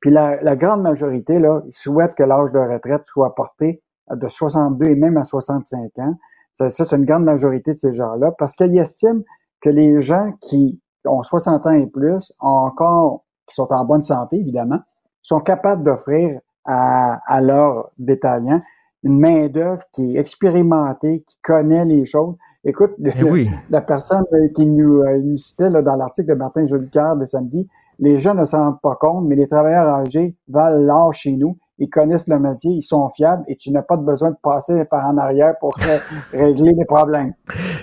[0.00, 4.28] Puis la, la grande majorité là, ils souhaitent que l'âge de retraite soit porté de
[4.28, 6.14] 62 et même à 65 ans.
[6.52, 9.22] Ça, ça, c'est une grande majorité de ces gens-là parce qu'ils estiment
[9.66, 14.02] que les gens qui ont 60 ans et plus, ont encore, qui sont en bonne
[14.02, 14.78] santé, évidemment,
[15.22, 18.62] sont capables d'offrir à, à leurs détaillants
[19.02, 22.36] une main-d'œuvre qui est expérimentée, qui connaît les choses.
[22.64, 23.50] Écoute, Eh oui.
[23.70, 27.24] la personne euh, qui nous, euh, nous citait là, dans l'article de Martin Jolicoeur de
[27.24, 27.68] samedi,
[27.98, 31.58] les gens ne s'en rendent pas compte, mais les travailleurs âgés valent l'or chez nous.
[31.78, 35.06] Ils connaissent le métier, ils sont fiables et tu n'as pas besoin de passer par
[35.06, 35.96] en arrière pour euh,
[36.32, 37.34] régler les problèmes.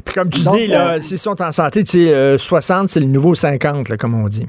[0.04, 2.90] Puis comme tu Donc, dis, là, euh, s'ils sont en santé, tu sais, euh, 60,
[2.90, 4.48] c'est le nouveau 50, là, comme on dit.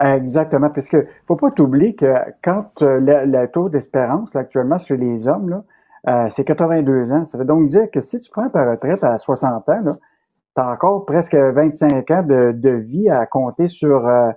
[0.00, 2.12] Exactement, parce que faut pas t'oublier que
[2.42, 5.64] quand euh, le, le taux d'espérance là, actuellement chez les hommes, là,
[6.08, 7.24] euh, c'est 82 ans.
[7.26, 10.68] Ça veut donc dire que si tu prends ta retraite à 60 ans, tu as
[10.68, 14.30] encore presque 25 ans de, de vie à compter sur euh,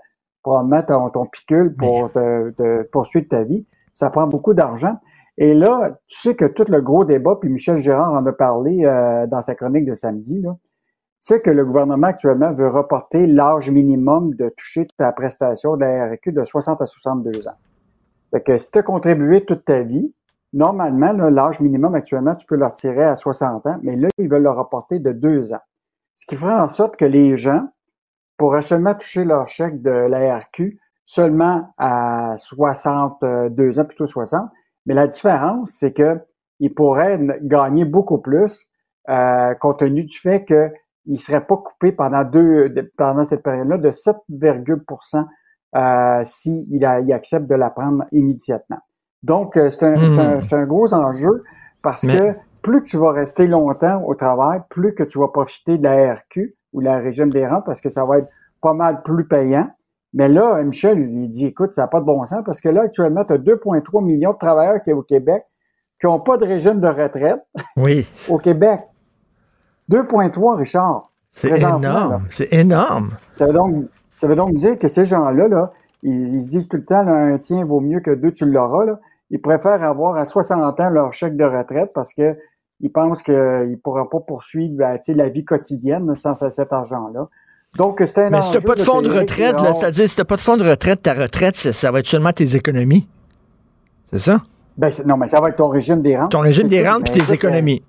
[0.43, 3.65] probablement ton, ton picule pour te, te poursuivre ta vie.
[3.97, 4.99] Ça prend beaucoup d'argent.
[5.39, 8.85] Et là, tu sais que tout le gros débat, puis Michel Gérard en a parlé
[8.85, 13.25] euh, dans sa chronique de samedi, là, tu sais que le gouvernement actuellement veut reporter
[13.25, 17.55] l'âge minimum de toucher ta prestation de la RQ de 60 à 62 ans.
[18.29, 20.13] Fait que si tu as contribué toute ta vie,
[20.53, 24.43] normalement, l'âge minimum actuellement, tu peux le retirer à 60 ans, mais là, ils veulent
[24.43, 25.63] le reporter de deux ans.
[26.15, 27.67] Ce qui ferait en sorte que les gens
[28.37, 34.49] pourraient seulement toucher leur chèque de la RQ seulement à 62 ans, plutôt 60.
[34.85, 36.19] Mais la différence, c'est que
[36.59, 38.67] ils pourraient n- gagner beaucoup plus
[39.09, 40.71] euh, compte tenu du fait qu'ils
[41.07, 45.25] ne seraient pas coupés pendant deux de- pendant cette période-là de 7,1
[45.75, 48.79] euh, s'il il accepte de la prendre immédiatement.
[49.23, 51.43] Donc, euh, c'est un, c'est un- un gros enjeu
[51.81, 55.29] parce Mais- que plus que tu vas rester longtemps au travail, plus que tu vas
[55.29, 58.29] profiter de la RQ ou la régime des rentes parce que ça va être
[58.61, 59.69] pas mal plus payant.
[60.17, 62.81] Mais là, Michel, il dit, écoute, ça n'a pas de bon sens parce que là,
[62.81, 65.45] actuellement, tu as 2,3 millions de travailleurs qui, au Québec
[65.99, 67.45] qui n'ont pas de régime de retraite
[67.77, 68.79] Oui, au Québec.
[69.91, 71.11] 2,3, Richard.
[71.29, 72.25] c'est énorme.
[72.31, 73.11] C'est énorme.
[73.29, 73.75] Ça veut donc,
[74.11, 75.71] ça veut donc dire que ces gens-là, là,
[76.01, 78.45] ils, ils se disent tout le temps, là, un tien vaut mieux que deux, tu
[78.45, 78.85] l'auras.
[78.85, 78.99] Là.
[79.29, 82.35] Ils préfèrent avoir à 60 ans leur chèque de retraite parce que
[82.79, 87.27] ils pensent qu'ils ne pourront pas poursuivre ben, la vie quotidienne sans ce- cet argent-là.
[87.75, 90.35] Donc, c'est un Mais si t'as pas de fonds de retraite, c'est-à-dire si t'as pas
[90.35, 93.07] de fonds de retraite, ta retraite, ça, ça va être seulement tes économies.
[94.11, 94.41] C'est ça?
[94.77, 96.31] Ben, non, mais ça va être ton régime des rentes.
[96.31, 97.83] Ton régime des rentes Mais puis tes écoute, euh, économies.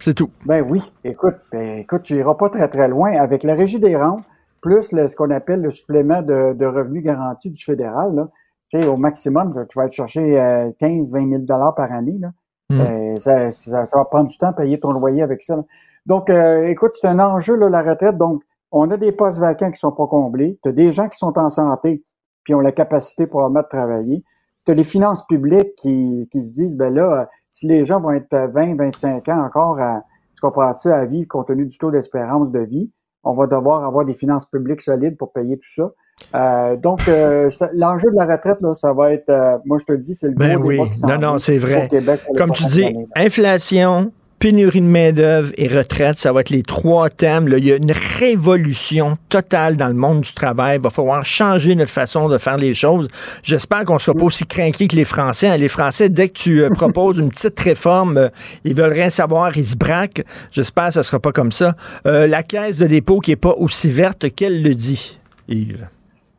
[0.00, 0.30] C'est tout.
[0.46, 3.96] Ben oui, écoute, ben écoute, tu iras pas très très loin avec la régie des
[3.96, 4.22] rentes
[4.60, 8.14] plus le- ce qu'on appelle le supplément de, de revenus garanti du fédéral.
[8.14, 8.28] Là.
[8.70, 12.16] Tu sais, au maximum, tu vas aller chercher euh, 15-20 000 dollars par année.
[12.20, 12.30] Là.
[12.70, 12.80] Mm.
[12.80, 15.56] Euh, ça, ça, ça va prendre du temps à payer ton loyer avec ça.
[15.56, 15.62] là.
[16.06, 18.16] Donc, euh, écoute, c'est un enjeu, là, la retraite.
[18.16, 20.58] Donc, on a des postes vacants qui sont pas comblés.
[20.62, 22.04] Tu as des gens qui sont en santé
[22.44, 24.24] puis ont la capacité pour de travailler.
[24.64, 28.12] Tu as les finances publiques qui, qui se disent, ben là, si les gens vont
[28.12, 30.02] être 20, 25 ans encore à,
[30.34, 32.90] tu comprends-tu, à vie compte tenu du taux d'espérance de vie,
[33.24, 35.90] on va devoir avoir des finances publiques solides pour payer tout ça.
[36.34, 39.92] Euh, donc, euh, l'enjeu de la retraite, là, ça va être, euh, moi je te
[39.92, 41.88] le dis, c'est le Ben gros oui, qui s'en non, non, c'est vrai.
[41.88, 47.10] Québec Comme tu dis, inflation, pénurie de main-d'œuvre et retraite, ça va être les trois
[47.10, 47.48] thèmes.
[47.48, 47.58] là.
[47.58, 50.76] Il y a une révolution totale dans le monde du travail.
[50.76, 53.08] Il va falloir changer notre façon de faire les choses.
[53.42, 55.48] J'espère qu'on ne sera pas aussi craqués que les Français.
[55.48, 55.56] hein.
[55.56, 58.28] Les Français, dès que tu euh, proposes une petite réforme, euh,
[58.64, 60.24] ils veulent rien savoir, ils se braquent.
[60.52, 61.74] J'espère que ça ne sera pas comme ça.
[62.06, 65.88] Euh, la caisse de dépôt qui n'est pas aussi verte qu'elle le dit, Yves.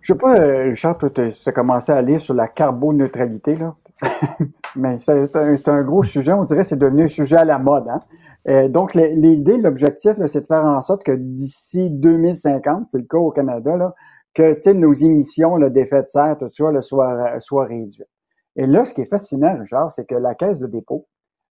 [0.02, 3.76] Je sais pas, Richard, tu as commencé à lire sur la carboneutralité, là.
[4.76, 6.34] Mais c'est un, gros sujet.
[6.34, 7.88] On dirait que c'est devenu un sujet à la mode.
[7.88, 8.00] Hein?
[8.48, 13.18] Euh, donc, l'idée, l'objectif, c'est de faire en sorte que d'ici 2050, c'est le cas
[13.18, 13.94] au Canada,
[14.34, 18.08] que nos émissions d'effet de serre, tout ça, là, soient, réduites.
[18.56, 21.08] Et là, ce qui est fascinant, Richard, c'est que la Caisse de dépôt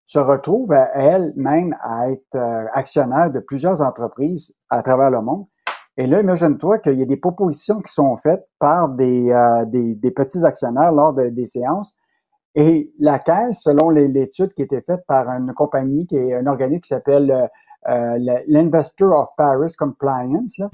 [0.07, 5.45] se retrouve elle-même à être euh, actionnaire de plusieurs entreprises à travers le monde.
[5.99, 10.45] Et là, imagine-toi qu'il y a des propositions qui sont faites par euh, des petits
[10.45, 11.99] actionnaires lors de- des séances.
[12.55, 16.47] Et la Caisse, selon l'étude qui a été faite par une compagnie, qui est un
[16.47, 17.47] organisme qui s'appelle euh,
[17.89, 20.69] euh, l'Investor of Paris Compliance, là,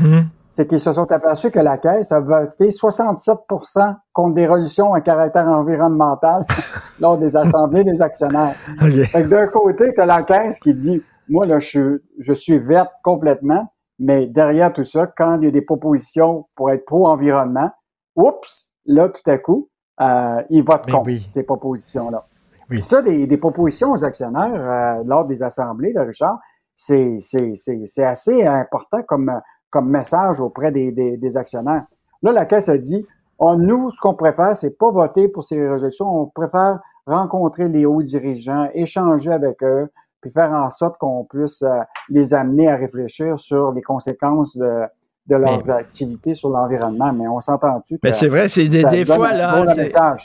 [0.51, 5.01] c'est qu'ils se sont aperçus que la Caisse a voté 67% contre des résolutions à
[5.01, 6.47] caractère environnemental
[7.01, 8.55] lors des assemblées des actionnaires.
[9.13, 12.59] Que d'un côté, tu as la Caisse qui dit, moi, là, je, suis- je suis
[12.59, 13.67] verte complètement,
[13.99, 17.71] mais derrière tout ça, quand il y a des propositions pour être pro-environnement,
[18.17, 19.69] oups, là, tout à coup,
[20.01, 22.27] euh, ils votent contre ces propositions-là.
[22.69, 26.39] Puis Ça, des, des propositions aux actionnaires euh, lors des assemblées, là, Richard,
[26.75, 29.31] c'est c'est- c'est- c'est assez important comme,
[29.71, 31.85] comme message auprès des, des, des actionnaires.
[32.23, 33.07] Là, la Caisse a dit,
[33.39, 37.85] oh, nous, ce qu'on préfère, c'est pas voter pour ces résolutions, on préfère rencontrer les
[37.85, 39.91] hauts dirigeants, échanger avec eux,
[40.23, 44.85] puis faire en sorte qu'on puisse euh, les amener à réfléchir sur les conséquences de,
[45.29, 47.13] de leurs Mais- activités sur l'environnement.
[47.13, 47.99] Mais on s'entend-tu?
[48.03, 49.65] Mais c'est vrai, c'est des, des fois, là,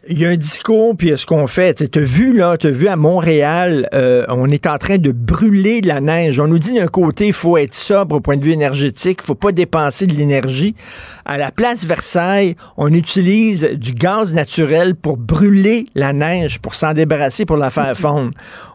[0.07, 1.89] il y a un discours, puis ce qu'on fait.
[1.89, 5.11] Tu as vu, là, tu as vu à Montréal, euh, on est en train de
[5.11, 6.39] brûler de la neige.
[6.39, 9.25] On nous dit d'un côté, il faut être sobre au point de vue énergétique, il
[9.25, 10.75] faut pas dépenser de l'énergie.
[11.25, 16.93] À la place Versailles, on utilise du gaz naturel pour brûler la neige, pour s'en
[16.93, 18.31] débarrasser, pour la faire fondre.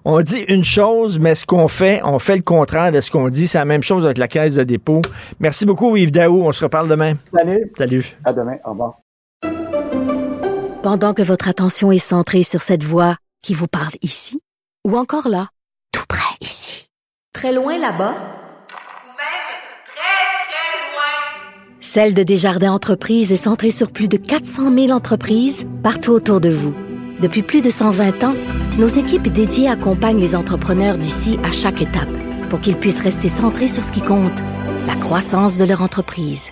[0.06, 3.30] On dit une chose, mais ce qu'on fait, on fait le contraire de ce qu'on
[3.30, 3.46] dit.
[3.46, 5.00] C'est la même chose avec la caisse de dépôt.
[5.40, 6.42] Merci beaucoup, Yves Daou.
[6.42, 7.14] On se reparle demain.
[7.34, 7.72] Salut.
[7.78, 8.16] Salut.
[8.22, 8.56] À demain.
[8.66, 8.98] Au revoir.
[10.82, 14.40] Pendant que votre attention est centrée sur cette voix qui vous parle ici,
[14.86, 15.48] ou encore là,
[15.90, 16.88] tout près ici,
[17.32, 19.54] très loin là-bas, Ou même
[19.86, 21.80] très, très loin.
[21.80, 26.50] Celle de Desjardins Entreprises est centrée sur plus de 400 000 entreprises partout autour de
[26.50, 26.74] vous.
[27.24, 28.34] Depuis plus de 120 ans,
[28.78, 32.12] nos équipes dédiées accompagnent les entrepreneurs d'ici à chaque étape
[32.50, 34.42] pour qu'ils puissent rester centrés sur ce qui compte,
[34.86, 36.50] la croissance de leur entreprise.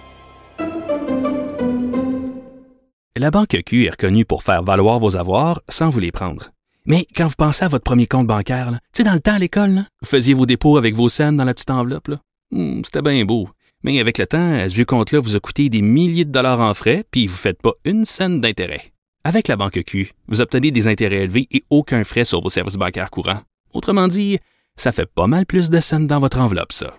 [3.19, 6.53] La banque Q est reconnue pour faire valoir vos avoirs sans vous les prendre.
[6.87, 9.39] Mais quand vous pensez à votre premier compte bancaire, tu sais, dans le temps à
[9.39, 12.13] l'école, vous faisiez vos dépôts avec vos scènes dans la petite enveloppe.
[12.51, 13.47] Hmm, C'était bien beau.
[13.85, 16.73] Mais avec le temps, à ce compte-là vous a coûté des milliers de dollars en
[16.73, 18.92] frais, puis vous ne faites pas une scène d'intérêt.
[19.25, 22.75] Avec la banque Q, vous obtenez des intérêts élevés et aucun frais sur vos services
[22.75, 23.43] bancaires courants.
[23.73, 24.41] Autrement dit,
[24.77, 26.97] ça fait pas mal plus de scènes dans votre enveloppe, ça.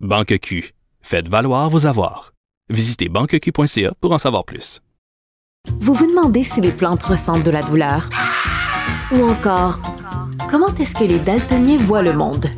[0.00, 0.74] Banque Q.
[1.00, 2.32] Faites valoir vos avoirs.
[2.68, 4.80] Visitez banqueq.ca pour en savoir plus.
[5.80, 8.08] Vous vous demandez si les plantes ressentent de la douleur?
[9.12, 9.80] Ou encore,
[10.50, 12.48] comment est-ce que les daltoniens voient le monde?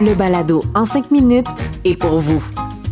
[0.00, 1.46] Le balado en cinq minutes
[1.84, 2.42] est pour vous.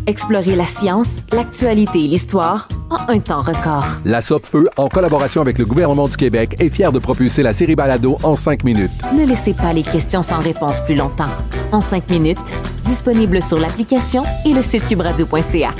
[0.08, 3.84] Explorez la science, l'actualité et l'histoire en un temps record.
[4.04, 7.74] La Feu, en collaboration avec le gouvernement du Québec, est fière de propulser la série
[7.74, 8.92] Balado en cinq minutes.
[9.16, 11.30] Ne laissez pas les questions sans réponse plus longtemps.
[11.72, 12.54] En cinq minutes,
[12.84, 15.74] disponible sur l'application et le site cubradio.ca.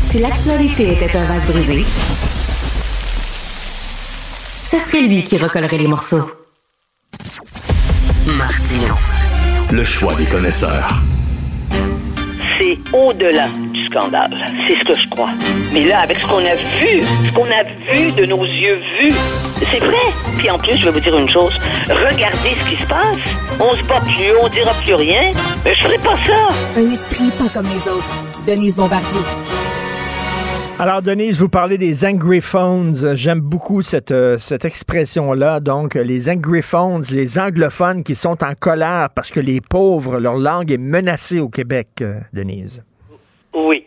[0.00, 1.84] Si l'actualité était un vase brisé,
[4.66, 6.30] ce serait lui qui recollerait les morceaux.
[8.38, 8.94] Martino.
[9.72, 11.00] Le choix des connaisseurs.
[12.58, 14.34] C'est au-delà du scandale.
[14.66, 15.30] C'est ce que je crois.
[15.72, 19.14] Mais là, avec ce qu'on a vu, ce qu'on a vu de nos yeux vus,
[19.70, 19.96] c'est vrai.
[20.38, 21.58] Puis en plus, je vais vous dire une chose.
[21.88, 23.18] Regardez ce qui se passe.
[23.60, 25.30] On se bat plus, on dira plus rien.
[25.64, 26.46] Mais je ferai pas ça.
[26.78, 28.24] Un esprit pas comme les autres.
[28.46, 29.20] Denise Bombardier.
[30.80, 32.94] Alors, Denise, vous parlez des angry phones.
[33.14, 35.60] J'aime beaucoup cette, euh, cette expression-là.
[35.60, 40.34] Donc, les angry phones, les anglophones qui sont en colère parce que les pauvres, leur
[40.34, 42.84] langue est menacée au Québec, euh, Denise.
[43.54, 43.86] Oui.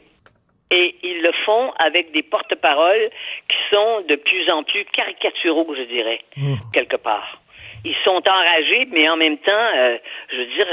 [0.72, 3.10] Et ils le font avec des porte-paroles
[3.50, 6.22] qui sont de plus en plus caricaturaux, je dirais,
[6.72, 7.42] quelque part.
[7.84, 9.98] Ils sont enragés, mais en même temps, euh,
[10.32, 10.68] je veux dire,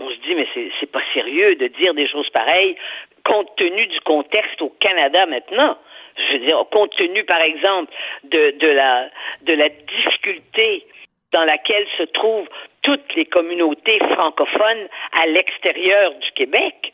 [0.00, 0.46] on se dit, mais
[0.80, 2.76] c'est pas sérieux de dire des choses pareilles
[3.24, 5.76] compte tenu du contexte au Canada maintenant.
[6.16, 7.92] Je veux dire, compte tenu, par exemple,
[8.24, 9.08] de, de, la,
[9.42, 10.86] de la difficulté
[11.32, 12.48] dans laquelle se trouvent
[12.82, 14.88] toutes les communautés francophones
[15.20, 16.92] à l'extérieur du Québec,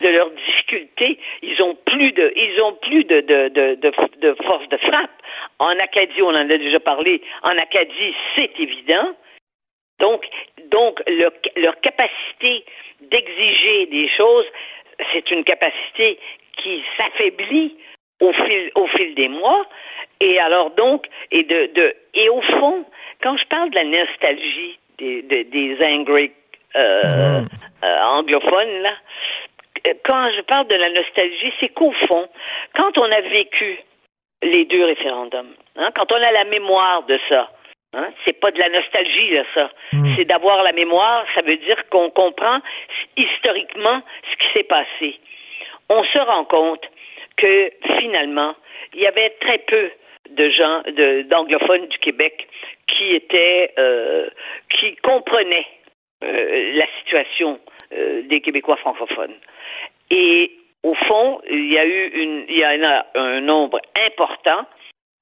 [0.00, 3.74] de leurs difficultés, ils ont plus de, ils ont plus de, de, de,
[4.20, 5.10] de, force de frappe.
[5.58, 7.22] En Acadie, on en a déjà parlé.
[7.42, 9.14] En Acadie, c'est évident.
[10.00, 10.26] Donc,
[10.70, 11.00] donc
[11.56, 12.64] leur capacité
[13.00, 14.44] d'exiger des choses,
[15.12, 16.18] c'est une capacité
[16.56, 17.76] qui s'affaiblit
[18.20, 19.66] au fil, au fil des mois.
[20.20, 22.84] Et alors donc, et de, de et au fond,
[23.22, 26.32] quand je parle de la nostalgie des, des, des angry
[26.74, 27.42] euh,
[27.84, 28.92] euh, anglophones là,
[29.86, 32.28] euh, quand je parle de la nostalgie, c'est qu'au fond,
[32.74, 33.78] quand on a vécu
[34.42, 37.50] les deux référendums, hein, quand on a la mémoire de ça,
[37.96, 39.70] hein, c'est pas de la nostalgie là, ça,
[40.16, 41.24] c'est d'avoir la mémoire.
[41.34, 42.60] Ça veut dire qu'on comprend
[43.16, 45.18] historiquement ce qui s'est passé.
[45.88, 46.84] On se rend compte
[47.36, 48.54] que finalement,
[48.94, 49.90] il y avait très peu
[50.30, 52.48] de gens de- d'anglophones du Québec
[52.88, 54.28] qui étaient euh,
[54.70, 55.66] qui comprenaient
[56.24, 57.60] euh, la situation
[57.92, 59.34] euh, des Québécois francophones.
[60.10, 60.50] Et
[60.82, 64.64] au fond, il y a eu une, il y en a un nombre important.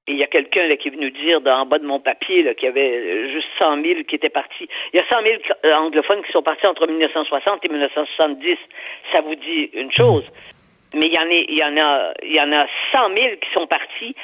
[0.07, 2.55] Et il y a quelqu'un qui est venu dire dans, en bas de mon papier
[2.57, 4.69] qu'il y avait euh, juste 100 000 qui étaient partis.
[4.93, 8.59] Il y a 100 000 euh, anglophones qui sont partis entre 1960 et 1970.
[9.13, 10.25] Ça vous dit une chose?
[10.93, 13.37] Mais il y en a, il y en a, il y en a 100 000
[13.41, 14.15] qui sont partis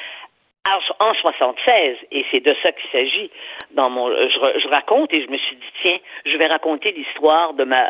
[0.65, 3.31] en, en 76, et c'est de ça qu'il s'agit.
[3.71, 7.53] Dans mon, je, je raconte et je me suis dit tiens, je vais raconter l'histoire
[7.53, 7.83] de ma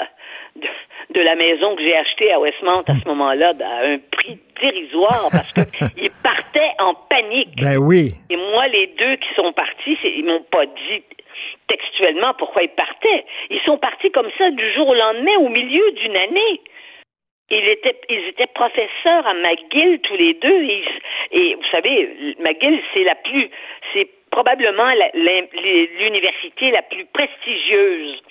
[0.56, 0.68] de,
[1.14, 5.30] de la maison que j'ai achetée à Westmount à ce moment-là à un prix dérisoire
[5.32, 5.62] parce que
[5.98, 7.60] ils partaient en panique.
[7.62, 8.14] Ben oui.
[8.30, 11.04] Et moi, les deux qui sont partis, ils m'ont pas dit
[11.68, 13.26] textuellement pourquoi ils partaient.
[13.50, 16.62] Ils sont partis comme ça du jour au lendemain, au milieu d'une année.
[17.52, 20.64] Ils étaient, professeurs à McGill tous les deux.
[21.32, 23.50] Et, vous savez, McGill, c'est la plus,
[23.94, 28.22] c'est probablement l'université la plus prestigieuse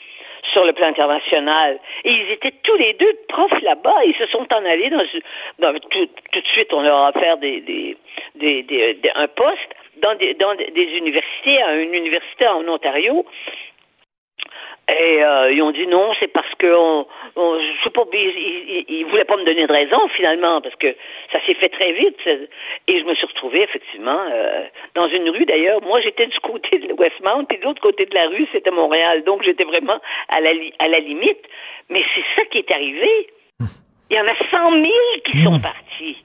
[0.52, 1.78] sur le plan international.
[2.04, 4.04] Et ils étaient tous les deux profs là-bas.
[4.06, 5.04] Ils se sont en allés dans,
[5.58, 7.96] dans- tout, tout de suite, on leur a offert des, des,
[9.14, 13.26] un poste dans des, dans des universités, à une université en Ontario.
[14.98, 17.06] Et euh, ils ont dit non, c'est parce que on,
[17.36, 20.74] on- je sais pas, ils, ils, ils voulaient pas me donner de raison finalement parce
[20.76, 20.94] que
[21.32, 22.18] ça s'est fait très vite.
[22.88, 24.64] Et je me suis retrouvée effectivement euh,
[24.94, 25.80] dans une rue d'ailleurs.
[25.82, 29.22] Moi, j'étais du côté de Westmount, puis de l'autre côté de la rue, c'était Montréal.
[29.24, 30.50] Donc j'étais vraiment à la
[30.80, 31.42] à la limite.
[31.88, 33.28] Mais c'est ça qui est arrivé.
[34.10, 34.84] Il y en a 100 000
[35.24, 36.16] qui sont partis.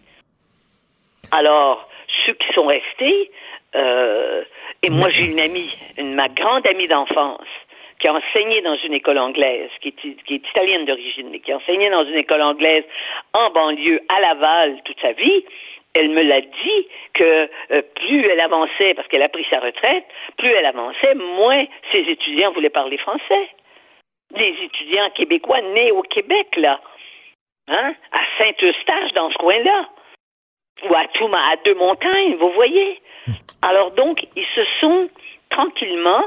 [1.32, 1.88] Alors,
[2.26, 3.32] ceux qui sont restés,
[3.76, 4.44] euh,
[4.84, 7.46] et moi j'ai une amie, une, ma grande amie d'enfance,
[8.06, 11.52] qui a enseigné dans une école anglaise, qui est, qui est italienne d'origine, mais qui
[11.52, 12.84] a enseigné dans une école anglaise
[13.34, 15.44] en banlieue à Laval toute sa vie.
[15.96, 20.06] elle me l'a dit que euh, plus elle avançait, parce qu'elle a pris sa retraite,
[20.38, 23.50] plus elle avançait, moins ses étudiants voulaient parler français.
[24.36, 26.80] Les étudiants québécois nés au Québec, là,
[27.70, 29.90] hein, à Saint-Eustache, dans ce coin-là,
[30.88, 33.02] ou à Touma, à Deux-Montagnes, vous voyez.
[33.64, 35.10] Alors donc, ils se sont
[35.50, 36.24] tranquillement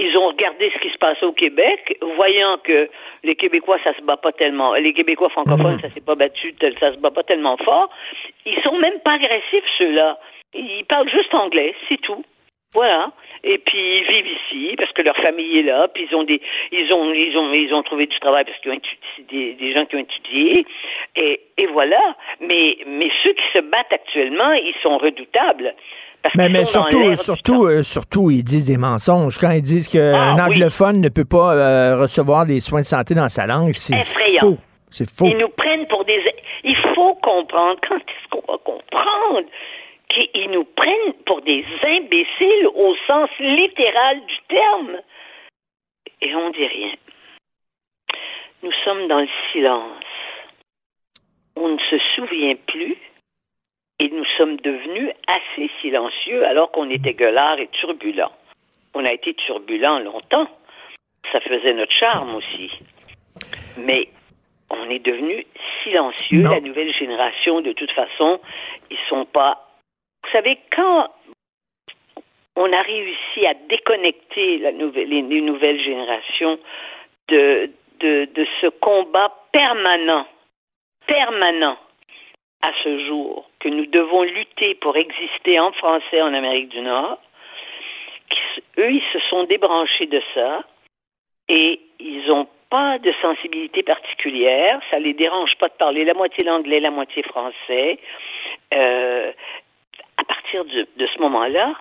[0.00, 2.88] ils ont regardé ce qui se passe au Québec, voyant que
[3.22, 6.92] les Québécois, ça se bat pas tellement, les Québécois francophones, ça s'est pas battu, ça
[6.92, 7.90] se bat pas tellement fort.
[8.46, 10.18] Ils sont même pas agressifs, ceux-là.
[10.54, 12.24] Ils parlent juste anglais, c'est tout.
[12.72, 13.10] Voilà.
[13.42, 15.88] Et puis ils vivent ici parce que leur famille est là.
[15.88, 16.40] Puis ils ont des,
[16.70, 19.72] ils ont, ils ont, ils ont trouvé du travail parce qu'ils ont étudié, des, des
[19.72, 20.64] gens qui ont étudié.
[21.16, 22.16] Et, et voilà.
[22.40, 25.74] Mais, mais ceux qui se battent actuellement, ils sont redoutables.
[26.22, 29.38] Parce Mais, mais surtout, surtout, euh, surtout, ils disent des mensonges.
[29.38, 30.52] Quand ils disent qu'un Ah, oui.
[30.54, 34.04] anglophone ne peut pas euh, recevoir des soins de santé dans sa langue, c'est
[34.38, 34.58] faux.
[34.90, 35.24] C'est faux.
[35.26, 36.20] Ils nous prennent pour des.
[36.64, 37.80] Il faut comprendre.
[37.88, 39.46] Quand est-ce qu'on va comprendre
[40.10, 44.96] qu'ils nous prennent pour des imbéciles au sens littéral du terme?
[46.20, 46.92] Et on dit rien.
[48.62, 50.04] Nous sommes dans le silence.
[51.56, 52.96] On ne se souvient plus
[54.00, 58.32] et nous sommes devenus assez silencieux alors qu'on était gueulards et turbulents.
[58.94, 60.48] On a été turbulents longtemps.
[61.30, 62.70] Ça faisait notre charme aussi.
[63.76, 64.08] Mais
[64.70, 65.46] on est devenu
[65.84, 66.42] silencieux.
[66.42, 68.40] La nouvelle génération, de toute façon,
[68.90, 69.68] ils sont pas.
[70.24, 71.08] Vous savez, quand
[72.56, 76.58] on a réussi à déconnecter la nouvelle, les, les nouvelles générations
[77.28, 77.70] de,
[78.00, 80.26] de, de ce combat permanent,
[81.06, 81.76] permanent
[82.62, 87.18] à ce jour, que nous devons lutter pour exister en français en Amérique du Nord,
[88.78, 90.62] eux, ils se sont débranchés de ça
[91.48, 94.80] et ils n'ont pas de sensibilité particulière.
[94.90, 97.98] Ça les dérange pas de parler la moitié l'anglais, la moitié français.
[98.72, 99.32] Euh,
[100.16, 101.74] à partir de, de ce moment-là,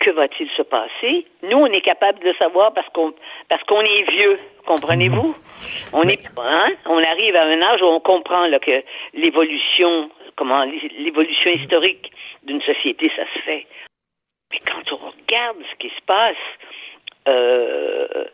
[0.00, 1.26] que va-t-il se passer?
[1.42, 3.12] Nous, on est capable de le savoir parce qu'on
[3.48, 4.34] parce qu'on est vieux,
[4.66, 5.34] comprenez-vous?
[5.92, 6.72] On est hein?
[6.86, 8.82] on arrive à un âge où on comprend là, que
[9.14, 12.10] l'évolution, comment l'évolution historique
[12.42, 13.66] d'une société, ça se fait.
[14.50, 16.36] Mais quand on regarde ce qui se passe,
[17.28, 18.24] euh,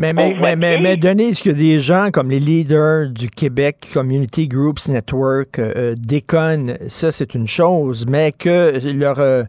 [0.00, 4.48] Mais, mais, mais, mais, mais Denise, que des gens comme les leaders du Québec, Community
[4.48, 9.42] Groups Network, euh, euh, déconnent, ça c'est une chose, mais que leur, euh,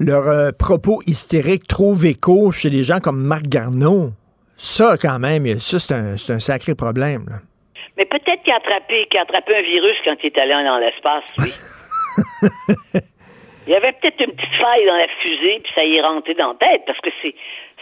[0.00, 4.12] leur euh, propos hystériques trouvent écho chez des gens comme Marc Garneau,
[4.56, 7.26] ça quand même, ça c'est un, c'est un sacré problème.
[7.28, 7.36] là.
[7.98, 10.78] mais peut-être qu'il a attrapé qu'il a attrapé un virus quand il est allé dans
[10.78, 13.00] l'espace, lui.
[13.66, 16.34] Il y avait peut-être une petite faille dans la fusée, puis ça y est rentré
[16.34, 17.34] dans la tête, parce que c'est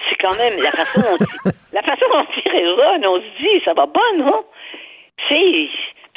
[0.09, 3.72] c'est quand même la façon dont la façon dont il raisonne, on se dit, ça
[3.74, 4.44] va pas, non?
[5.28, 5.68] C'est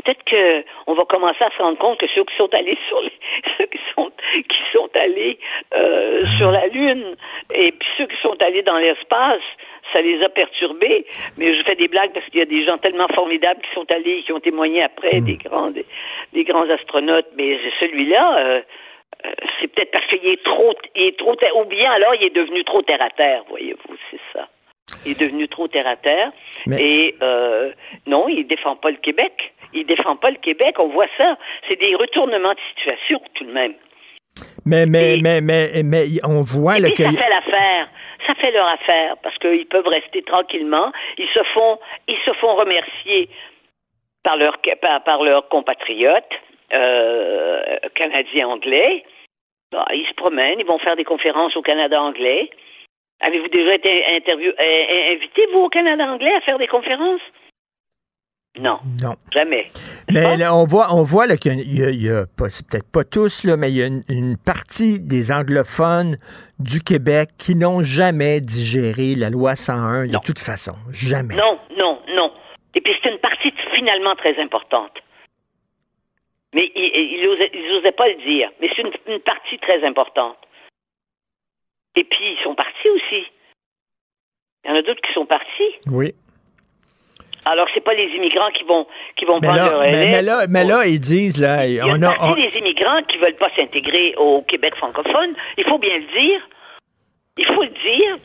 [0.03, 3.01] peut-être que on va commencer à se rendre compte que ceux qui sont allés sur
[3.01, 3.11] les,
[3.57, 4.11] ceux qui sont
[4.49, 5.39] qui sont allés
[5.75, 7.15] euh, sur la lune
[7.53, 9.41] et puis ceux qui sont allés dans l'espace
[9.93, 11.05] ça les a perturbés.
[11.37, 13.89] Mais je fais des blagues parce qu'il y a des gens tellement formidables qui sont
[13.91, 15.85] allés qui ont témoigné après des grands des,
[16.33, 17.27] des grands astronautes.
[17.37, 18.61] Mais celui-là euh,
[19.59, 22.63] c'est peut-être parce qu'il est trop il est trop ou bien alors il est devenu
[22.63, 24.47] trop terre à terre voyez-vous c'est ça.
[25.03, 26.31] Il est devenu trop terre à terre
[26.77, 27.71] et euh,
[28.05, 29.53] non il défend pas le Québec.
[29.73, 31.37] Il défend pas le Québec on voit ça.
[31.67, 33.73] C'est des retournements de situation tout de même.
[34.65, 37.87] Mais, mais, mais, mais, mais, on voit là, et puis, ça fait l'affaire.
[38.27, 40.91] Ça fait leur affaire parce qu'ils peuvent rester tranquillement.
[41.17, 43.29] Ils se font, ils se font remercier
[44.23, 46.33] par leurs par, par leurs compatriotes
[46.73, 49.03] euh, canadiens anglais.
[49.93, 52.49] Ils se promènent, ils vont faire des conférences au Canada anglais.
[53.21, 57.21] Avez-vous déjà été interview, euh, invité vous au Canada anglais à faire des conférences?
[58.57, 59.15] Non, Non.
[59.33, 59.67] jamais.
[60.09, 63.57] Mais là, on voit, on voit là, qu'il y a, c'est peut-être pas tous, là,
[63.57, 66.15] mais il y a une, une partie des anglophones
[66.59, 70.71] du Québec qui n'ont jamais digéré la loi 101 de toute façon.
[70.91, 71.35] Jamais.
[71.35, 72.31] Non, non, non.
[72.75, 74.91] Et puis c'est une partie finalement très importante.
[76.55, 78.49] Mais ils il, osaient, ils osaient pas le dire.
[78.59, 80.37] Mais c'est une, une partie très importante.
[81.95, 83.27] Et puis ils sont partis aussi.
[84.63, 85.75] Il y en a d'autres qui sont partis.
[85.91, 86.13] Oui.
[87.47, 88.87] Alors c'est pas les immigrants qui vont
[89.17, 90.05] qui vont Mais prendre là, le mais, relais.
[90.11, 92.15] mais là, mais là, ils disent, là, Il y a on une a.
[92.23, 95.35] on- des immigrants qui veulent pas s'intégrer au Québec francophone.
[95.57, 96.47] Il faut bien le dire.
[97.37, 98.17] Il faut le dire.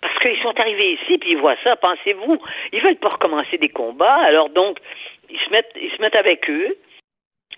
[0.00, 2.38] Parce qu'ils sont arrivés ici, puis ils voient ça, pensez-vous.
[2.72, 4.78] Ils veulent pas recommencer des combats, alors donc,
[5.28, 6.76] ils se mettent, ils se mettent avec eux.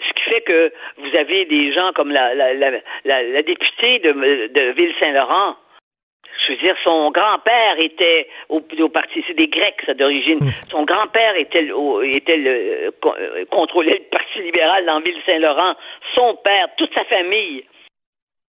[0.06, 2.70] Ce qui fait que vous avez des gens comme la, la, la,
[3.04, 4.12] la, la députée de,
[4.48, 5.56] de Ville-Saint-Laurent.
[6.46, 10.38] Je je veux dire, son grand-père était au, au parti, c'est des Grecs, ça d'origine.
[10.70, 15.74] Son grand-père était, le- au- était le, con- euh, contrôlait le Parti libéral dans Ville-Saint-Laurent.
[16.14, 17.64] Son père, toute sa famille.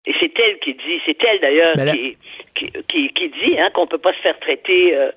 [0.07, 2.17] Et c'est elle qui dit, c'est elle d'ailleurs là- qui,
[2.55, 5.11] qui, qui, qui dit hein, qu'on peut pas se faire traiter euh,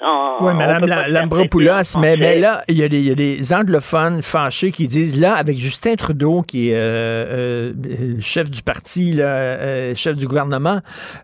[0.00, 0.38] en.
[0.40, 4.72] Oui, Mme Lambropoulos, mais, là, il y, a des, il y a des anglophones fâchés
[4.72, 9.94] qui disent, là, avec Justin Trudeau, qui est euh, euh, chef du parti, là, euh,
[9.94, 10.78] chef du gouvernement,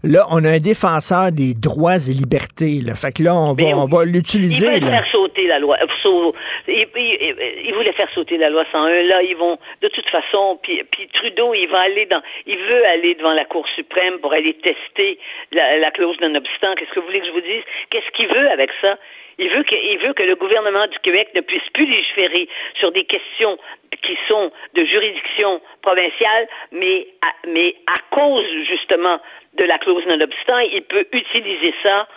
[0.05, 2.83] là, on a un défenseur des droits et libertés.
[2.83, 2.95] Là.
[2.95, 4.79] Fait que là, on va, on va Il l'utiliser.
[4.81, 5.05] faire
[5.45, 5.77] la loi.
[5.83, 6.35] euh, sau-
[6.69, 7.37] Il, il-
[7.67, 9.03] il voulait faire sauter la loi 101.
[9.03, 12.85] Là, ils vont, de toute façon, puis, puis Trudeau, il va aller dans, il veut
[12.87, 15.19] aller devant la Cour suprême pour aller tester
[15.53, 16.75] la, la clause non-obstant.
[16.77, 17.63] Qu'est-ce que vous voulez que je vous dise?
[17.91, 18.97] Qu'est-ce qu'il veut avec ça?
[19.39, 22.49] Il veut, que, il veut que le gouvernement du Québec ne puisse plus légiférer
[22.81, 23.59] sur des questions
[24.03, 29.21] qui sont de juridiction provinciale, mais à, mais à cause justement
[29.59, 32.09] de la clause non-obstant, il peut utiliser ça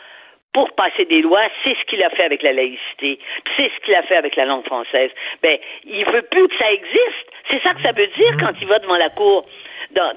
[0.54, 3.20] pour passer des lois, c'est ce qu'il a fait avec la laïcité,
[3.56, 5.12] c'est ce qu'il a fait avec la langue française.
[5.44, 7.32] Ben, il veut plus que ça existe.
[7.52, 9.46] C'est ça que ça veut dire quand il va devant la cour,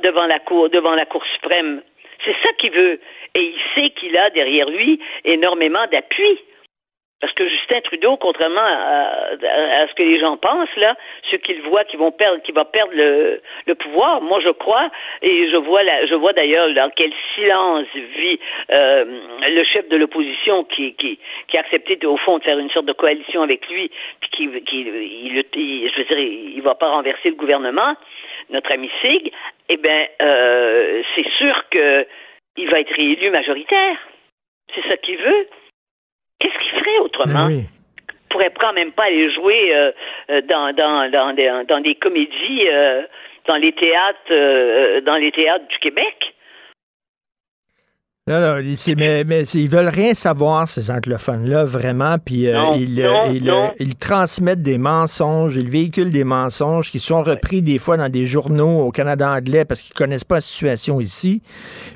[0.02, 1.82] devant la cour, devant la cour suprême.
[2.24, 3.00] C'est ça qu'il veut.
[3.34, 6.38] Et il sait qu'il a derrière lui énormément d'appui.
[7.22, 10.96] Parce que Justin Trudeau, contrairement à, à- ce que les gens pensent, là,
[11.30, 13.40] ceux qu'ils voient qui vont perdre, qui va perdre le,
[13.76, 14.90] pouvoir, moi je crois,
[15.22, 18.40] et je vois la, je vois d'ailleurs dans quel silence vit
[18.72, 19.04] euh,
[19.48, 22.86] le chef de l'opposition qui, qui, qui a accepté au fond de faire une sorte
[22.86, 23.88] de coalition avec lui,
[24.20, 27.94] puis qui, qui je veux dire, il va pas renverser le gouvernement,
[28.50, 29.30] notre ami Sig,
[29.68, 32.04] eh bien, euh, c'est sûr que
[32.56, 33.96] il va être réélu majoritaire.
[34.74, 35.46] C'est ça qu'il veut.
[36.42, 37.46] Qu'est-ce qu'il ferait autrement?
[37.46, 37.64] Ben oui.
[38.10, 39.92] Il pourrait quand même pas aller jouer euh,
[40.30, 43.02] euh, dans, dans, dans, des, dans des comédies, euh,
[43.46, 46.31] dans les théâtres, euh, dans les théâtres du Québec.
[48.28, 52.18] Là, c'est- mais, mais ils veulent rien savoir, ces anglophones-là, vraiment.
[52.24, 53.64] Puis euh, Non, ils, euh, non, ils, non.
[53.64, 58.08] euh, ils transmettent des mensonges, ils véhiculent des mensonges qui sont repris des fois dans
[58.08, 61.42] des journaux au Canada anglais parce qu'ils connaissent pas la situation ici.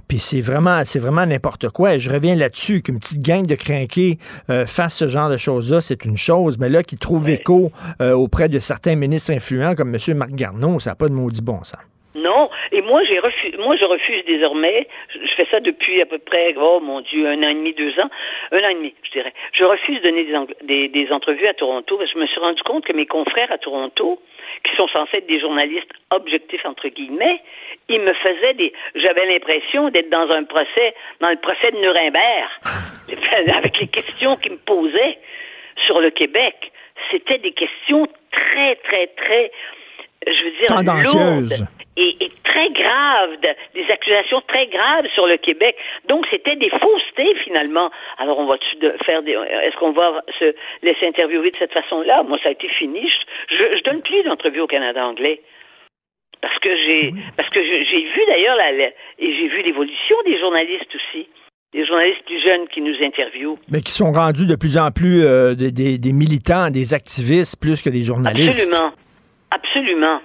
[0.08, 1.94] Puis c'est vraiment, c'est vraiment n'importe quoi.
[1.94, 4.18] Et je reviens là-dessus qu'une petite gang de crinqués
[4.50, 6.58] euh, fasse ce genre de choses-là, c'est une chose.
[6.58, 7.70] Mais là, qu'ils trouvent écho
[8.00, 10.16] euh, auprès de certains ministres influents comme M.
[10.16, 11.78] Marc Garneau, ça n'a pas de maudit bon sens.
[12.16, 16.18] Non, et moi j'ai refusé, moi je refuse désormais, je fais ça depuis à peu
[16.18, 18.08] près, oh mon Dieu, un an et demi, deux ans,
[18.52, 19.34] un an et demi, je dirais.
[19.52, 22.40] Je refuse de donner des, des, des entrevues à Toronto parce que je me suis
[22.40, 24.20] rendu compte que mes confrères à Toronto,
[24.64, 27.40] qui sont censés être des journalistes objectifs entre guillemets,
[27.88, 32.48] ils me faisaient des, j'avais l'impression d'être dans un procès, dans le procès de Nuremberg,
[33.56, 35.18] avec les questions qu'ils me posaient
[35.84, 36.72] sur le Québec.
[37.10, 39.52] C'était des questions très, très, très,
[40.26, 41.66] je veux dire, Tendancieuses.
[41.96, 45.76] Et, et très graves, de- des accusations très graves sur le Québec.
[46.08, 47.90] Donc, c'était des faussetés, finalement.
[48.18, 48.46] Alors, on
[48.80, 49.32] de- faire des...
[49.32, 52.22] Est-ce qu'on va se laisser interviewer de cette façon-là?
[52.22, 53.08] Moi, ça a été fini.
[53.08, 55.40] Je, je, je donne plus d'entrevues au Canada anglais.
[56.42, 58.92] Parce que j'ai, parce que j'ai vu d'ailleurs la, la- et
[59.34, 61.26] j'ai vu l'évolution des journalistes aussi,
[61.72, 63.56] des journalistes plus jeunes qui nous interviewent.
[63.70, 67.58] Mais qui sont rendus de plus en plus euh, des, des- des militants, des activistes,
[67.58, 68.60] plus que des journalistes.
[68.60, 68.92] Absolument,
[69.50, 70.20] absolument.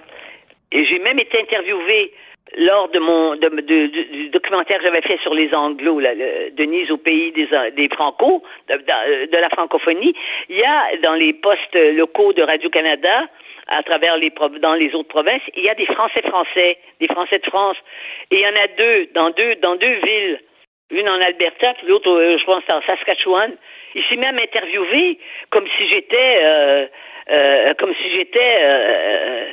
[0.72, 2.12] Et j'ai même été interviewé
[2.56, 6.50] lors de mon de, de- du documentaire que j'avais fait sur les Anglos, là, le-
[6.50, 10.14] Denise au pays des, des Franco, de, de- la francophonie.
[10.48, 13.26] Il y a dans les postes locaux de Radio Canada,
[13.68, 14.30] à travers les
[14.60, 17.76] dans les autres provinces, il y a des Français français, des Français de France,
[18.30, 20.40] et il y en a deux dans deux dans deux villes,
[20.90, 23.56] une en Alberta, l'autre, euh, je pense, en Saskatchewan.
[23.94, 25.18] Il s'est même interviewé
[25.50, 26.86] comme si j'étais euh,
[27.30, 29.44] euh, comme si j'étais euh,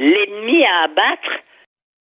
[0.00, 1.30] l'ennemi à abattre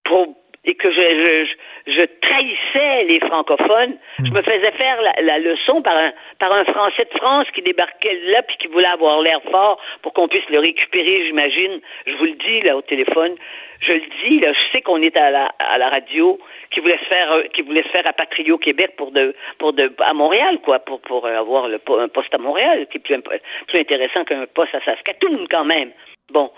[0.05, 0.37] pour
[0.67, 3.97] et que je, je, je, trahissais les francophones.
[4.19, 8.19] Je me faisais faire la, leçon par un, par un Français de France qui débarquait
[8.25, 11.81] là puis qui voulait avoir l'air fort pour qu'on puisse le récupérer, j'imagine.
[12.07, 13.37] Je vous le dis là au téléphone.
[13.81, 16.39] Je le dis là, je sais qu'on est à la, à la radio,
[16.73, 19.93] qui voulait se faire, qui voulait se faire rapatrier au Québec pour de, pour de,
[20.01, 23.23] à Montréal quoi, pour pour avoir le, un poste à Montréal, qui est plus,
[23.69, 25.93] plus intéressant qu'un poste à Saskatoon quand même.
[26.33, 26.51] Bon,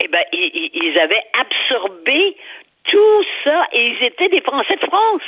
[0.00, 2.36] eh ben ils, ils- avaient absorbé
[2.84, 5.22] tout ça et ils étaient des Français de France.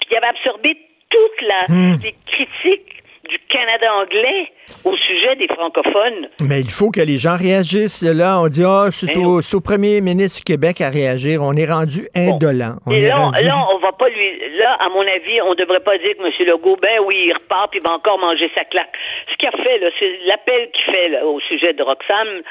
[0.00, 0.76] Puis ils avaient absorbé
[1.10, 2.94] toute la les critiques
[3.28, 4.50] du Canada anglais
[4.84, 6.28] au sujet des francophones.
[6.40, 8.02] Mais il faut que les gens réagissent.
[8.02, 11.42] Là, on dit, ah, c'est Ben au, c'est au premier ministre du Québec à réagir.
[11.42, 12.76] On est rendu indolent.
[12.86, 14.40] On Et est là, rendu- là, on va pas lui.
[14.58, 16.32] Là, à mon avis, on devrait pas dire que M.
[16.48, 18.92] Legault, ben oui, il repart puis il va encore manger sa claque.
[19.30, 22.42] Ce qu'il a fait, là, c'est l'appel qu'il fait là, au sujet de Roxane.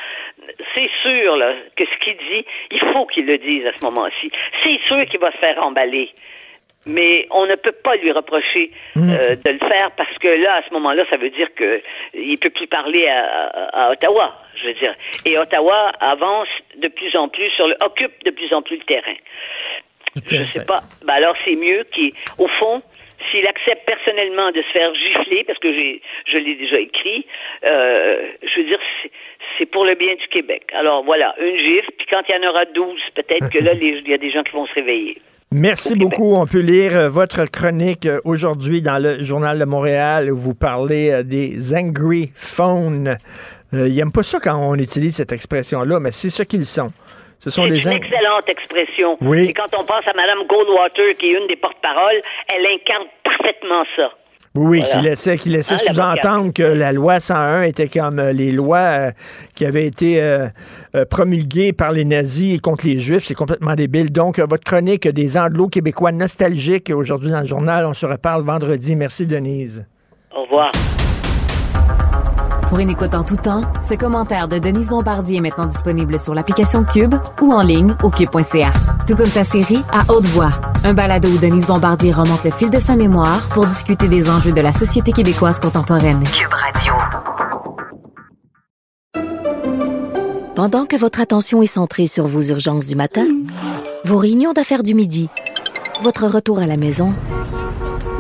[0.76, 4.32] C'est sûr là, que ce qu'il dit, il faut qu'il le dise à ce moment-ci.
[4.64, 6.10] C'est sûr qu'il va se faire emballer.
[6.90, 9.10] Mais on ne peut pas lui reprocher Mm.
[9.12, 11.82] euh, de le faire parce que là, à ce moment-là, ça veut dire que
[12.14, 14.94] il peut plus parler à, à- à Ottawa, je veux dire.
[15.26, 16.48] Et Ottawa avance
[16.78, 19.16] de plus en plus sur le, occupe de plus en plus le terrain.
[20.30, 20.81] Je sais pas.
[21.06, 22.81] Ben alors c'est mieux qu'il, au fond,
[23.31, 27.26] s'il accepte personnellement de se faire gifler, parce que j'ai, je l'ai déjà écrit,
[27.65, 28.80] euh, je veux dire,
[29.57, 30.64] c'est, pour le bien du Québec.
[30.73, 34.07] Alors voilà, une gifle, puis quand il y en aura 12, peut-être que là, il
[34.07, 35.18] y a des gens qui vont se réveiller.
[35.52, 36.35] Merci beaucoup.
[36.35, 40.53] On peut lire euh, votre chronique euh, aujourd'hui dans le Journal de Montréal où vous
[40.53, 43.15] parlez des angry phones.
[43.73, 46.89] Euh, ils n'aiment pas ça quand on utilise cette expression-là, mais c'est ce qu'ils sont.
[47.48, 49.18] Ce sont C'est des une excellente expression.
[49.22, 49.45] Oui.
[49.45, 52.22] Et quand on pense à Mme Goldwater, qui est une des porte-paroles,
[52.53, 54.11] elle incarne parfaitement ça.
[54.53, 54.95] Oui, Voilà.
[54.99, 58.80] qui laissait, qui laissait Hein, sous-entendre que la loi 101 était comme euh, les lois
[58.80, 59.11] euh,
[59.56, 60.48] qui avaient été euh,
[61.10, 63.24] promulguées par les nazis contre les juifs.
[63.24, 64.11] C'est complètement débile.
[64.11, 68.98] Donc, votre chronique des anglo-québécois nostalgiques aujourd'hui dans le journal, on se reparle vendredi.
[68.98, 69.88] Merci, Denise.
[70.36, 70.72] Au revoir.
[72.69, 76.34] Pour une écoute en tout temps, ce commentaire de Denise Bombardier est maintenant disponible sur
[76.34, 78.73] l'application Cube ou en ligne au cube.ca.
[79.07, 80.49] Tout comme sa série À haute voix,
[80.84, 84.52] un balado où Denise Bombardier remonte le fil de sa mémoire pour discuter des enjeux
[84.52, 86.22] de la société québécoise contemporaine.
[86.26, 86.94] Cube Radio.
[90.53, 93.27] Pendant que votre attention est centrée sur vos urgences du matin,
[94.03, 95.30] vos réunions d'affaires du midi,
[96.02, 97.15] votre retour à la maison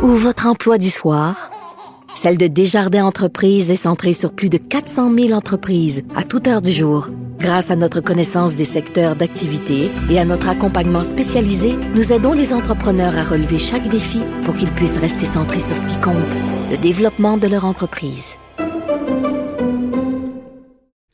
[0.03, 1.51] ou votre emploi du soir,
[2.17, 6.61] celle de Desjardins Entreprises est centrée sur plus de 400 000 entreprises à toute heure
[6.63, 7.09] du jour.
[7.37, 12.53] Grâce à notre connaissance des secteurs d'activité et à notre accompagnement spécialisé, nous aidons les
[12.53, 16.15] entrepreneurs à relever chaque défi pour qu'ils puissent rester centrés sur ce qui compte,
[16.71, 18.35] le développement de leur entreprise.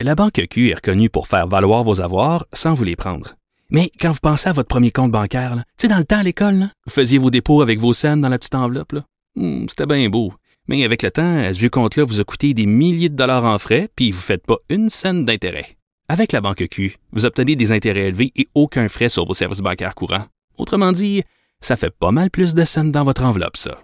[0.00, 3.34] La Banque Q est reconnue pour faire valoir vos avoirs sans vous les prendre.
[3.68, 6.22] Mais quand vous pensez à votre premier compte bancaire, tu sais, dans le temps à
[6.22, 8.94] l'école, vous faisiez vos dépôts avec vos scènes dans la petite enveloppe.
[9.36, 10.32] Hmm, C'était bien beau.
[10.68, 13.58] Mais avec le temps, à ce compte-là vous a coûté des milliers de dollars en
[13.58, 15.76] frais, puis vous ne faites pas une scène d'intérêt.
[16.08, 19.60] Avec la Banque Q, vous obtenez des intérêts élevés et aucun frais sur vos services
[19.60, 20.26] bancaires courants.
[20.56, 21.22] Autrement dit,
[21.60, 23.78] ça fait pas mal plus de scènes dans votre enveloppe, ça.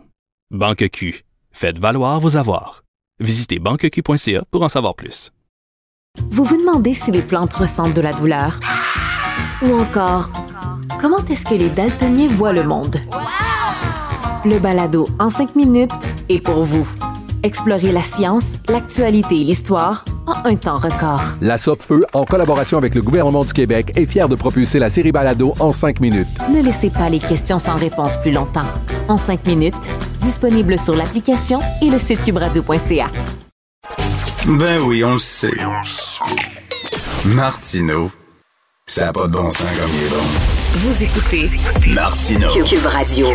[0.51, 1.24] Banque Q.
[1.52, 2.82] Faites valoir vos avoirs.
[3.20, 5.31] Visitez banqueq.ca pour en savoir plus.
[6.31, 8.59] Vous vous demandez si les plantes ressentent de la douleur?
[9.62, 10.31] Ou encore,
[11.01, 12.97] comment est-ce que les daltoniens voient le monde?
[14.45, 15.93] Le balado en cinq minutes
[16.31, 16.89] est pour vous.
[17.43, 21.21] Explorez la science, l'actualité et l'histoire en un temps record.
[21.43, 25.12] La Feu, en collaboration avec le gouvernement du Québec, est fière de propulser la série
[25.12, 26.29] Balado en cinq minutes.
[26.51, 28.67] Ne laissez pas les questions sans réponse plus longtemps.
[29.09, 29.91] En cinq minutes,
[30.23, 33.11] disponible sur l'application et le site cubradio.ca.
[34.47, 35.53] Ben oui, on le sait.
[37.27, 38.11] Martineau,
[38.91, 40.17] ça n'a pas de bon sens comme il est bon.
[40.75, 41.49] Vous écoutez
[41.95, 42.51] Martineau.
[42.65, 43.29] Cube Radio.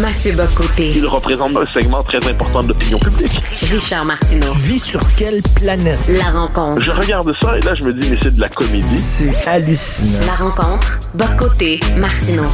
[0.00, 0.92] Mathieu Bocoté.
[0.94, 3.40] Il représente un segment très important de l'opinion publique.
[3.62, 4.52] Richard Martineau.
[4.52, 5.98] Tu vis sur quelle planète?
[6.08, 6.80] La rencontre.
[6.80, 8.96] Je regarde ça et là, je me dis, mais c'est de la comédie.
[8.96, 10.24] C'est hallucinant.
[10.26, 10.98] La rencontre.
[11.14, 11.80] Bocoté.
[11.96, 12.46] Martineau.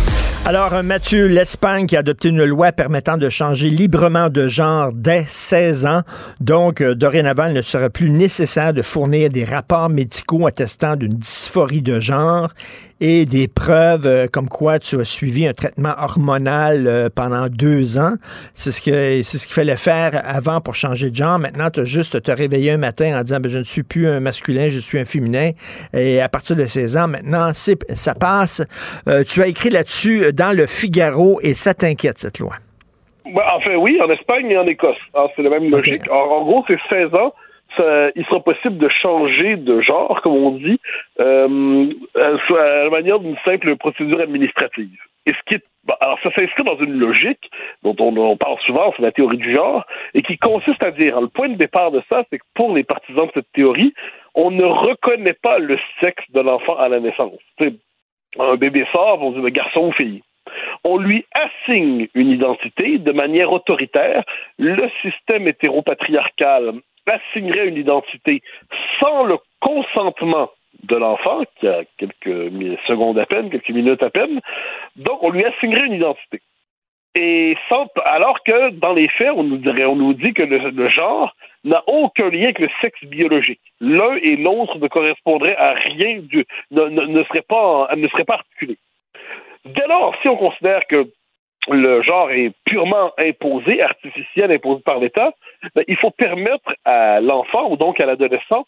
[0.47, 4.93] Alors, euh, Mathieu, l'Espagne qui a adopté une loi permettant de changer librement de genre
[4.95, 6.03] dès 16 ans.
[6.41, 11.15] Donc, euh, dorénavant, il ne sera plus nécessaire de fournir des rapports médicaux attestant d'une
[11.15, 12.51] dysphorie de genre
[13.01, 17.99] et des preuves euh, comme quoi tu as suivi un traitement hormonal euh, pendant deux
[17.99, 18.15] ans.
[18.55, 21.39] C'est ce que c'est ce qu'il fallait faire avant pour changer de genre.
[21.39, 24.07] Maintenant, tu as juste te réveiller un matin en disant ben, je ne suis plus
[24.09, 25.51] un masculin, je suis un féminin.
[25.93, 28.63] Et à partir de 16 ans, maintenant, c'est ça passe.
[29.09, 32.55] Euh, tu as écrit là-dessus dans le Figaro et ça t'inquiète cette loi.
[33.25, 34.97] Ben, enfin, oui, en Espagne et en Écosse.
[35.15, 36.03] Alors, c'est la même logique.
[36.05, 37.33] Alors, en gros, c'est 16 ans.
[37.79, 40.81] Il sera possible de changer de genre, comme on dit,
[41.21, 44.99] euh, à, à la manière d'une simple procédure administrative.
[45.27, 47.51] Et ce qui bon, alors ça s'inscrit dans une logique
[47.83, 51.29] dont on, parle souvent, c'est la théorie du genre, et qui consiste à dire, le
[51.29, 53.95] point de départ de ça, c'est que pour les partisans de cette théorie,
[54.35, 57.39] on ne reconnaît pas le sexe de l'enfant à la naissance.
[57.59, 57.73] T'sais,
[58.39, 60.23] un bébé sort, on dit garçon ou fille
[60.85, 64.23] on lui assigne une identité de manière autoritaire.
[64.59, 66.75] Le système hétéropatriarcal
[67.07, 68.43] assignerait une identité
[69.01, 70.51] sans le consentement
[70.83, 72.51] de l'enfant, qui a quelques
[72.87, 74.41] secondes à peine, quelques minutes à peine.
[74.97, 76.41] Donc, on lui assignerait une identité.
[77.17, 77.57] Et
[78.05, 82.59] alors que dans les faits, on nous dit que le, genre n'a aucun lien avec
[82.59, 83.61] le sexe biologique.
[83.81, 86.23] L'un et l'autre ne correspondraient à rien
[86.73, 88.79] ne, serait pas, ne pas articulés.
[89.65, 91.07] Dès lors, si on considère que
[91.69, 95.33] le genre est purement imposé, artificiel, imposé par l'État,
[95.75, 98.67] ben, il faut permettre à l'enfant ou donc à l'adolescent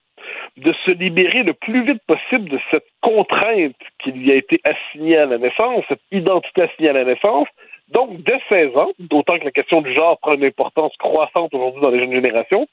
[0.56, 5.18] de se libérer le plus vite possible de cette contrainte qui lui a été assignée
[5.18, 7.48] à la naissance, cette identité assignée à la naissance.
[7.88, 11.80] Donc, dès 16 ans, d'autant que la question du genre prend une importance croissante aujourd'hui
[11.80, 12.66] dans les jeunes générations,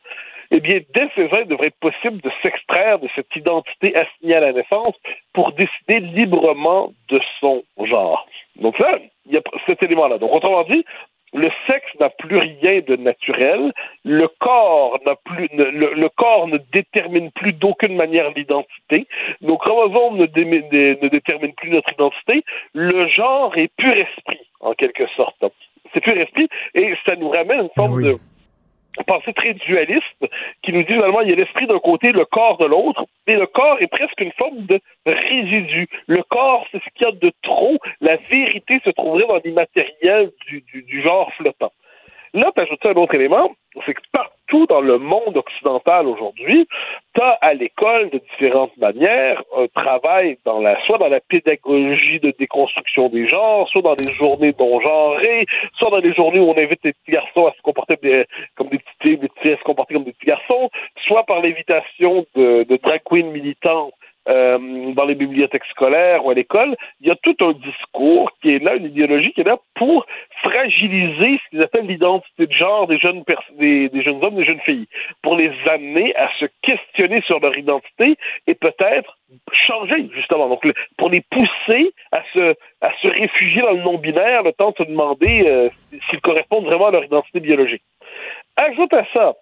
[0.51, 4.35] eh bien, dès 16 ans, il devrait être possible de s'extraire de cette identité assignée
[4.35, 4.95] à la naissance
[5.33, 8.27] pour décider librement de son genre.
[8.55, 10.17] Donc là, il y a cet élément-là.
[10.17, 10.85] Donc, autrement dit,
[11.33, 13.73] le sexe n'a plus rien de naturel,
[14.05, 19.07] le corps n'a plus, ne, le, le, corps ne détermine plus d'aucune manière l'identité,
[19.41, 22.43] nos chromosomes ne, dé, ne, déterminent plus notre identité,
[22.73, 25.43] le genre est pur esprit, en quelque sorte.
[25.93, 28.03] C'est pur esprit, et ça nous ramène une forme oui.
[28.05, 28.15] de
[29.07, 30.25] pensée très dualiste
[30.61, 33.35] qui nous dit finalement il y a l'esprit d'un côté, le corps de l'autre, et
[33.35, 35.87] le corps est presque une forme de résidu.
[36.07, 37.77] Le corps, c'est ce qu'il y a de trop.
[38.01, 41.71] La vérité se trouverait dans l'immatériel du, du, genre flottant.
[42.33, 43.51] Là, tu ajoutes un autre élément,
[43.85, 46.67] c'est que partout dans le monde occidental aujourd'hui,
[47.15, 50.37] tu as à l'école de différentes manières un travail
[50.85, 55.45] soit dans la pédagogie de déconstruction des genres, soit dans des journées non genrées,
[55.77, 57.95] soit dans des journées où on invite les petits garçons à se comporter
[58.55, 60.69] comme des petites filles, des petits filles à se comporter comme des petits garçons,
[61.05, 63.91] soit par l'invitation de, de drag queens militants
[64.29, 68.55] euh, dans les bibliothèques scolaires ou à l'école, il y a tout un discours qui
[68.55, 70.05] est là, une idéologie qui est là pour
[70.43, 73.23] fragiliser ce qu'ils appellent l'identité de genre des jeunes
[73.57, 74.87] des, jeunes hommes, des jeunes filles,
[75.21, 78.15] pour les amener à se questionner sur leur identité
[78.47, 79.17] et peut-être
[79.51, 80.47] changer justement.
[80.47, 80.65] Donc
[80.97, 84.77] pour les pousser à se à se réfugier dans le non binaire, le temps de
[84.77, 85.69] se demander euh,
[86.09, 87.83] s'ils correspondent vraiment à leur identité biologique.
[88.55, 89.33] Ajoute à ça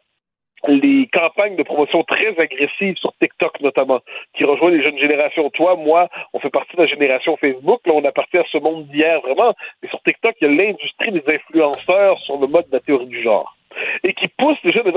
[0.68, 4.00] les campagnes de promotion très agressives sur TikTok notamment,
[4.36, 5.50] qui rejoignent les jeunes générations.
[5.50, 8.88] Toi, moi, on fait partie de la génération Facebook, là, on appartient à ce monde
[8.88, 12.74] d'hier vraiment, mais sur TikTok, il y a l'industrie des influenceurs sur le mode de
[12.74, 13.56] la théorie du genre.
[14.04, 14.92] Et qui pousse les jeunes,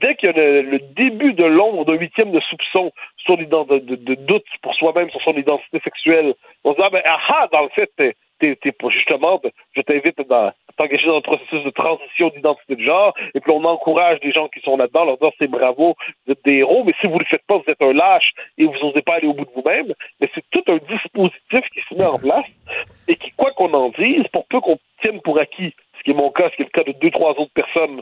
[0.00, 3.96] dès qu'il y a le, début de l'ombre d'un huitième de soupçon sur de, de,
[3.96, 7.62] de, doute pour soi-même sur son identité sexuelle, on se dit, ah ben, ah, dans
[7.62, 7.90] le fait,
[8.38, 9.40] t'es, t'es, justement,
[9.72, 13.64] je t'invite dans, t'engager dans un processus de transition d'identité de genre, et puis on
[13.64, 15.94] encourage les gens qui sont là-dedans, leur dire c'est bravo,
[16.26, 18.32] vous êtes des héros, mais si vous ne le faites pas, vous êtes un lâche
[18.58, 19.92] et vous n'osez pas aller au bout de vous-même.
[20.20, 22.46] Mais c'est tout un dispositif qui se met en place
[23.08, 25.74] et qui, quoi qu'on en dise, pour peu qu'on tienne pour acquis
[26.04, 28.00] qui est mon cas, ce qui est le cas de deux, trois autres personnes,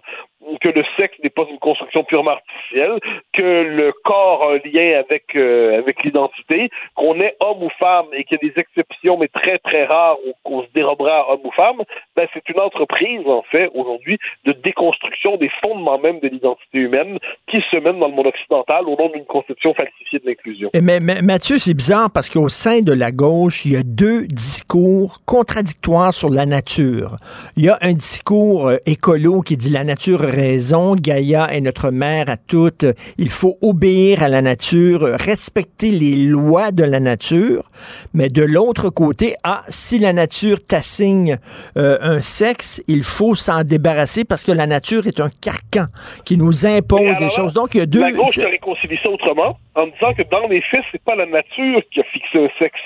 [0.60, 2.98] que le sexe n'est pas une construction purement artificielle,
[3.32, 8.06] que le corps a un lien avec, euh, avec l'identité, qu'on est homme ou femme
[8.12, 11.40] et qu'il y a des exceptions, mais très, très rares, où qu'on se dérobera homme
[11.44, 11.82] ou femme,
[12.16, 17.18] ben, c'est une entreprise, en fait, aujourd'hui, de déconstruction des fondements même de l'identité humaine
[17.48, 20.70] qui se mène dans le monde occidental au nom d'une conception falsifiée de l'inclusion.
[20.80, 24.26] Mais, mais Mathieu, c'est bizarre parce qu'au sein de la gauche, il y a deux
[24.26, 27.16] discours contradictoires sur la nature.
[27.56, 31.90] Il y a discours euh, écolo qui dit la nature a raison, Gaïa est notre
[31.90, 32.84] mère à toutes,
[33.18, 37.70] il faut obéir à la nature, respecter les lois de la nature,
[38.14, 41.38] mais de l'autre côté, ah, si la nature t'assigne
[41.76, 45.86] euh, un sexe, il faut s'en débarrasser parce que la nature est un carcan
[46.24, 47.54] qui nous impose des choses.
[47.54, 48.00] Donc, il y a deux...
[48.00, 51.26] La gauche te réconcilie ça autrement en disant que dans les faits, c'est pas la
[51.26, 52.80] nature qui a fixé un sexe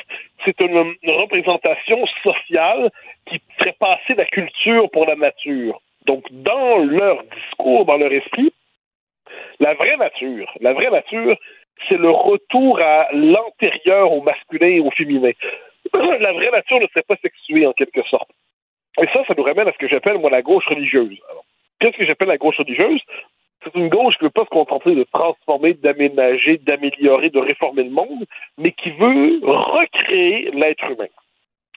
[0.46, 2.90] c'est une, représentation sociale
[3.26, 5.80] qui ferait passer la culture pour la nature.
[6.06, 8.52] Donc, dans leur discours, dans leur esprit,
[9.58, 11.36] la vraie nature, la vraie nature,
[11.88, 15.32] c'est le retour à l'antérieur au masculin et au féminin.
[15.92, 18.30] la vraie nature ne serait pas sexuée en quelque sorte.
[19.02, 21.18] Et ça, ça nous ramène à ce que j'appelle, moi, la gauche religieuse.
[21.80, 23.00] Qu'est-ce que j'appelle la gauche religieuse?
[23.66, 27.82] C'est une gauche qui ne veut pas se contenter de transformer, d'aménager, d'améliorer, de réformer
[27.82, 28.24] le monde,
[28.58, 31.08] mais qui veut recréer l'être humain.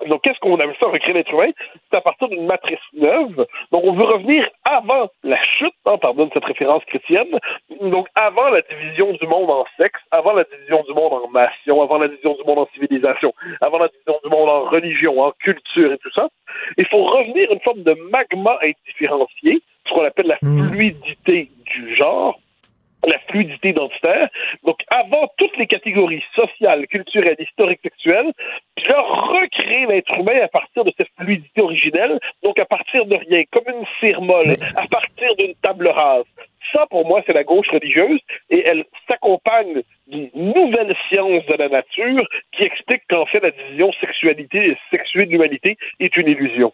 [0.05, 1.49] Donc, qu'est-ce qu'on appelle ça, recréer l'être humain?
[1.89, 3.45] C'est à partir d'une matrice neuve.
[3.71, 7.39] Donc, on veut revenir avant la chute, hein, pardonne cette référence chrétienne,
[7.81, 11.81] donc avant la division du monde en sexe, avant la division du monde en nation,
[11.81, 15.31] avant la division du monde en civilisation, avant la division du monde en religion, en
[15.31, 16.29] culture et tout ça.
[16.77, 21.95] Il faut revenir à une forme de magma indifférencié, ce qu'on appelle la fluidité du
[21.95, 22.39] genre,
[23.07, 24.29] la fluidité identitaire.
[24.65, 28.31] Donc, avant toutes les catégories sociales, culturelles, historiques, sexuelles,
[28.75, 33.15] puis là, recréer l'être humain à partir de cette fluidité originelle, donc à partir de
[33.15, 36.25] rien, comme une cire molle, à partir d'une table rase.
[36.73, 41.69] Ça, pour moi, c'est la gauche religieuse, et elle s'accompagne d'une nouvelle science de la
[41.69, 46.73] nature qui explique qu'en fait, la division sexualité et sexuée de l'humanité est une illusion.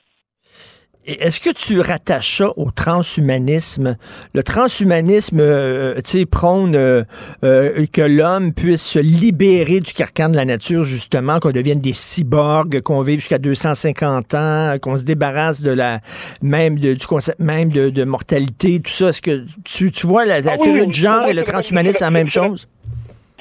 [1.08, 3.96] Est-ce que tu rattaches ça au transhumanisme?
[4.34, 7.04] Le transhumanisme, euh, tu sais, prône euh,
[7.44, 11.94] euh, que l'homme puisse se libérer du carcan de la nature, justement, qu'on devienne des
[11.94, 16.00] cyborgs, qu'on vive jusqu'à 250 ans, qu'on se débarrasse de la
[16.42, 19.10] même de, du concept même de, de mortalité, tout ça.
[19.10, 21.44] Est-ce que tu, tu vois la, la Ah oui, théorie oui, du genre et le
[21.44, 22.68] transhumanisme, c'est la même chose?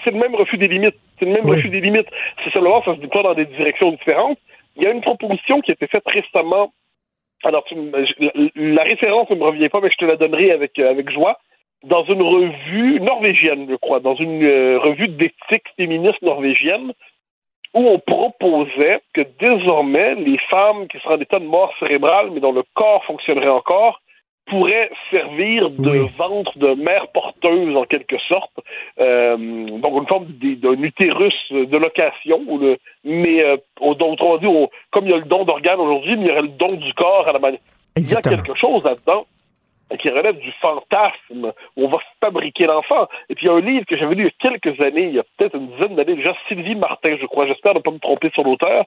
[0.04, 0.96] c'est le même refus des limites.
[1.18, 1.56] C'est le même Oui.
[1.56, 2.08] refus des limites.
[2.44, 4.36] C'est seulement ça se déploie dans des directions différentes.
[4.76, 6.74] Il y a une proposition qui a été faite récemment.
[7.44, 7.64] Alors,
[8.56, 11.38] la référence ne me revient pas, mais je te la donnerai avec, euh, avec joie.
[11.84, 16.92] Dans une revue norvégienne, je crois, dans une euh, revue d'éthique féministe norvégienne,
[17.74, 22.40] où on proposait que désormais, les femmes qui seraient en état de mort cérébrale, mais
[22.40, 24.00] dont le corps fonctionnerait encore,
[24.46, 28.52] pourraient servir de ventre de mère porteuse en quelque sorte,
[29.00, 34.46] euh, donc une forme d'un utérus de location, ou le, mais euh, au- autrement dit,
[34.46, 36.92] au- comme il y a le don d'organes aujourd'hui, il y aurait le don du
[36.94, 37.60] corps à la manière.
[37.96, 39.26] Il y a quelque chose là-dedans
[40.00, 43.06] qui relève du fantasme, où on va fabriquer l'enfant.
[43.28, 45.04] Et puis il y a un livre que j'avais lu il y a quelques années,
[45.08, 47.90] il y a peut-être une dizaine d'années déjà, Sylvie Martin, je crois, j'espère ne pas
[47.92, 48.84] me tromper sur l'auteur,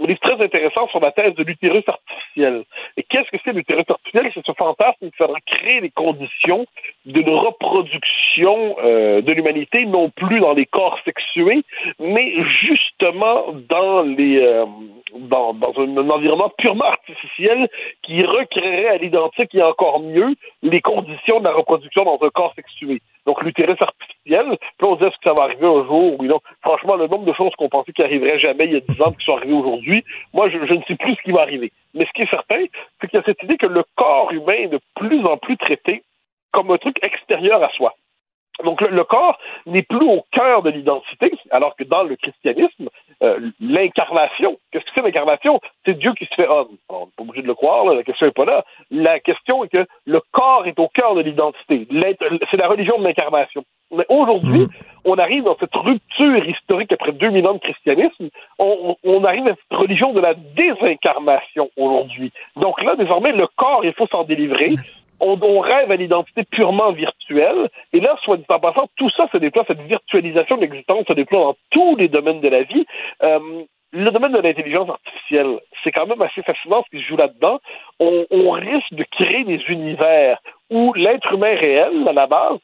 [0.00, 2.64] un livre très intéressant sur la thèse de l'utérus artificiel.
[2.96, 4.30] Et qu'est-ce que c'est l'utérus artificiel?
[4.34, 6.66] C'est ce fantasme qui faudra créer les conditions
[7.04, 11.62] d'une reproduction euh, de l'humanité, non plus dans les corps sexués,
[11.98, 14.66] mais justement dans les euh,
[15.14, 17.68] dans, dans un, un environnement purement artificiel
[18.02, 22.52] qui recréerait à l'identique et encore mieux les conditions de la reproduction dans un corps
[22.54, 23.00] sexué.
[23.26, 24.46] Donc l'utérus artificiel,
[24.78, 26.40] puis on dit est-ce que ça va arriver un jour oui non.
[26.62, 29.12] Franchement, le nombre de choses qu'on pensait qui arriveraient jamais il y a 10 ans
[29.12, 31.72] qui sont arrivées aujourd'hui, moi je ne sais plus ce qui va arriver.
[31.94, 32.64] Mais ce qui est certain,
[33.00, 35.56] c'est qu'il y a cette idée que le corps humain est de plus en plus
[35.56, 36.02] traité
[36.52, 37.94] comme un truc extérieur à soi.
[38.64, 42.88] Donc le, le corps n'est plus au cœur de l'identité, alors que dans le christianisme,
[43.22, 45.60] euh, l'incarnation, qu'est-ce que c'est l'incarnation?
[45.84, 46.76] C'est Dieu qui se fait homme.
[46.88, 48.64] On n'est pas obligé de le croire, là, la question n'est pas là.
[48.90, 51.86] La question est que le corps est au cœur de l'identité.
[52.50, 53.64] C'est la religion de l'incarnation.
[53.96, 54.66] Mais aujourd'hui,
[55.04, 58.28] on arrive dans cette rupture historique après 2000 ans de christianisme,
[58.58, 62.32] on, on- on arrive à cette religion de la désincarnation aujourd'hui.
[62.56, 64.72] Donc là, désormais, le corps, il faut s'en délivrer.
[65.20, 67.68] On, on rêve à l'identité purement virtuelle.
[67.92, 71.12] Et là, soit dit en passant, tout ça se déploie, cette virtualisation de l'existence se
[71.12, 72.86] déploie dans tous les domaines de la vie.
[73.22, 77.16] Euh, le domaine de l'intelligence artificielle, c'est quand même assez fascinant ce qui se joue
[77.16, 77.60] là-dedans.
[77.98, 80.38] On, on risque de créer des univers
[80.70, 82.58] où l'être humain réel, à la base,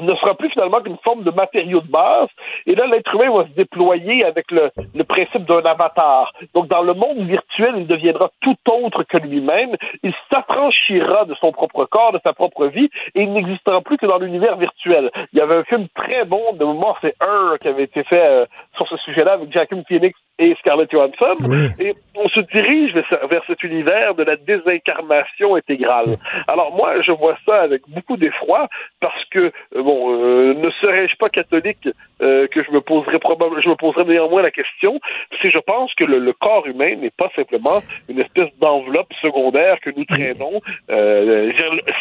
[0.00, 2.28] ne sera plus finalement qu'une forme de matériau de base.
[2.66, 6.32] Et là, l'être humain va se déployer avec le, le principe d'un avatar.
[6.54, 9.76] Donc, dans le monde virtuel, il deviendra tout autre que lui-même.
[10.02, 14.06] Il s'affranchira de son propre corps, de sa propre vie, et il n'existera plus que
[14.06, 15.10] dans l'univers virtuel.
[15.32, 18.24] Il y avait un film très bon, de moment, c'est un qui avait été fait
[18.24, 18.46] euh,
[18.76, 21.36] sur ce sujet-là avec Joaquin Phoenix et Scarlett Johansson.
[21.78, 26.16] Et on se dirige vers, cet univers de la désincarnation intégrale.
[26.48, 28.68] Alors moi, je vois ça avec beaucoup d'effroi
[29.00, 31.88] parce que euh, bon, euh, ne serais-je pas catholique
[32.22, 34.98] euh, que je me poserais probablement, je me poserais néanmoins la question,
[35.40, 39.78] c'est je pense que le, le corps humain n'est pas simplement une espèce d'enveloppe secondaire
[39.80, 40.60] que nous traînons.
[40.90, 41.52] Euh,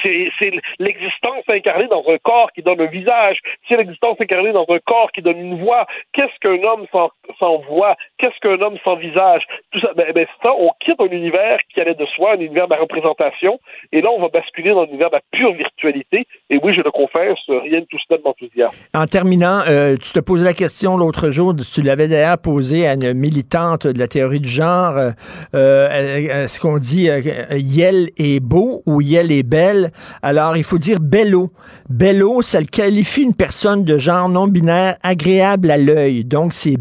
[0.01, 3.37] c'est c'est l'existence incarnée dans un corps qui donne un visage.
[3.67, 5.85] C'est l'existence incarnée dans un corps qui donne une voix.
[6.13, 7.95] Qu'est-ce qu'un homme sans, sans voix
[8.29, 9.41] Qu'est-ce qu'un homme sans visage
[9.71, 12.67] Tout ça, ben, ben, ça, on quitte un univers qui allait de soi, un univers
[12.67, 13.59] de la représentation,
[13.91, 16.27] et là, on va basculer dans l'univers de la pure virtualité.
[16.49, 18.75] Et oui, je le confesse, rien de tout cela de m'enthousiasme.
[18.93, 22.93] En terminant, euh, tu te posais la question l'autre jour, tu l'avais d'ailleurs posée à
[22.93, 24.95] une militante de la théorie du genre.
[24.97, 25.11] euh,
[25.53, 27.09] euh, Est-ce qu'on dit
[27.51, 29.91] Yel est beau ou Yel est belle?
[30.21, 31.47] Alors, il faut dire bello.
[31.89, 36.25] Bello, ça le qualifie une personne de genre non binaire agréable à l'œil.
[36.25, 36.77] Donc, c'est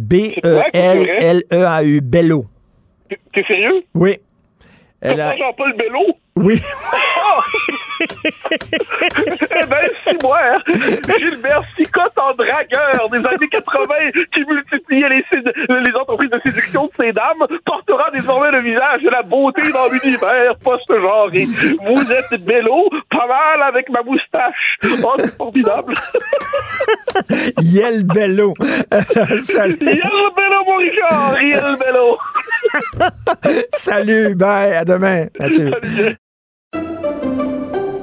[1.38, 2.46] B-E-L-L-E-A-U, bello.
[3.32, 3.82] T'es sérieux?
[3.94, 4.18] Oui.
[5.00, 6.00] Elle a- Jean-Paul Bello?
[6.38, 6.60] Oui.
[8.00, 10.62] eh ben, si moi, hein,
[11.18, 13.94] Gilbert Sicotte en dragueur des années 80
[14.32, 19.22] qui multipliait les, entreprises de séduction de ces dames portera désormais le visage de la
[19.22, 21.48] beauté dans l'univers post-genré.
[21.84, 24.78] Vous êtes bello, pas mal avec ma moustache.
[25.02, 25.94] Oh, c'est formidable.
[27.62, 28.54] Yel bello.
[29.40, 29.76] Salut.
[29.80, 31.42] Yel bello, mon Richard.
[31.42, 32.16] Yel bello.
[33.72, 35.26] Salut, bye, à demain.
[35.40, 35.72] Mathieu.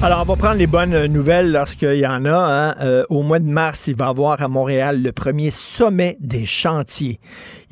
[0.00, 2.30] Alors, on va prendre les bonnes nouvelles lorsqu'il y en a.
[2.30, 2.76] hein.
[2.80, 6.46] Euh, au mois de mars, il va y avoir à Montréal le premier sommet des
[6.46, 7.18] chantiers.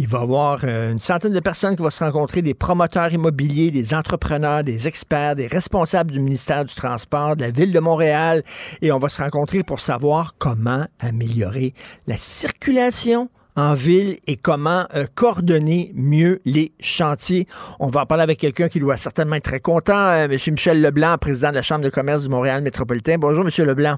[0.01, 3.13] Il va y avoir euh, une centaine de personnes qui vont se rencontrer, des promoteurs
[3.13, 7.79] immobiliers, des entrepreneurs, des experts, des responsables du ministère du Transport, de la ville de
[7.79, 8.43] Montréal.
[8.83, 11.75] Et on va se rencontrer pour savoir comment améliorer
[12.09, 17.47] la circulation en ville et comment euh, coordonner mieux les chantiers.
[17.81, 20.31] On va en parler avec quelqu'un qui doit certainement être très content, euh, M.
[20.31, 23.17] Michel Leblanc, président de la Chambre de commerce du Montréal métropolitain.
[23.19, 23.67] Bonjour, M.
[23.67, 23.97] Leblanc.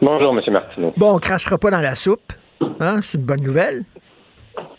[0.00, 0.52] Bonjour, M.
[0.52, 0.92] Martineau.
[0.96, 2.32] Bon, on crachera pas dans la soupe.
[2.80, 3.00] Hein?
[3.02, 3.82] C'est une bonne nouvelle.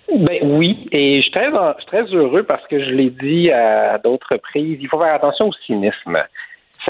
[0.10, 3.52] Ben oui, et je suis très, je suis très heureux parce que je l'ai dit
[3.52, 6.18] à d'autres reprises, il faut faire attention au cynisme.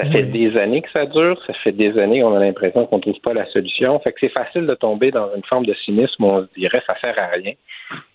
[0.00, 2.96] Ça fait des années que ça dure, ça fait des années qu'on a l'impression qu'on
[2.96, 3.98] ne trouve pas la solution.
[4.00, 6.82] Fait que c'est facile de tomber dans une forme de cynisme où on se dirait
[6.86, 7.52] ça sert à rien,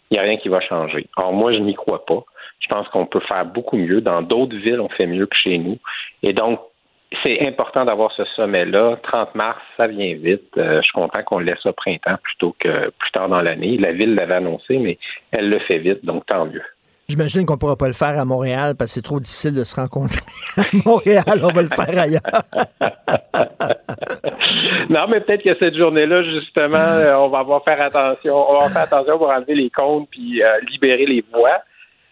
[0.10, 1.06] il n'y a rien qui va changer.
[1.18, 2.24] Or moi, je n'y crois pas.
[2.60, 4.02] Je pense qu'on peut faire beaucoup mieux.
[4.02, 5.78] Dans d'autres villes, on fait mieux que chez nous.
[6.24, 6.60] Et donc,
[7.24, 8.98] c'est important d'avoir ce sommet-là.
[9.04, 10.58] 30 mars, ça vient vite.
[10.58, 13.78] Euh, je suis content qu'on le laisse au printemps plutôt que plus tard dans l'année.
[13.78, 14.98] La ville l'avait annoncé, mais
[15.32, 16.64] elle le fait vite, donc tant mieux.
[17.08, 19.64] J'imagine qu'on ne pourra pas le faire à Montréal parce que c'est trop difficile de
[19.64, 20.22] se rencontrer
[20.58, 21.40] à Montréal.
[21.44, 22.22] On va le faire ailleurs.
[24.90, 28.36] non, mais peut-être que cette journée-là, justement, euh, on va avoir faire attention.
[28.36, 31.62] On va faire attention pour enlever les comptes puis euh, libérer les voix.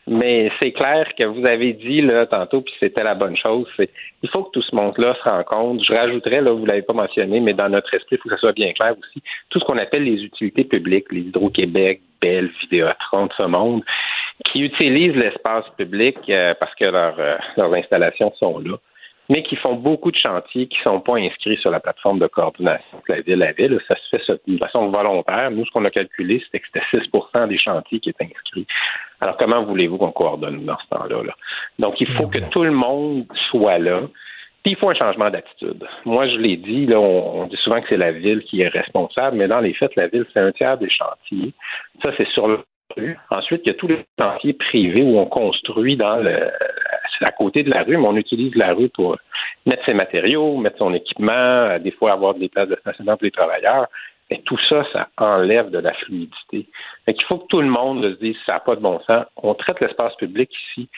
[0.05, 3.65] Mais c'est clair que vous avez dit là tantôt, puis c'était la bonne chose.
[4.21, 5.83] Il faut que tout ce monde-là se rencontre.
[5.87, 8.39] Je rajouterais là, vous l'avez pas mentionné, mais dans notre esprit, il faut que ça
[8.39, 9.23] soit bien clair aussi.
[9.49, 13.83] Tout ce qu'on appelle les utilités publiques, les Hydro-Québec, Bell, Vidéotron, ce monde,
[14.45, 18.77] qui utilisent l'espace public euh, parce que leurs euh, leurs installations sont là,
[19.29, 22.97] mais qui font beaucoup de chantiers qui sont pas inscrits sur la plateforme de coordination
[23.07, 23.79] de la ville à ville.
[23.87, 25.51] Ça se fait de façon volontaire.
[25.51, 28.67] Nous, ce qu'on a calculé, c'était que c'était 6% des chantiers qui étaient inscrits.
[29.21, 31.23] Alors, comment voulez-vous qu'on coordonne dans ce temps-là?
[31.23, 31.33] là?
[31.79, 34.01] Donc, il faut que tout le monde soit là.
[34.63, 35.85] Puis il faut un changement d'attitude.
[36.05, 38.69] Moi, je l'ai dit, là, on, on dit souvent que c'est la ville qui est
[38.69, 41.53] responsable, mais dans les faits, la ville, c'est un tiers des chantiers.
[42.01, 42.59] Ça, c'est sur le
[43.29, 46.51] Ensuite, il y a tous les chantiers privés où on construit dans le,
[47.21, 49.17] à côté de la rue, mais on utilise la rue pour
[49.65, 53.31] mettre ses matériaux, mettre son équipement, des fois avoir des places de stationnement pour les
[53.31, 53.87] travailleurs.
[54.29, 56.67] Et tout ça, ça enlève de la fluidité.
[57.05, 59.25] Fait qu'il faut que tout le monde se dise ça n'a pas de bon sens.
[59.37, 60.89] On traite l'espace public ici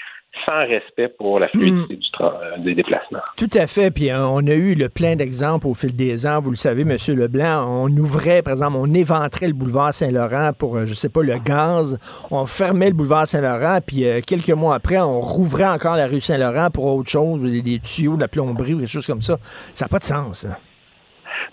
[0.45, 3.19] sans respect pour la fluidité du tra- euh, des déplacements.
[3.37, 3.91] Tout à fait.
[3.91, 6.39] Puis euh, on a eu le plein d'exemples au fil des ans.
[6.41, 6.97] Vous le savez, M.
[7.15, 11.21] Leblanc, on ouvrait, par exemple, on éventrait le boulevard Saint-Laurent pour, euh, je sais pas,
[11.23, 11.97] le gaz.
[12.31, 16.19] On fermait le boulevard Saint-Laurent, puis euh, quelques mois après, on rouvrait encore la rue
[16.19, 19.37] Saint-Laurent pour autre chose, des, des tuyaux, de la plomberie ou des choses comme ça.
[19.73, 20.45] Ça n'a pas de sens.
[20.45, 20.55] hein.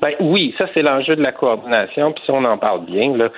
[0.00, 2.12] Ben oui, ça c'est l'enjeu de la coordination.
[2.12, 3.28] Puis si on en parle bien, là,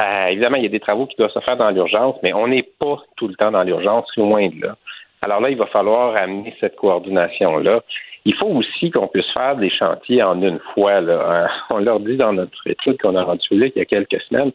[0.00, 2.48] euh, évidemment, il y a des travaux qui doivent se faire dans l'urgence, mais on
[2.48, 4.76] n'est pas tout le temps dans l'urgence, loin de là.
[5.22, 7.80] Alors là, il va falloir amener cette coordination-là.
[8.24, 11.00] Il faut aussi qu'on puisse faire des chantiers en une fois.
[11.00, 11.12] Là.
[11.12, 14.20] Euh, On leur dit dans notre étude qu'on a rendu publique il y a quelques
[14.22, 14.52] semaines.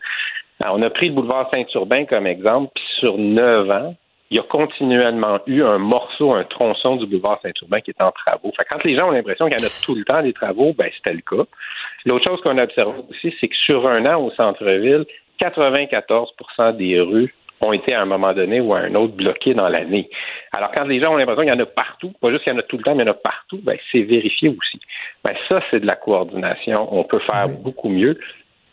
[0.65, 3.95] On a pris le boulevard Saint-Urbain comme exemple, puis sur neuf ans,
[4.31, 8.11] il y a continuellement eu un morceau, un tronçon du boulevard Saint-Urbain qui est en
[8.11, 8.51] travaux.
[8.55, 10.73] Fait quand les gens ont l'impression qu'il y en a tout le temps des travaux,
[10.73, 11.43] ben c'était le cas.
[12.05, 15.05] L'autre chose qu'on a observé aussi, c'est que sur un an au centre-ville,
[15.41, 17.33] 94% des rues
[17.63, 20.09] ont été à un moment donné ou à un autre bloquées dans l'année.
[20.51, 22.55] Alors quand les gens ont l'impression qu'il y en a partout, pas juste qu'il y
[22.55, 24.79] en a tout le temps, mais il y en a partout, ben c'est vérifié aussi.
[25.23, 26.87] Ben ça, c'est de la coordination.
[26.91, 28.19] On peut faire beaucoup mieux.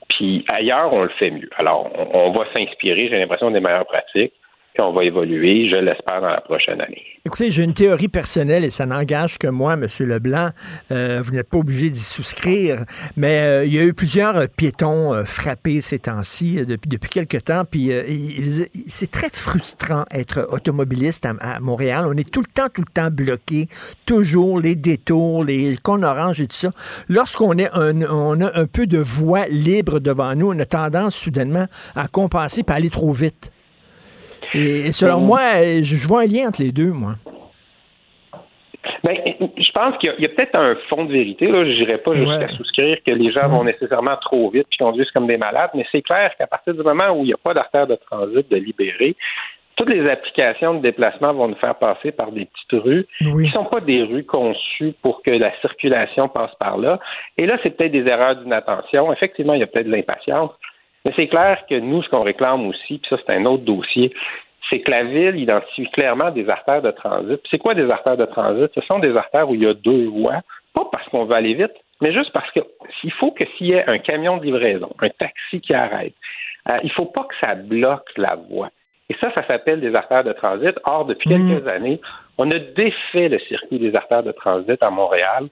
[0.09, 1.49] Puis ailleurs, on le fait mieux.
[1.57, 4.35] Alors, on, on va s'inspirer, j'ai l'impression, des meilleures pratiques.
[4.79, 7.03] On va évoluer, je l'espère, dans la prochaine année.
[7.27, 9.87] Écoutez, j'ai une théorie personnelle et ça n'engage que moi, M.
[10.01, 10.51] Leblanc.
[10.91, 12.85] Euh, vous n'êtes pas obligé d'y souscrire,
[13.17, 16.89] mais euh, il y a eu plusieurs euh, piétons euh, frappés ces temps-ci, euh, depuis,
[16.89, 17.91] depuis quelque temps, puis
[18.87, 22.07] c'est très frustrant être automobiliste à, à Montréal.
[22.09, 23.69] On est tout le temps, tout le temps bloqué,
[24.07, 26.71] toujours les détours, les cônes oranges et tout ça.
[27.09, 31.17] Lorsqu'on est un, on a un peu de voie libre devant nous, on a tendance
[31.17, 33.53] soudainement à compenser et aller trop vite.
[34.55, 37.14] Et, selon moi, euh, je, vois un lien entre les deux, moi.
[39.05, 39.16] Ben,
[39.56, 41.47] je pense qu'il y a, peut-être un fond de vérité.
[41.47, 41.64] Là.
[41.64, 42.48] Je n'irais pas jusqu'à Ouais.
[42.56, 46.02] souscrire que les gens vont nécessairement trop vite puis conduisent comme des malades, mais c'est
[46.02, 49.16] clair qu'à partir du moment où il n'y a pas d'artère de transit de libérer,
[49.77, 53.47] toutes les applications de déplacement vont nous faire passer par des petites rues qui ne
[53.47, 56.98] sont pas des rues conçues pour que la circulation passe par là.
[57.39, 59.10] Et là, c'est peut-être des erreurs d'inattention.
[59.10, 60.51] Effectivement, il y a peut-être de l'impatience.
[61.05, 64.12] Mais c'est clair que nous, ce qu'on réclame aussi, puis ça, c'est un autre dossier,
[64.68, 67.40] c'est que la ville identifie clairement des artères de transit.
[67.51, 68.70] C'est quoi des artères de transit?
[68.74, 70.40] Ce sont des artères où il y a deux voies,
[70.74, 72.60] pas parce qu'on veut aller vite, mais juste parce que
[73.01, 76.14] s'il faut que s'il y ait un camion de livraison, un taxi qui arrête,
[76.68, 78.70] euh, il faut pas que ça bloque la voie.
[79.09, 80.77] Et ça, ça s'appelle des artères de transit.
[80.85, 82.01] Or, depuis quelques années,
[82.39, 85.48] on a défait le circuit des artères de transit à Montréal.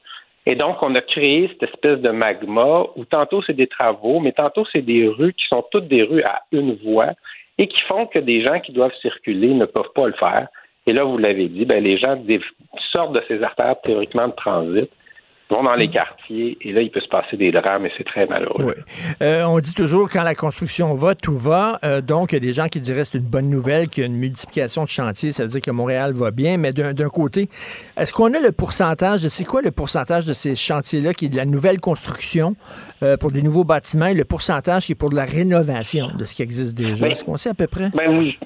[0.48, 4.32] Et donc, on a créé cette espèce de magma où tantôt c'est des travaux, mais
[4.32, 7.12] tantôt c'est des rues qui sont toutes des rues à une voie
[7.58, 10.48] et qui font que des gens qui doivent circuler ne peuvent pas le faire.
[10.86, 12.18] Et là, vous l'avez dit, ben, les gens
[12.90, 14.90] sortent de ces artères théoriquement de transit,
[15.50, 18.26] vont dans les quartiers, et là, il peut se passer des drames, et c'est très
[18.26, 18.74] malheureux.
[19.22, 21.78] Euh, on dit toujours quand la construction va, tout va.
[21.84, 24.04] Euh, donc, il y a des gens qui diraient c'est une bonne nouvelle, qu'il y
[24.04, 26.58] a une multiplication de chantiers, ça veut dire que Montréal va bien.
[26.58, 27.48] Mais d'un d'un côté,
[27.96, 31.28] est-ce qu'on a le pourcentage de c'est quoi le pourcentage de ces chantiers-là qui est
[31.28, 32.54] de la nouvelle construction
[33.02, 36.24] euh, pour des nouveaux bâtiments et le pourcentage qui est pour de la rénovation de
[36.24, 37.06] ce qui existe déjà?
[37.06, 37.90] Ben, Est-ce qu'on sait à peu près?
[37.94, 38.36] Ben oui.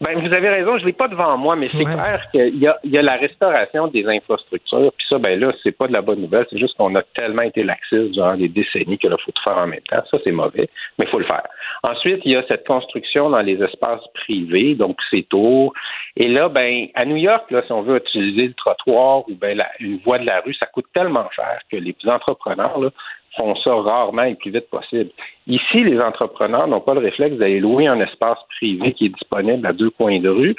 [0.00, 2.66] Ben, vous avez raison, je ne l'ai pas devant moi, mais c'est clair qu'il y
[2.66, 4.92] a, il y a la restauration des infrastructures.
[4.96, 6.46] Puis ça, ben là, c'est pas de la bonne nouvelle.
[6.50, 9.58] C'est juste qu'on a tellement été laxiste durant des décennies que là, faut tout faire
[9.58, 10.02] en même temps.
[10.10, 10.68] Ça, c'est mauvais,
[10.98, 11.46] mais il faut le faire.
[11.82, 15.72] Ensuite, il y a cette construction dans les espaces privés, donc ces tours.
[16.16, 19.56] Et là, ben, à New York, là, si on veut utiliser le trottoir ou ben
[19.56, 22.90] la- une voie de la rue, ça coûte tellement cher que les entrepreneurs là,
[23.36, 25.10] font ça rarement et le plus vite possible.
[25.46, 29.66] Ici, les entrepreneurs n'ont pas le réflexe d'aller louer un espace privé qui est disponible
[29.66, 30.56] à deux coins de rue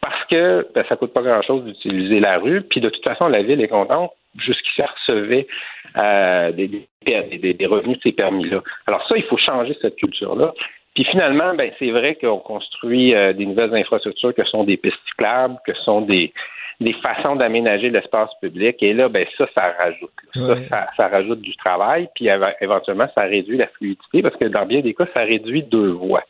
[0.00, 2.62] parce que ben, ça coûte pas grand-chose d'utiliser la rue.
[2.62, 4.12] Puis de toute façon, la ville est contente.
[4.38, 5.46] Jusqu'ici, elle recevait
[5.96, 8.62] euh, des, revenus de ces permis-là.
[8.86, 10.52] Alors ça, il faut changer cette culture-là.
[10.94, 14.98] Puis finalement, ben, c'est vrai qu'on construit euh, des nouvelles infrastructures que sont des pistes
[15.08, 16.32] cyclables, que sont des,
[16.80, 18.82] des façons d'aménager l'espace public.
[18.82, 20.10] Et là, ben ça, ça rajoute.
[20.34, 20.66] Ça, Ouais.
[20.68, 24.66] ça, ça rajoute du travail, puis éve- éventuellement, ça réduit la fluidité, parce que dans
[24.66, 26.24] bien des cas, ça réduit deux voies.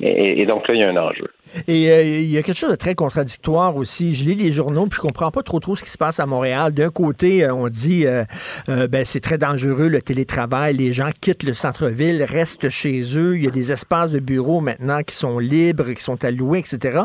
[0.00, 1.28] Et, et donc là, il y a un enjeu.
[1.66, 4.14] Et euh, il y a quelque chose de très contradictoire aussi.
[4.14, 6.26] Je lis les journaux puis je comprends pas trop trop ce qui se passe à
[6.26, 6.72] Montréal.
[6.72, 8.24] D'un côté, euh, on dit euh,
[8.68, 13.36] euh, ben c'est très dangereux le télétravail, les gens quittent le centre-ville, restent chez eux.
[13.36, 17.00] Il y a des espaces de bureaux maintenant qui sont libres, qui sont alloués, etc.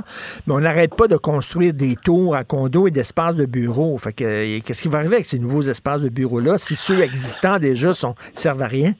[0.45, 3.97] Mais on n'arrête pas de construire des tours à condos et d'espaces de bureaux.
[3.97, 7.01] Fait que qu'est-ce qui va arriver avec ces nouveaux espaces de bureaux là si ceux
[7.01, 8.93] existants déjà sont servent à rien?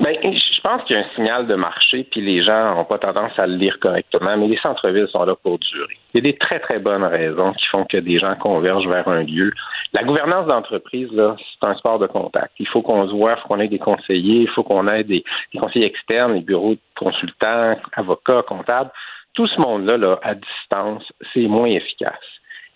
[0.00, 2.98] Ben, je pense qu'il y a un signal de marché, puis les gens n'ont pas
[2.98, 5.96] tendance à le lire correctement, mais les centres-villes sont là pour durer.
[6.12, 9.08] Il y a des très, très bonnes raisons qui font que des gens convergent vers
[9.08, 9.50] un lieu.
[9.94, 12.52] La gouvernance d'entreprise, là, c'est un sport de contact.
[12.58, 15.04] Il faut qu'on se voit, il faut qu'on ait des conseillers, il faut qu'on ait
[15.04, 15.24] des,
[15.58, 18.90] conseillers externes, des bureaux de consultants, avocats, comptables.
[19.32, 22.12] Tout ce monde-là, là, à distance, c'est moins efficace.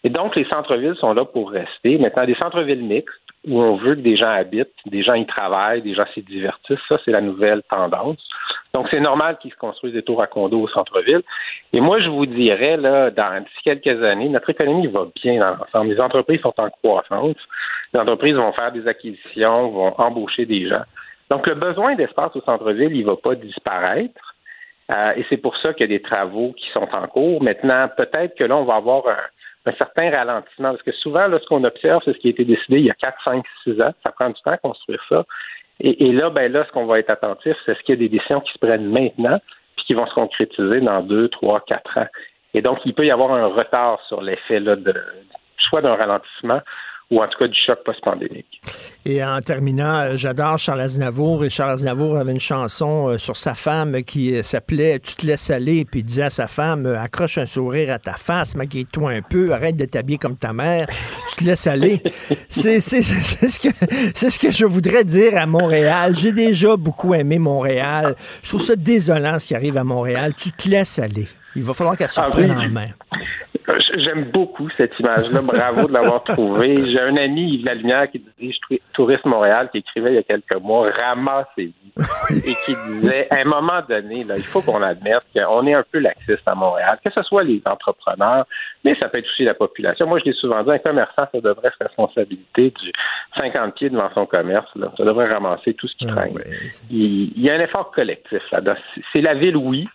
[0.04, 1.98] Et donc, les centres-villes sont là pour rester.
[1.98, 3.14] Maintenant, des centres-villes mixtes,
[3.46, 6.78] où on veut que des gens habitent, des gens y travaillent, des gens s'y divertissent,
[6.88, 8.18] ça, c'est la nouvelle tendance.
[8.72, 11.22] Donc, c'est normal qu'ils se construisent des tours à condos au centre-ville.
[11.72, 15.92] Et moi, je vous dirais, là, dans quelques années, notre économie va bien dans l'ensemble.
[15.92, 17.36] Les entreprises sont en croissance.
[17.92, 20.84] Les entreprises vont faire des acquisitions, vont embaucher des gens.
[21.28, 24.34] Donc, le besoin d'espace au centre-ville, il ne va pas disparaître.
[24.90, 27.42] Euh, et c'est pour ça qu'il y a des travaux qui sont en cours.
[27.42, 29.16] Maintenant, peut-être que là, on va avoir un,
[29.64, 32.44] un certain ralentissement, parce que souvent, là, ce qu'on observe, c'est ce qui a été
[32.44, 33.92] décidé il y a 4, 5, 6 ans.
[34.02, 35.24] Ça prend du temps à construire ça.
[35.80, 38.00] Et, et là, ben là, ce qu'on va être attentif, c'est ce qu'il y a
[38.00, 39.40] des décisions qui se prennent maintenant,
[39.76, 42.08] puis qui vont se concrétiser dans 2, 3, 4 ans.
[42.54, 44.94] Et donc, il peut y avoir un retard sur l'effet là, de
[45.58, 46.60] soit d'un ralentissement
[47.12, 48.58] ou en tout cas du choc post-pandémique.
[49.04, 51.44] Et en terminant, euh, j'adore Charles Aznavour.
[51.44, 55.26] Et Charles Aznavour avait une chanson euh, sur sa femme qui euh, s'appelait Tu te
[55.26, 55.84] laisses aller.
[55.84, 59.52] Puis il disait à sa femme Accroche un sourire à ta face, maquille-toi un peu,
[59.52, 60.86] arrête de t'habiller comme ta mère.
[61.28, 62.00] Tu te laisses aller.
[62.48, 63.68] C'est ce, que,
[64.14, 66.14] c'est ce que je voudrais dire à Montréal.
[66.16, 68.14] J'ai déjà beaucoup aimé Montréal.
[68.42, 70.32] Je trouve ça désolant ce qui arrive à Montréal.
[70.34, 71.28] Tu te laisses aller.
[71.54, 72.88] Il va falloir qu'elle se reprenne en main.
[73.68, 75.40] Euh, J'aime beaucoup cette image-là.
[75.44, 76.76] Bravo de l'avoir trouvée.
[76.90, 78.56] J'ai un ami, Yves Lalumière, qui dirige
[78.92, 81.82] Tourisme Montréal, qui écrivait il y a quelques mois Ramassez-vous.
[82.30, 85.84] et qui disait, à un moment donné, là, il faut qu'on admette qu'on est un
[85.90, 88.46] peu laxiste à Montréal, que ce soit les entrepreneurs,
[88.82, 90.06] mais ça peut être aussi la population.
[90.06, 92.92] Moi, je l'ai souvent dit, un commerçant, ça devrait être responsabilité du
[93.38, 94.70] 50 pieds devant son commerce.
[94.74, 94.90] Là.
[94.96, 96.32] Ça devrait ramasser tout ce qui traîne.
[96.90, 98.76] Il, il y a un effort collectif là-dedans.
[99.12, 99.86] C'est la ville, oui,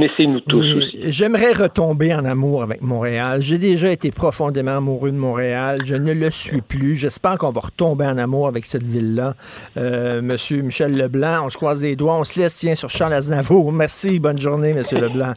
[0.00, 0.98] mais c'est nous tous Oui, aussi.
[1.12, 3.42] J'aimerais retomber en amour avec Montréal.
[3.42, 5.82] J'ai déjà été profondément amoureux de Montréal.
[5.84, 6.96] Je ne le suis plus.
[6.96, 9.34] J'espère qu'on va retomber en amour avec cette ville-là.
[9.76, 12.14] Euh, Monsieur Michel Leblanc, on se croise les doigts.
[12.14, 13.70] On se laisse, tiens, sur Charles Aznavour.
[13.72, 14.18] Merci.
[14.18, 15.34] Bonne journée, Monsieur Leblanc.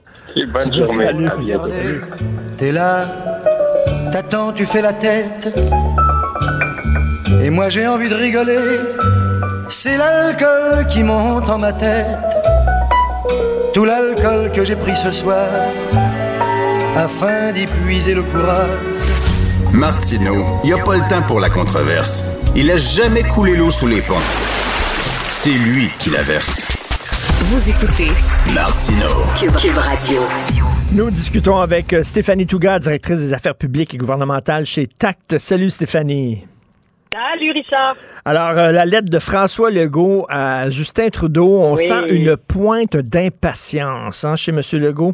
[0.54, 1.10] Bonne journée.
[2.58, 3.06] T'es là,
[4.14, 5.54] t'attends, tu fais la tête.
[7.44, 8.80] Et moi j'ai envie de rigoler.
[9.68, 12.43] C'est l'alcool qui monte en ma tête.
[13.84, 15.46] Tout l'alcool que j'ai pris ce soir.
[16.96, 18.70] Afin d'y puiser le courage.
[19.74, 22.24] Martineau, il n'y a pas le temps pour la controverse.
[22.56, 24.24] Il a jamais coulé l'eau sous les ponts.
[25.32, 26.66] C'est lui qui la verse.
[27.42, 28.08] Vous écoutez
[28.54, 29.26] Martineau.
[29.38, 30.22] Cube, Cube Radio.
[30.94, 35.40] Nous discutons avec euh, Stéphanie Touga, directrice des affaires publiques et gouvernementales chez TACT.
[35.40, 36.48] Salut Stéphanie.
[37.14, 37.96] Salut Richard.
[38.26, 41.84] Alors, euh, la lettre de François Legault à Justin Trudeau, on Oui.
[41.84, 44.62] sent une pointe d'impatience hein, chez M.
[44.82, 45.14] Legault?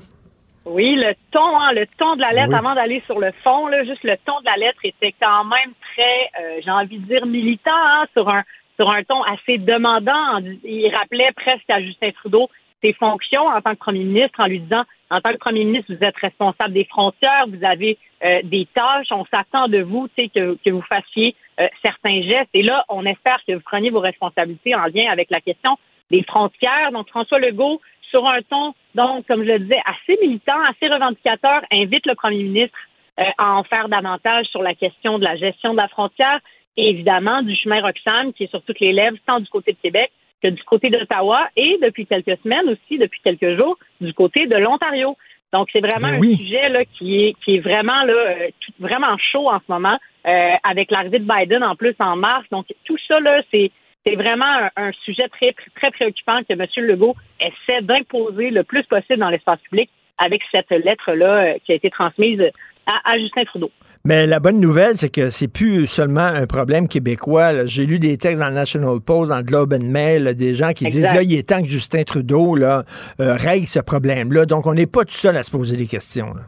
[0.65, 2.55] Oui, le ton, hein, le ton de la lettre, Oui.
[2.57, 5.73] avant d'aller sur le fond, là, juste le ton de la lettre était quand même
[5.93, 8.43] très, euh, j'ai envie de dire, militant, hein, sur un
[8.77, 10.39] sur un ton assez demandant.
[10.63, 12.49] Il rappelait presque à Justin Trudeau
[12.81, 15.94] ses fonctions en tant que premier ministre en lui disant, en tant que premier ministre,
[15.94, 20.56] vous êtes responsable des frontières, vous avez euh, des tâches, on s'attend de vous, que,
[20.64, 22.49] que vous fassiez euh, certains gestes.
[22.53, 25.77] Et là, on espère que vous preniez vos responsabilités en lien avec la question
[26.11, 26.91] des frontières.
[26.91, 31.61] Donc, François Legault, sur un ton, donc, comme je le disais, assez militant, assez revendicateur,
[31.72, 32.77] invite le premier ministre
[33.19, 36.40] euh, à en faire davantage sur la question de la gestion de la frontière
[36.77, 39.77] et évidemment du chemin Roxham qui est sur toutes les lèvres, tant du côté de
[39.77, 40.11] Québec
[40.41, 44.56] que du côté d'Ottawa et depuis quelques semaines aussi, depuis quelques jours, du côté de
[44.56, 45.18] l'Ontario.
[45.52, 48.74] Donc, c'est vraiment Ben un sujet là, qui, est, qui est vraiment là, euh, tout-
[48.80, 49.98] vraiment chaud en ce moment,
[50.28, 52.45] euh, avec l'arrivée de Biden en plus en mars.
[52.52, 53.72] Donc, tout ça, là, c'est
[54.06, 56.66] c'est vraiment un, un sujet très, très préoccupant que M.
[56.78, 61.76] Legault essaie d'imposer le plus possible dans l'espace public avec cette lettre-là euh, qui a
[61.76, 62.41] été transmise
[62.86, 63.72] à, à Justin Trudeau.
[64.05, 67.65] Mais la bonne nouvelle, c'est que c'est plus seulement un problème québécois.
[67.65, 70.55] J'ai lu des textes dans le National Post, dans le Globe and Mail, là, des
[70.55, 72.84] gens qui disent là, il est temps que Justin Trudeau là,
[73.19, 74.45] euh, règle ce problème-là.
[74.45, 76.34] Donc, on n'est pas tout seul à se poser des questions.
[76.34, 76.41] là.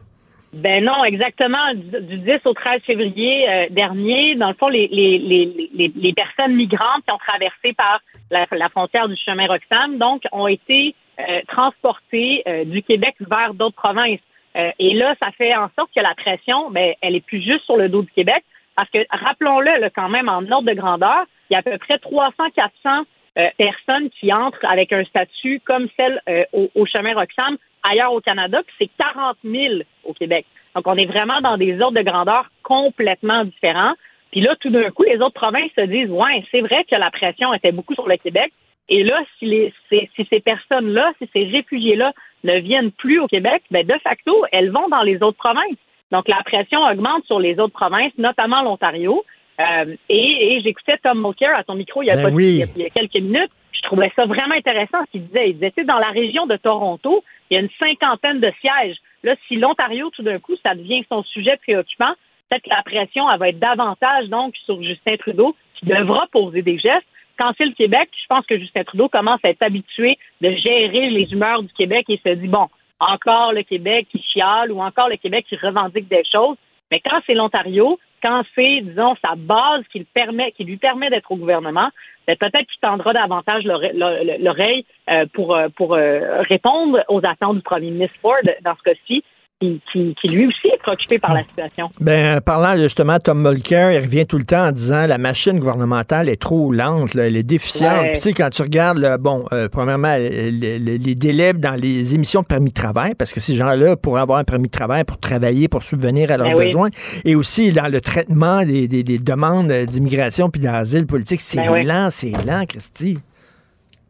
[0.52, 1.72] Ben non, exactement.
[1.74, 5.92] Du du 10 au 13 février euh, dernier, dans le fond, les, les, les, les,
[5.94, 8.00] les personnes migrantes qui ont traversé par
[8.30, 13.54] la, la frontière du chemin Roxham, donc, ont été euh, transportées euh, du Québec vers
[13.54, 14.20] d'autres provinces.
[14.56, 17.64] Euh, et là, ça fait en sorte que la pression, ben, elle est plus juste
[17.64, 18.44] sur le dos du Québec,
[18.76, 21.76] parce que rappelons-le, là, quand même, en ordre de grandeur, il y a à peu
[21.78, 23.04] près 300-400
[23.38, 28.12] euh, personnes qui entrent avec un statut comme celle euh, au, au chemin Roxham ailleurs
[28.12, 29.74] au Canada, puis c'est 40 000
[30.04, 30.46] au Québec.
[30.74, 33.94] Donc, on est vraiment dans des ordres de grandeur complètement différents.
[34.30, 37.10] Puis là, tout d'un coup, les autres provinces se disent, ouais, c'est vrai que la
[37.10, 38.52] pression était beaucoup sur le Québec.
[38.88, 42.12] Et là, si, les, ces- si ces personnes-là, si ces réfugiés-là
[42.44, 45.78] ne viennent plus au Québec, ben de facto, elles vont dans les autres provinces.
[46.10, 49.24] Donc, la pression augmente sur les autres provinces, notamment l'Ontario.
[49.60, 52.44] Euh, et et j'écoutais Tom Mulcair à ton micro il y, a Ben pas- oui.
[52.44, 53.50] il y a- il y a quelques minutes.
[53.72, 55.50] Je trouvais ça vraiment intéressant ce qu'il disait.
[55.50, 58.52] Il disait, tu sais, dans la région de Toronto, il y a une cinquantaine de
[58.60, 58.96] sièges.
[59.22, 62.12] Là, si l'Ontario, tout d'un coup, ça devient son sujet préoccupant,
[62.48, 66.62] peut-être que la pression, elle va être davantage, donc, sur Justin Trudeau, qui devra poser
[66.62, 67.06] des gestes.
[67.38, 71.10] Quand c'est le Québec, je pense que Justin Trudeau commence à être habitué de gérer
[71.10, 72.68] les humeurs du Québec et se dit, bon,
[73.00, 76.56] encore le Québec qui chiale ou encore le Québec qui revendique des choses.
[76.90, 81.32] Mais quand c'est l'Ontario, quand c'est, disons, sa base qui, permet, qui lui permet d'être
[81.32, 81.88] au gouvernement,
[82.26, 87.24] ben, peut-être qu'il tendra davantage l'ore- l'ore- l'oreille euh, pour, euh, pour euh, répondre aux
[87.26, 89.24] attentes du premier ministre Ford dans ce cas-ci,
[89.62, 91.88] qui, qui, qui lui aussi est préoccupé par la situation.
[92.00, 96.28] Ben, parlant justement Tom Mulcair, il revient tout le temps en disant la machine gouvernementale
[96.28, 98.00] est trop lente, là, elle est déficiente.
[98.02, 98.12] Ouais.
[98.12, 101.80] Puis, tu sais, quand tu regardes, là, bon, euh, premièrement, le- le- les délais dans
[101.80, 104.72] les émissions de permis de travail, parce que ces gens-là pourraient avoir un permis de
[104.72, 106.64] travail pour travailler, pour subvenir à leurs Ben oui.
[106.66, 106.88] besoins,
[107.24, 111.70] et aussi dans le traitement des, des- des demandes d'immigration puis d'asile politique, c'est Ben
[111.72, 111.84] oui.
[111.84, 113.18] lent, c'est lent, Christy.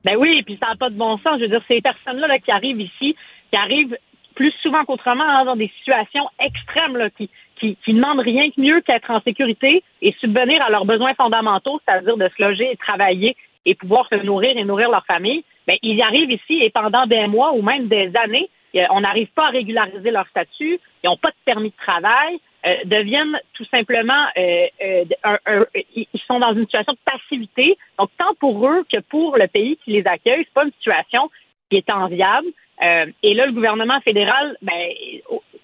[0.04, 1.36] Ben oui, puis ça n'a pas de bon sens.
[1.38, 3.14] Je veux dire, ces personnes-là là, qui arrivent ici,
[3.50, 3.96] qui arrivent
[4.42, 8.80] plus souvent qu'autrement hein, dans des situations extrêmes, qui, qui, qui demandent rien que mieux
[8.80, 13.36] qu'être en sécurité et subvenir à leurs besoins fondamentaux, c'est-à-dire de se loger et travailler
[13.66, 15.44] et pouvoir se nourrir et nourrir leur famille.
[15.68, 18.50] Ben, ils arrivent ici et pendant des mois ou même des années,
[18.90, 22.74] on n'arrive pas à régulariser leur statut, ils n'ont pas de permis de travail, euh,
[22.84, 25.64] deviennent tout simplement, euh, euh,
[25.94, 27.76] ils sont dans une situation de passivité.
[27.96, 31.30] Donc, tant pour eux que pour le pays qui les accueille, c'est pas une situation
[31.72, 32.48] qui est enviable.
[32.82, 34.88] Euh, et là, le gouvernement fédéral ben,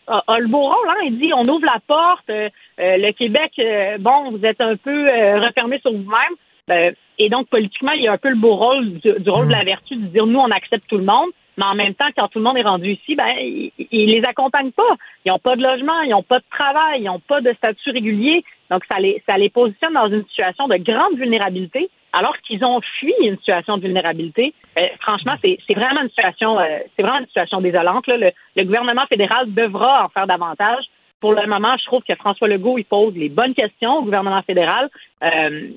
[0.07, 0.89] a, a le beau rôle.
[0.89, 1.03] Hein?
[1.05, 2.31] Il dit on ouvre la porte.
[2.31, 2.49] euh,
[2.81, 5.07] euh, le Québec, euh, bon, vous êtes un peu
[5.47, 6.95] refermé sur vous-même.
[7.19, 9.53] Et donc, politiquement, il y a un peu le beau rôle du, du rôle de
[9.53, 11.31] la vertu de dire nous, on accepte tout le monde.
[11.57, 14.25] Mais en même temps, quand tout le monde est rendu ici, ben, ils, ils les
[14.25, 14.95] accompagnent pas.
[15.25, 17.91] Ils n'ont pas de logement, ils n'ont pas de travail, ils n'ont pas de statut
[17.91, 18.45] régulier.
[18.71, 22.81] Donc, ça les, ça les positionne dans une situation de grande vulnérabilité, alors qu'ils ont
[22.99, 24.55] fui une situation de vulnérabilité.
[24.79, 26.65] Euh, franchement, c'est vraiment une situation, euh,
[26.97, 28.07] c'est vraiment une situation désolante.
[28.07, 28.17] là.
[28.17, 30.85] Le, le gouvernement fédéral devra en faire davantage.
[31.21, 34.43] Pour le moment, je trouve que François Legault, il pose les bonnes questions au gouvernement
[34.43, 34.89] fédéral.
[35.25, 35.69] Euh,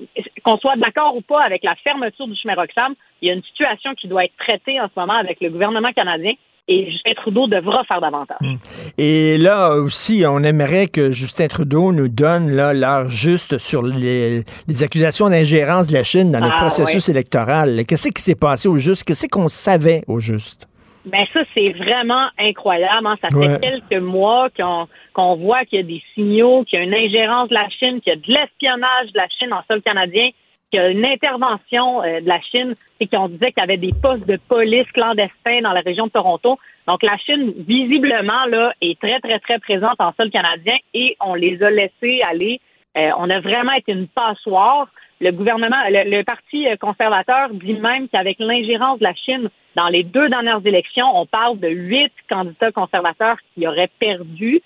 [0.44, 3.42] Qu'on soit d'accord ou pas avec la fermeture du chemin Roxham, il y a une
[3.42, 6.34] situation qui doit être traitée en ce moment avec le gouvernement canadien
[6.68, 8.38] et Justin Trudeau devra faire davantage.
[8.98, 14.82] Et là aussi, on aimerait que Justin Trudeau nous donne l'heure juste sur les, les
[14.82, 17.84] accusations d'ingérence de la Chine dans le Ah, processus électoral.
[17.86, 19.04] Qu'est-ce qui s'est passé au juste?
[19.04, 20.68] Qu'est-ce qu'on savait au juste?
[21.04, 23.06] Ben ça, c'est vraiment incroyable.
[23.08, 23.16] hein.
[23.20, 23.58] Ça Ouais.
[23.58, 23.60] fait
[23.90, 27.48] quelques mois qu'on qu'on voit qu'il y a des signaux, qu'il y a une ingérence
[27.48, 30.30] de la Chine, qu'il y a de l'espionnage de la Chine en sol canadien,
[30.72, 33.76] qu'il y a une intervention euh, de la Chine, et qu'on disait qu'il y avait
[33.76, 36.58] des postes de police clandestins dans la région de Toronto.
[36.88, 41.34] Donc la Chine, visiblement, là, est très, très, très présente en sol canadien et on
[41.34, 42.60] les a laissés aller.
[42.96, 44.88] Euh, on a vraiment été une passoire.
[45.20, 50.04] Le gouvernement, le, Parti euh, conservateur dit même qu'avec l'ingérence de la Chine dans les
[50.04, 54.60] deux dernières élections, on parle de huit candidats conservateurs qui auraient perdu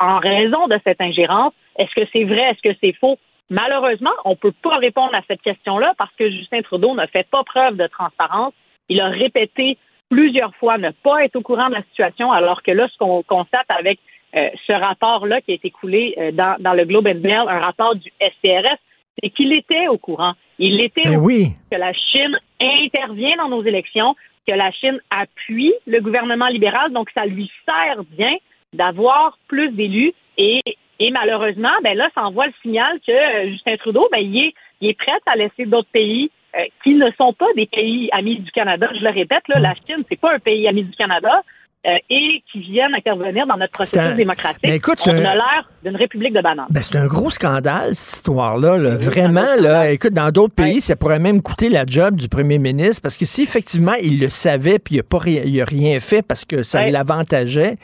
[0.00, 1.52] en raison de cette ingérence.
[1.78, 2.50] Est-ce que c'est vrai?
[2.50, 3.16] Est-ce que c'est faux?
[3.50, 7.26] Malheureusement, on ne peut pas répondre à cette question-là parce que Justin Trudeau ne fait
[7.28, 8.52] pas preuve de transparence.
[8.88, 9.78] Il a répété
[10.10, 13.22] plusieurs fois ne pas être au courant de la situation, alors que là, ce qu'on
[13.22, 13.98] constate avec
[14.34, 17.60] euh, ce rapport-là qui a été coulé euh, dans, dans le Globe and Mail, un
[17.60, 18.78] rapport du SCRS,
[19.22, 20.34] c'est qu'il était au courant.
[20.58, 21.44] Il était Ben au oui.
[21.44, 24.14] courant que la Chine intervient dans nos élections,
[24.46, 28.36] que la Chine appuie le gouvernement libéral, donc ça lui sert bien
[28.72, 30.60] d'avoir plus d'élus et,
[31.00, 34.54] et malheureusement, ben là, ça envoie le signal que euh, Justin Trudeau, ben, il est,
[34.80, 38.40] il est prêt à laisser d'autres pays euh, qui ne sont pas des pays amis
[38.40, 38.88] du Canada.
[38.98, 41.42] Je le répète, là, la Chine, c'est pas un pays ami du Canada.
[41.86, 44.64] euh, et qui viennent intervenir dans notre processus un- démocratique.
[44.64, 46.66] Mais écoute, On un- a l'air d'une république de bananes.
[46.70, 48.76] Ben, c'est un gros scandale, cette histoire-là.
[48.78, 48.96] là.
[48.96, 53.00] Vraiment, là, écoute, dans d'autres pays, ça pourrait même coûter la job du premier ministre
[53.00, 56.00] parce que si effectivement il le savait puis il n'a pas ri- il a rien
[56.00, 57.76] fait parce que ça l'avantageait,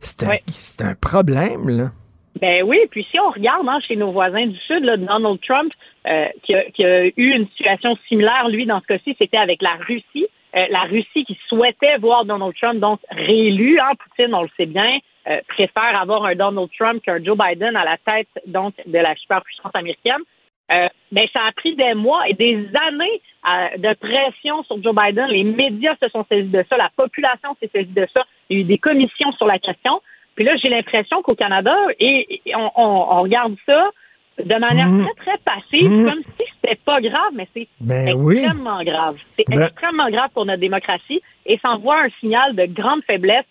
[0.00, 1.90] c'est un, un problème, là.
[2.40, 5.72] Ben oui, puis si on regarde hein, chez nos voisins du Sud, là, Donald Trump,
[6.06, 9.60] euh, qui, a, qui a eu une situation similaire, lui, dans ce cas-ci, c'était avec
[9.60, 10.26] la Russie.
[10.56, 14.66] Euh, la Russie qui souhaitait voir Donald Trump donc réélu, hein, Poutine, on le sait
[14.66, 14.98] bien,
[15.28, 19.14] euh, préfère avoir un Donald Trump qu'un Joe Biden à la tête donc de la
[19.16, 20.22] superpuissance américaine.
[20.70, 24.94] Euh, ben, ça a pris des mois et des années euh, de pression sur Joe
[24.94, 25.26] Biden.
[25.26, 28.24] Les médias se sont saisis de ça, la population s'est saisie de ça.
[28.48, 30.00] Il y a eu des commissions sur la question.
[30.40, 33.90] Puis là, j'ai l'impression qu'au Canada, et, et on, on- on regarde ça
[34.42, 35.06] de manière Mhm.
[35.18, 36.04] très, très passive, Mhm.
[36.08, 38.38] comme si c'était pas grave, mais c'est Ben oui.
[38.38, 39.16] extrêmement grave.
[39.36, 43.44] C'est Ben- extrêmement grave pour notre démocratie et ça envoie un signal de grande faiblesse,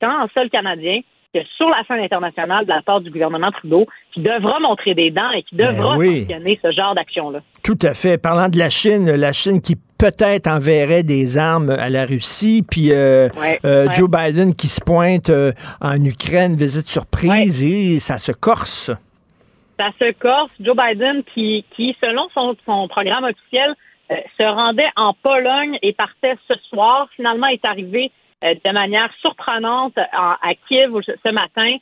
[0.00, 1.00] tant en sol canadien
[1.32, 5.10] que sur la scène internationale de la part du gouvernement Trudeau, qui devra montrer des
[5.10, 6.18] dents et qui devra Ben oui.
[6.26, 7.40] sanctionner ce genre d'action-là.
[7.62, 8.18] Tout à fait.
[8.22, 12.92] Parlant de la Chine, la Chine qui peut-être enverrait des armes à la Russie, puis
[12.92, 13.94] euh, Ouais, euh, ouais.
[13.94, 18.90] Joe Biden qui se pointe euh, en Ukraine, visite surprise, et ça se corse.
[19.78, 20.52] Ça se corse.
[20.60, 23.74] Joe Biden, qui, qui selon son, son programme officiel,
[24.10, 28.10] euh, se rendait en Pologne et partait ce soir, finalement est arrivé
[28.42, 31.76] de manière surprenante en- à Kiev ce matin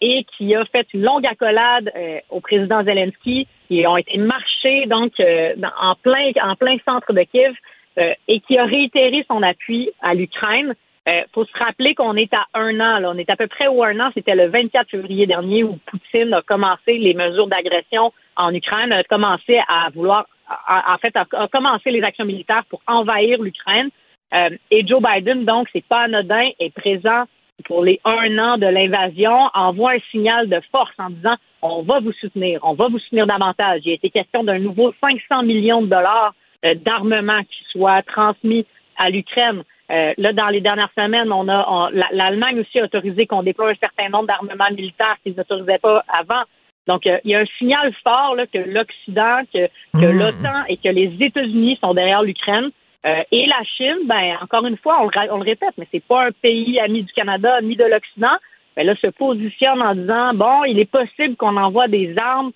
[0.00, 1.90] et qui a fait une longue accolade
[2.30, 3.48] au président Zelensky.
[3.70, 7.54] Ils ont été marchés donc euh, en plein en plein centre de Kiev
[7.98, 10.74] euh, et qui a réitéré son appui à l'Ukraine.
[11.06, 12.98] Il faut se rappeler qu'on est à un an.
[12.98, 13.10] Là.
[13.10, 14.10] On est à peu près au un an.
[14.12, 19.02] C'était le 24 février dernier où Poutine a commencé les mesures d'agression en Ukraine, a
[19.04, 20.26] commencé à vouloir,
[20.68, 23.88] en fait, a, a commencé les actions militaires pour envahir l'Ukraine.
[24.34, 27.24] Euh, et Joe Biden, donc, c'est pas anodin, est présent
[27.64, 32.00] pour les un an de l'invasion, envoie un signal de force en disant on va
[32.00, 33.82] vous soutenir, on va vous soutenir davantage.
[33.84, 38.66] Il a été question d'un nouveau 500 millions de dollars euh, d'armement qui soit transmis
[38.96, 39.62] à l'Ukraine.
[39.90, 43.74] Euh, là, dans les dernières semaines, on a l'Allemagne aussi a autorisé qu'on déploie un
[43.74, 46.42] certain nombre d'armements militaires qu'ils n'autorisaient pas avant.
[46.86, 50.18] Donc, euh, il y a un signal fort là, que l'Occident, que, que Mm.
[50.18, 52.70] l'OTAN et que les États-Unis sont derrière l'Ukraine.
[53.06, 56.02] Euh, et la Chine, ben encore une fois, on le, on le répète, mais c'est
[56.04, 58.36] pas un pays ami du Canada ni de l'Occident.
[58.76, 62.50] Ben là, se positionne en disant bon, il est possible qu'on envoie des armes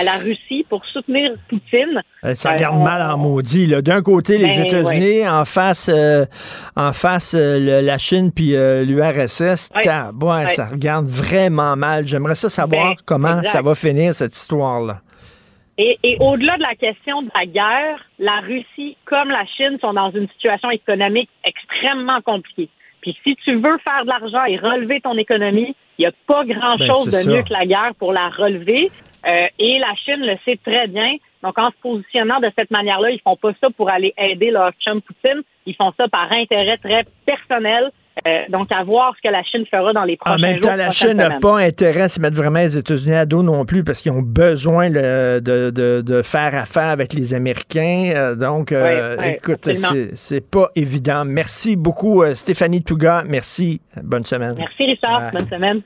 [0.00, 2.02] à la Russie pour soutenir Poutine.
[2.24, 3.68] Eh, Ça regarde on- mal en maudit.
[3.82, 6.26] D'un côté, les Ben, États-Unis, en face, euh,
[6.76, 9.70] en face euh, le- la Chine puis euh, l'URSS.
[9.76, 10.48] Ouais.
[10.48, 12.06] Ça regarde vraiment mal.
[12.08, 13.48] J'aimerais ça savoir Ben, comment exact.
[13.50, 15.00] ça va finir, cette histoire-là.
[15.78, 19.92] Et, et au-delà de la question de la guerre, la Russie comme la Chine sont
[19.92, 22.68] dans une situation économique extrêmement compliquée.
[23.00, 26.44] Puis si tu veux faire de l'argent et relever ton économie, il n'y a pas
[26.44, 27.30] grand-chose Ben, de ça.
[27.30, 28.90] mieux que la guerre pour la relever.
[29.26, 31.16] Euh, et la Chine le sait très bien.
[31.42, 34.72] Donc, en se positionnant de cette manière-là, ils font pas ça pour aller aider leur
[34.80, 35.42] chum Poutine.
[35.66, 37.90] Ils font ça par intérêt très personnel.
[38.26, 40.62] Euh, donc, à voir ce que la Chine fera dans les prochains En même jours.
[40.70, 43.64] temps, la Chine n'a pas intérêt à se mettre vraiment les États-Unis à dos non
[43.64, 48.12] plus parce qu'ils ont besoin le- de, de- de faire affaire avec les Américains.
[48.14, 49.68] Euh, donc, euh, écoute,
[50.14, 51.24] c'est- pas évident.
[51.24, 53.24] Merci beaucoup, Stéphanie Touga.
[53.26, 53.80] Merci.
[54.02, 54.54] Bonne semaine.
[54.56, 55.30] Merci, Richard.
[55.32, 55.82] Bonne semaine.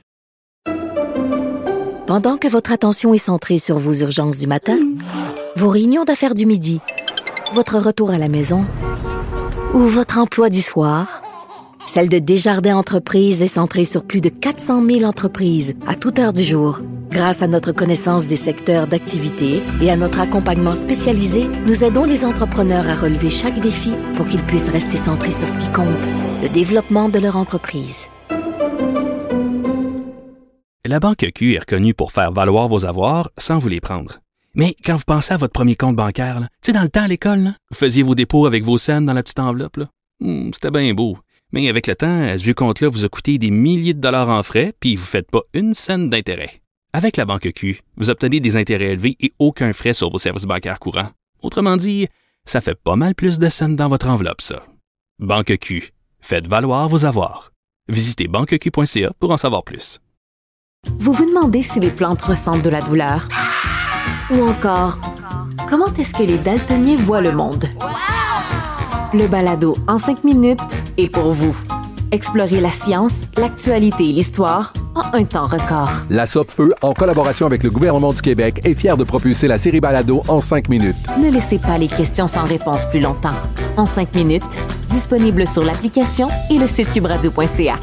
[2.05, 4.77] Pendant que votre attention est centrée sur vos urgences du matin,
[5.55, 6.81] vos réunions d'affaires du midi,
[7.53, 8.59] votre retour à la maison
[9.73, 11.21] ou votre emploi du soir,
[11.87, 16.33] celle de Desjardins Entreprises est centrée sur plus de 400 000 entreprises à toute heure
[16.33, 16.79] du jour.
[17.11, 22.25] Grâce à notre connaissance des secteurs d'activité et à notre accompagnement spécialisé, nous aidons les
[22.25, 25.87] entrepreneurs à relever chaque défi pour qu'ils puissent rester centrés sur ce qui compte,
[26.41, 28.07] le développement de leur entreprise.
[30.85, 34.19] La Banque Q est reconnue pour faire valoir vos avoirs sans vous les prendre.
[34.55, 37.07] Mais quand vous pensez à votre premier compte bancaire, tu sais, dans le temps à
[37.07, 39.79] l'école, vous faisiez vos dépôts avec vos scènes dans la petite enveloppe.
[40.19, 41.17] Hmm, C'était bien beau.
[41.53, 44.41] Mais avec le temps, ce vieux compte-là vous a coûté des milliers de dollars en
[44.41, 46.61] frais, puis vous ne faites pas une scène d'intérêt.
[46.93, 50.45] Avec la Banque Q, vous obtenez des intérêts élevés et aucun frais sur vos services
[50.45, 51.09] bancaires courants.
[51.43, 52.07] Autrement dit,
[52.45, 54.65] ça fait pas mal plus de scènes dans votre enveloppe, ça.
[55.19, 57.51] Banque Q, faites valoir vos avoirs.
[57.87, 59.99] Visitez banqueq.ca pour en savoir plus.
[60.99, 63.27] Vous vous demandez si les plantes ressentent de la douleur?
[64.31, 64.99] Ou encore,
[65.69, 67.69] comment est-ce que les daltoniens voient le monde?
[69.13, 70.59] Le balado en cinq minutes
[70.97, 71.55] est pour vous.
[72.11, 75.91] Explorez la science, l'actualité et l'histoire en un temps record.
[76.09, 79.79] La Feu, en collaboration avec le gouvernement du Québec, est fière de propulser la série
[79.79, 80.95] Balado en cinq minutes.
[81.21, 83.35] Ne laissez pas les questions sans réponse plus longtemps.
[83.77, 84.57] En cinq minutes,
[84.89, 87.79] disponible sur l'application et le site cubradio.ca.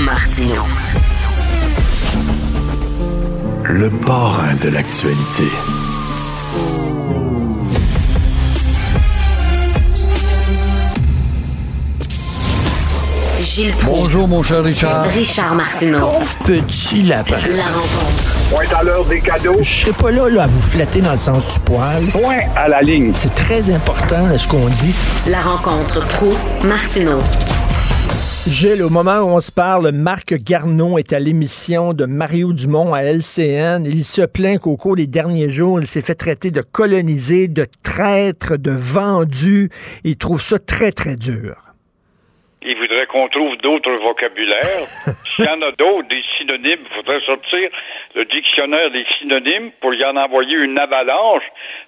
[0.00, 0.62] Martino.
[3.64, 5.75] Le parrain de l'actualité.
[13.56, 14.02] Gilles Proulx.
[14.02, 15.04] Bonjour, mon cher Richard.
[15.04, 16.10] Richard Martineau.
[16.44, 17.38] Petit lapin.
[17.56, 18.50] La rencontre.
[18.50, 19.56] Point à l'heure des cadeaux.
[19.62, 22.04] Je serai pas là, là à vous flatter dans le sens du poil.
[22.12, 23.12] Point à la ligne.
[23.14, 24.94] C'est très important là, ce qu'on dit.
[25.26, 26.34] La rencontre pro
[26.64, 27.20] martineau
[28.46, 32.92] Gilles, au moment où on se parle, Marc Garneau est à l'émission de Mario Dumont
[32.92, 33.86] à LCN.
[33.86, 37.66] Il se plaint qu'au cours des derniers jours, il s'est fait traiter de colonisé, de
[37.82, 39.70] traître, de vendu.
[40.04, 41.65] Il trouve ça très, très dur.
[42.68, 44.86] Il voudrait qu'on trouve d'autres vocabulaires.
[45.24, 47.70] S'il y en a d'autres, des synonymes, il faudrait sortir
[48.16, 51.44] le dictionnaire des synonymes pour y en envoyer une avalanche,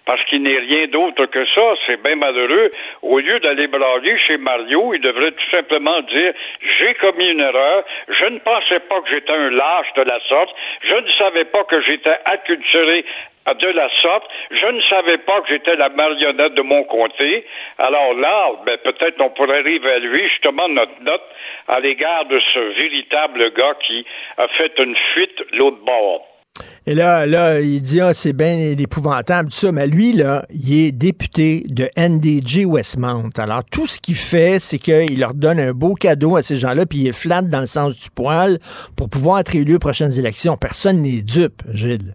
[0.06, 1.74] parce qu'il n'est rien d'autre que ça.
[1.84, 2.70] C'est bien malheureux.
[3.02, 6.32] Au lieu d'aller brailler chez Mario, il devrait tout simplement dire
[6.78, 10.54] j'ai commis une erreur, je ne pensais pas que j'étais un lâche de la sorte,
[10.82, 13.04] je ne savais pas que j'étais acculturé
[13.54, 14.24] de la sorte.
[14.50, 17.44] Je ne savais pas que j'étais la marionnette de mon comté.
[17.78, 21.24] Alors là, ben, peut-être on pourrait réévaluer justement notre note
[21.68, 24.04] à l'égard de ce véritable gars qui
[24.36, 26.26] a fait une fuite l'autre bord.
[26.86, 29.72] Et là, là, il dit, ah, c'est bien épouvantable, tout ça.
[29.72, 33.30] Mais lui, là, il est député de NDG Westmount.
[33.36, 36.86] Alors, tout ce qu'il fait, c'est qu'il leur donne un beau cadeau à ces gens-là,
[36.86, 38.58] puis il les flatte dans le sens du poil
[38.96, 40.56] pour pouvoir être élu aux prochaines élections.
[40.56, 42.14] Personne n'est dupe, Gilles.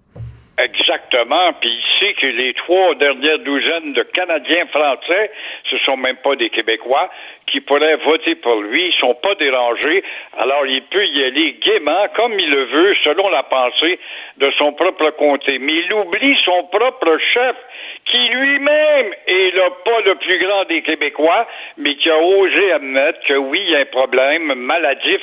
[1.61, 5.31] Puis il sait que les trois dernières douzaines de Canadiens français,
[5.69, 7.09] ce sont même pas des Québécois,
[7.45, 10.03] qui pourraient voter pour lui, ils sont pas dérangés.
[10.39, 13.99] Alors il peut y aller gaiement, comme il le veut, selon la pensée
[14.37, 15.59] de son propre comté.
[15.59, 17.55] Mais il oublie son propre chef,
[18.05, 21.47] qui lui-même est là, pas le plus grand des Québécois,
[21.77, 25.21] mais qui a osé admettre que oui, il y a un problème maladif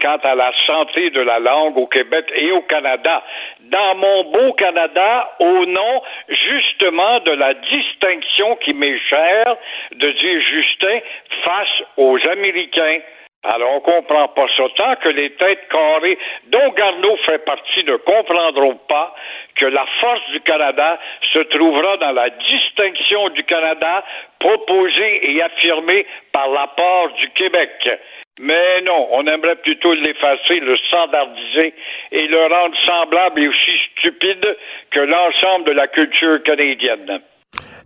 [0.00, 3.22] quant à la santé de la langue au Québec et au Canada.
[3.60, 9.56] Dans mon beau Canada, au nom justement de la distinction qui m'est chère
[9.94, 10.98] de dire Justin
[11.44, 13.00] face aux Américains.
[13.44, 14.62] Alors, on comprend pas ça.
[14.76, 16.16] Tant que les têtes carrées,
[16.46, 19.14] dont Garneau fait partie, ne comprendront pas
[19.56, 20.98] que la force du Canada
[21.32, 24.04] se trouvera dans la distinction du Canada
[24.38, 27.90] proposée et affirmée par l'apport du Québec.
[28.38, 31.74] Mais non, on aimerait plutôt l'effacer, le standardiser
[32.12, 34.56] et le rendre semblable et aussi stupide
[34.90, 37.20] que l'ensemble de la culture canadienne.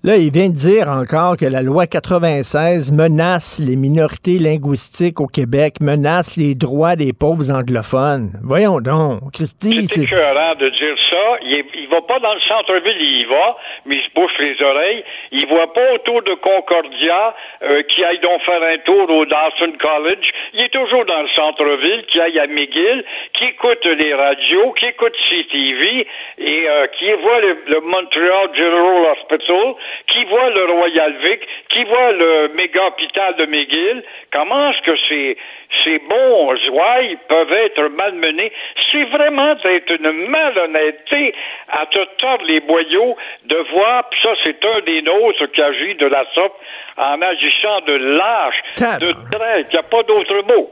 [0.06, 5.26] Là, il vient de dire encore que la loi 96 menace les minorités linguistiques au
[5.26, 8.30] Québec, menace les droits des pauvres anglophones.
[8.46, 11.42] Voyons donc, Christy, c'est écœurant de dire ça.
[11.42, 14.54] Il, il va pas dans le centre-ville, il y va, mais il se bouche les
[14.62, 15.02] oreilles.
[15.32, 17.34] Il voit pas autour de Concordia
[17.64, 20.30] euh, qui aille donc faire un tour au Dawson College.
[20.54, 23.02] Il est toujours dans le centre-ville, qui aille à McGill,
[23.32, 26.06] qui écoute les radios, qui écoute CTV
[26.38, 29.74] et euh, qui voit le, le Montreal General Hospital
[30.08, 31.40] qui voit le Royal Vic,
[31.70, 34.02] qui voit le méga hôpital de McGill,
[34.32, 35.36] comment est-ce que ces,
[35.84, 38.52] ces bons ouailles peuvent être malmenés?
[38.90, 41.34] C'est vraiment d'être une malhonnêteté
[41.68, 45.94] à te tordre les boyaux de voir, puis ça c'est un des nôtres qui agit
[45.94, 46.54] de la sorte
[46.96, 48.62] en agissant de lâche,
[49.00, 50.70] de traite, il n'y a pas d'autre mot.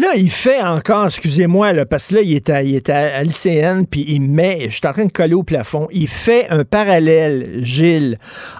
[0.00, 3.20] Là, il fait encore, excusez-moi, là, parce que là, il est à, il est à,
[3.24, 6.62] l'ICN, puis il met, je suis en train de coller au plafond, il fait un
[6.62, 8.16] parallèle, Gilles,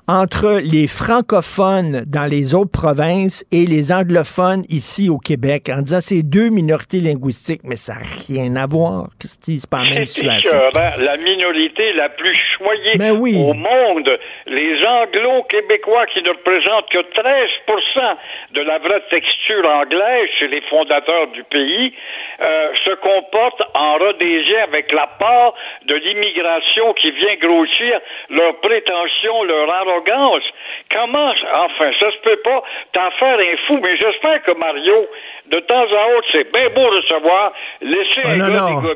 [0.08, 6.00] entre les francophones dans les autres provinces et les anglophones ici au Québec, en disant
[6.00, 10.06] c'est deux minorités linguistiques, mais ça n'a rien à voir, Christy, c'est pas la même
[10.06, 10.58] situation.
[10.74, 13.36] la minorité la plus choyée Ben oui.
[13.38, 14.10] au monde,
[14.48, 18.16] les anglo-québécois qui ne représentent que 13%
[18.54, 21.94] de la vraie texture anglaise chez les fondateurs du pays
[22.40, 25.54] euh, se comportent en rhodésien avec la part
[25.86, 28.00] de l'immigration qui vient grossir
[28.30, 30.44] leur prétention, leur arrogance.
[30.92, 35.06] Comment, enfin, ça se peut pas t'en faire un fou, mais j'espère que Mario,
[35.46, 38.94] de temps à autre, c'est bien beau recevoir, laisser Ah, un non, gars non.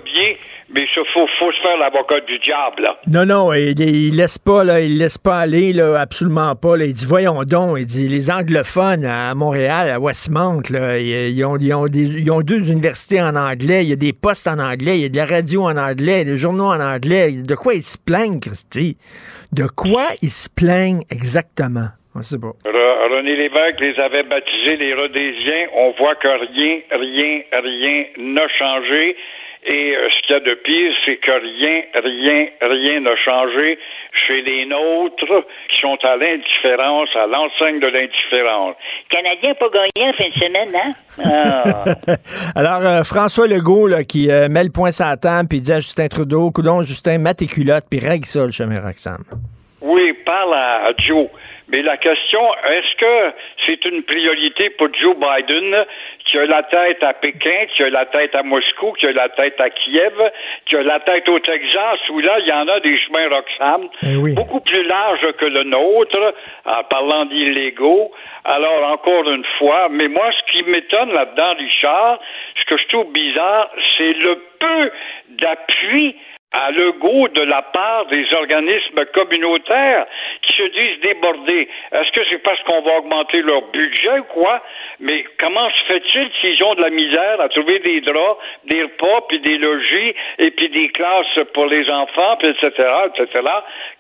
[0.75, 2.97] Mais il faut, faut se faire l'avocat du diable, là.
[3.07, 6.77] Non, non, il, il laisse pas, là, il laisse pas aller, là, absolument pas.
[6.77, 6.85] là.
[6.87, 11.45] Il dit, voyons donc, il dit, les anglophones à Montréal, à Westmount, là, ils, ils
[11.45, 14.47] ont, ils, ont des- ils ont deux universités en anglais, il y a des postes
[14.49, 17.33] en anglais, il y a de la radio en anglais, des journaux en anglais.
[17.33, 18.97] De quoi ils se plaignent, Christy?
[19.53, 21.89] De quoi ils se plaignent exactement?
[22.15, 22.53] On sait pas.
[22.65, 25.67] Re- René Lévesque les avait baptisés les Rhodésiens.
[25.77, 29.17] On voit que rien, rien, rien n'a changé.
[29.65, 33.79] Et euh, ce qu'il y a de pire, c'est que rien, rien, rien n'a changé
[34.13, 38.75] chez les nôtres qui sont à l'indifférence, à l'enseigne de l'indifférence.
[39.09, 40.93] Canadien pas gagné en fin de semaine, hein?
[41.25, 41.85] Ah.
[42.57, 45.63] Alors, euh, François Legault, là, qui euh, met le point sur la table, puis il
[45.63, 49.23] dit à Justin Trudeau, coudon, Justin, mets tes culottes, puis règle ça, le chemin Roxane.
[49.81, 51.29] Oui, parle à, à Joe.
[51.73, 53.35] Mais la question, est-ce que
[53.65, 55.87] c'est une priorité pour Joe Biden
[56.27, 59.31] qui a la tête à Pékin, qui a la tête à Moscou, qui a la
[59.31, 60.13] tête à Kiev,
[60.67, 63.89] qui a la tête au Texas, où là, il y en a des chemins Roxham,
[64.37, 66.35] beaucoup plus larges que le nôtre,
[66.67, 68.13] en parlant d'illégaux.
[68.45, 72.21] Alors, encore une fois, mais moi, ce qui m'étonne là-dedans, Richard,
[72.61, 74.91] ce que je trouve bizarre, c'est le peu
[75.31, 76.17] d'appui
[76.53, 80.07] à l'ego de la part des organismes communautaires
[80.43, 81.69] qui se disent débordés.
[81.93, 84.63] Est-ce que c'est parce qu'on va augmenter leur budget ou quoi?
[85.01, 89.23] Mais comment se fait-il s'ils ont de la misère à trouver des draps, des repas,
[89.29, 92.71] puis des logis, et puis des classes pour les enfants, etc.,
[93.15, 93.49] etc.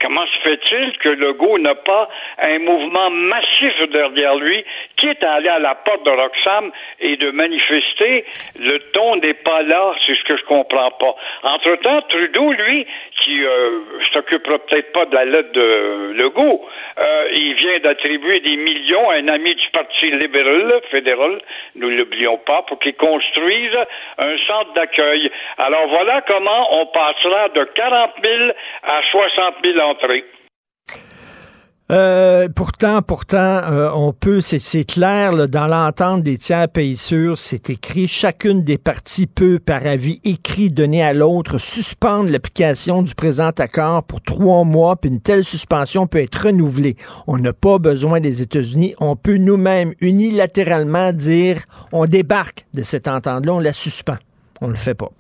[0.00, 2.08] Comment se fait-il que Legault n'a pas
[2.38, 4.64] un mouvement massif derrière lui,
[4.96, 8.24] quitte à aller à la porte de Roxham et de manifester?
[8.58, 11.14] Le ton n'est pas là, c'est ce que je comprends pas.
[11.42, 12.86] Entre-temps, Trudeau, lui,
[13.20, 13.80] qui euh,
[14.12, 16.66] s'occupera peut-être pas de la lettre de Legault,
[16.98, 21.40] euh, il vient d'attribuer des millions à un ami du Parti libéral fédéral,
[21.76, 23.76] nous l'oublions pas, pour qu'il construise
[24.18, 25.30] un centre d'accueil.
[25.58, 28.50] Alors voilà comment on passera de 40 000
[28.82, 30.24] à 60 000 entrées.
[31.92, 37.68] Euh, pourtant, pourtant, euh, on peut, c'est, clair, dans l'entente des tiers pays sûrs, c'est
[37.68, 43.50] écrit, chacune des parties peut, par avis écrit donné à l'autre, suspendre l'application du présent
[43.58, 46.96] accord pour trois mois, puis une telle suspension peut être renouvelée.
[47.26, 48.94] On n'a pas besoin des États-Unis.
[48.98, 51.58] On peut nous-mêmes unilatéralement dire,
[51.92, 54.16] on débarque de cette entente-là, on la suspend.
[54.62, 55.10] On le fait pas.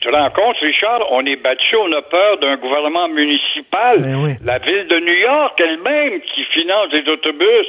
[0.00, 4.00] Te rends compte, Richard, on est battu, on a peur d'un gouvernement municipal.
[4.00, 4.32] Ben oui.
[4.42, 7.66] La ville de New York elle-même qui finance des autobus.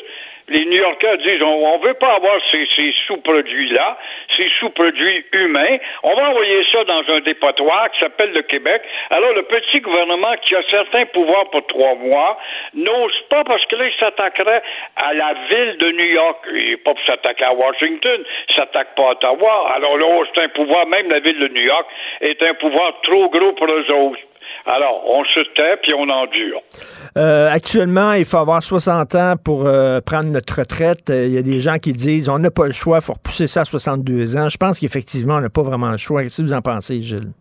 [0.51, 3.97] Les New-Yorkais disent on ne veut pas avoir ces, ces sous-produits-là,
[4.35, 5.77] ces sous-produits humains.
[6.03, 8.81] On va envoyer ça dans un dépotoir qui s'appelle le Québec.
[9.11, 12.37] Alors, le petit gouvernement qui a certains pouvoirs pour trois mois
[12.73, 14.61] n'ose pas parce que là, il s'attaquerait
[14.97, 16.45] à la ville de New York.
[16.53, 19.71] Il n'est pas pour s'attaquer à Washington, il s'attaque pas à Ottawa.
[19.73, 21.87] Alors là, c'est un pouvoir, même la ville de New York
[22.19, 24.19] est un pouvoir trop gros pour eux autres.
[24.65, 26.61] Alors, on se tait puis on endure.
[27.17, 31.09] Euh, actuellement, il faut avoir 60 ans pour euh, prendre notre retraite.
[31.09, 33.13] Euh, Il y a des gens qui disent on n'a pas le choix, il faut
[33.13, 34.49] repousser ça à 62 ans.
[34.49, 36.21] Je pense qu'effectivement, on n'a pas vraiment le choix.
[36.23, 37.31] Qu'est-ce que vous en pensez, Gilles?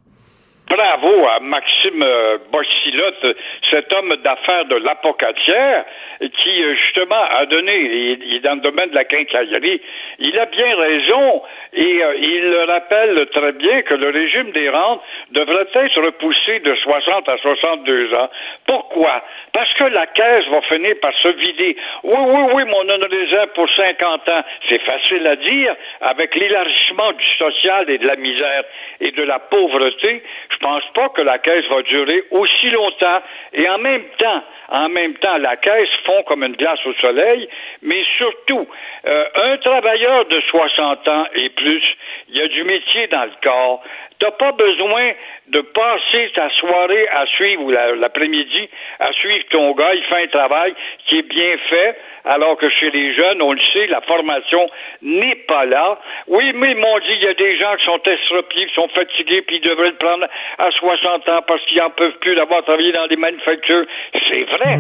[0.71, 3.37] Bravo à Maxime euh, Bossilotte,
[3.71, 5.85] cet homme d'affaires de l'apocatière,
[6.29, 9.81] qui euh, justement a donné, il, est dans le domaine de la quincaillerie,
[10.19, 11.43] il a bien raison
[11.73, 15.01] et euh, il le rappelle très bien que le régime des rentes
[15.33, 18.29] devrait être repoussé de 60 à 62 ans.
[18.67, 19.23] Pourquoi?
[19.53, 21.77] Parce que la caisse va finir par se vider.
[22.05, 27.27] Oui, oui, oui, mon honorisant pour 50 ans, c'est facile à dire, avec l'élargissement du
[27.39, 28.65] social et de la misère
[29.01, 33.23] et de la pauvreté, je pense pas que la caisse va durer aussi longtemps.
[33.55, 37.49] Et en même temps, en même temps, la caisse fond comme une glace au soleil,
[37.83, 38.69] mais surtout,
[39.07, 41.83] euh, un travailleur de 60 ans et plus,
[42.29, 43.83] il y a du métier dans le corps.
[44.21, 45.13] T'as pas besoin
[45.49, 48.69] de passer ta soirée à suivre ou la- l'après-midi
[49.01, 49.95] à suivre ton gars.
[49.95, 50.75] Il fait un travail
[51.07, 54.69] qui est bien fait, alors que chez les jeunes, on le sait, la formation
[55.03, 55.99] n'est pas là.
[56.29, 58.89] Oui, mais ils m'ont dit, il y a des gens qui sont estropiés, qui sont
[58.89, 60.27] fatigués, puis ils devraient le prendre
[60.59, 63.87] à 60 ans parce qu'ils en peuvent plus d'avoir travaillé dans des manufactures.
[64.29, 64.77] C'est vrai.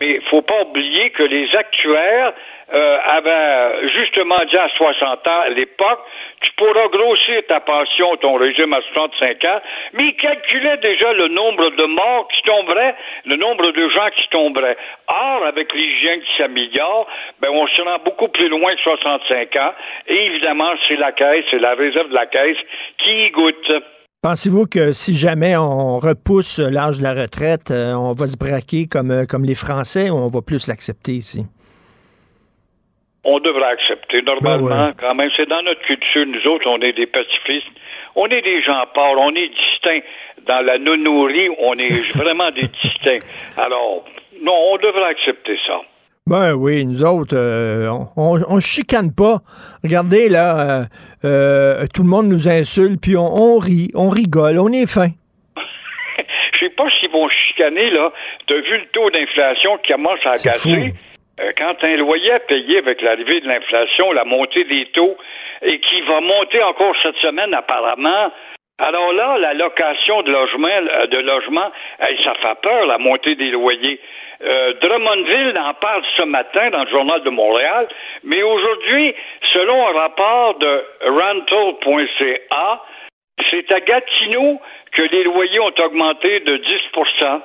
[0.00, 2.32] Mais il faut pas oublier que les actuaires
[2.72, 6.00] euh, avaient justement dit à 60 ans à l'époque,
[6.40, 9.60] tu pourras grossir ta pension, ton régime à 65 ans,
[9.94, 12.94] mais ils calculaient déjà le nombre de morts qui tomberaient,
[13.24, 14.76] le nombre de gens qui tomberaient.
[15.08, 17.08] Or, avec l'hygiène qui s'améliore,
[17.40, 19.72] ben, on se rend beaucoup plus loin que 65 ans,
[20.06, 22.58] et évidemment, c'est la caisse, c'est la réserve de la caisse
[22.98, 23.72] qui y goûte.
[24.22, 28.86] Pensez-vous que si jamais on repousse l'âge de la retraite, euh, on va se braquer
[28.86, 31.44] comme, euh, comme les Français ou on va plus l'accepter ici?
[33.28, 34.22] on devrait accepter.
[34.22, 34.92] Normalement, ouais.
[34.98, 36.24] quand même, c'est dans notre culture.
[36.26, 37.68] Nous autres, on est des pacifistes.
[38.16, 39.20] On est des gens pauvres.
[39.20, 40.06] On est distincts.
[40.46, 43.24] Dans la nonourie, on est vraiment des distincts.
[43.56, 44.04] Alors,
[44.42, 45.80] non, on devrait accepter ça.
[46.28, 49.38] Ben oui, nous autres, euh, on, se chicane pas.
[49.82, 50.84] Regardez, là, euh,
[51.24, 55.08] euh, tout le monde nous insulte, puis on, on rit, on rigole, on est fin.
[55.56, 58.12] Je sais pas s'ils vont chicaner, là.
[58.46, 60.32] T'as vu le taux d'inflation qui commence à?
[61.40, 65.16] Euh, quand un loyer à payer avec l'arrivée de l'inflation, la montée des taux,
[65.62, 68.32] et qui va monter encore cette semaine apparemment,
[68.78, 71.70] alors là, la location de logement, euh, de logement,
[72.22, 74.00] ça fait peur, la montée des loyers.
[74.40, 77.88] Euh, Drummondville en parle ce matin dans le journal de Montréal,
[78.22, 79.14] mais aujourd'hui,
[79.52, 82.82] selon un rapport de rental.ca,
[83.50, 84.60] c'est à Gatineau
[84.92, 87.40] que les loyers ont augmenté de 10%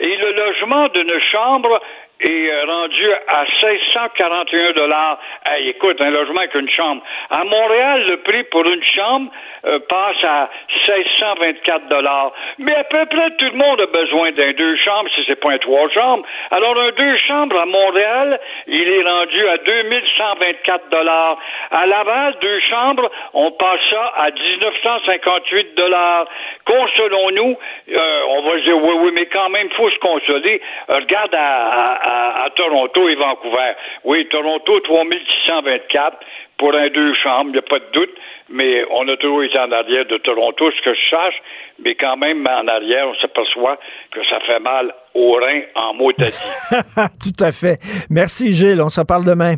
[0.00, 1.80] et le logement d'une chambre
[2.20, 5.18] est euh, rendu à 1641 dollars.
[5.46, 7.02] Hey, écoute, un logement avec une chambre.
[7.30, 9.30] À Montréal, le prix pour une chambre
[9.66, 10.48] euh, passe à
[10.88, 12.32] 1624 dollars.
[12.58, 15.52] Mais à peu près tout le monde a besoin d'un deux chambres si c'est pas
[15.52, 16.24] un trois chambres.
[16.50, 21.38] Alors un deux chambres à Montréal, il est rendu à 2124 dollars.
[21.70, 26.26] À Laval, deux chambres, on passe ça à 1958 dollars.
[26.64, 27.56] Consolons-nous,
[27.92, 30.60] euh, on va dire oui, oui, mais quand même, faut se consoler.
[30.90, 31.62] Euh, regarde à,
[31.94, 33.72] à- à- à Toronto et Vancouver.
[34.04, 36.16] Oui, Toronto, 3624
[36.58, 38.14] pour un deux chambres, il n'y a pas de doute,
[38.48, 41.36] mais on a toujours été en arrière de Toronto, ce que je sache,
[41.84, 43.78] mais quand même, en arrière, on s'aperçoit
[44.10, 47.76] que ça fait mal aux reins en mot Tout à fait.
[48.10, 48.80] Merci, Gilles.
[48.82, 49.54] On se reparle demain.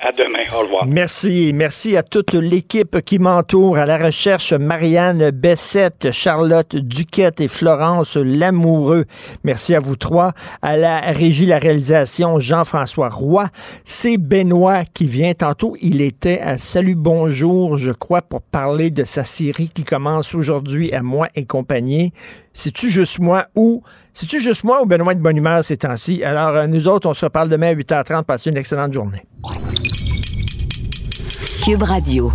[0.00, 0.86] À demain, au revoir.
[0.86, 1.50] Merci.
[1.52, 3.78] Merci à toute l'équipe qui m'entoure.
[3.78, 9.06] À la recherche, Marianne Bessette, Charlotte Duquette et Florence Lamoureux.
[9.42, 10.34] Merci à vous trois.
[10.62, 13.48] À la régie, la réalisation, Jean-François Roy.
[13.84, 15.74] C'est Benoît qui vient tantôt.
[15.80, 20.92] Il était à Salut Bonjour, je crois, pour parler de sa série qui commence aujourd'hui
[20.92, 22.12] à moi et compagnie.
[22.54, 26.22] C'est-tu juste moi ou c'est-tu juste moi ou Benoît de bonne humeur ces temps-ci?
[26.24, 28.24] Alors, euh, nous autres, on se reparle demain à 8h30.
[28.24, 29.22] Passez une excellente journée.
[31.64, 32.32] Cube Radio.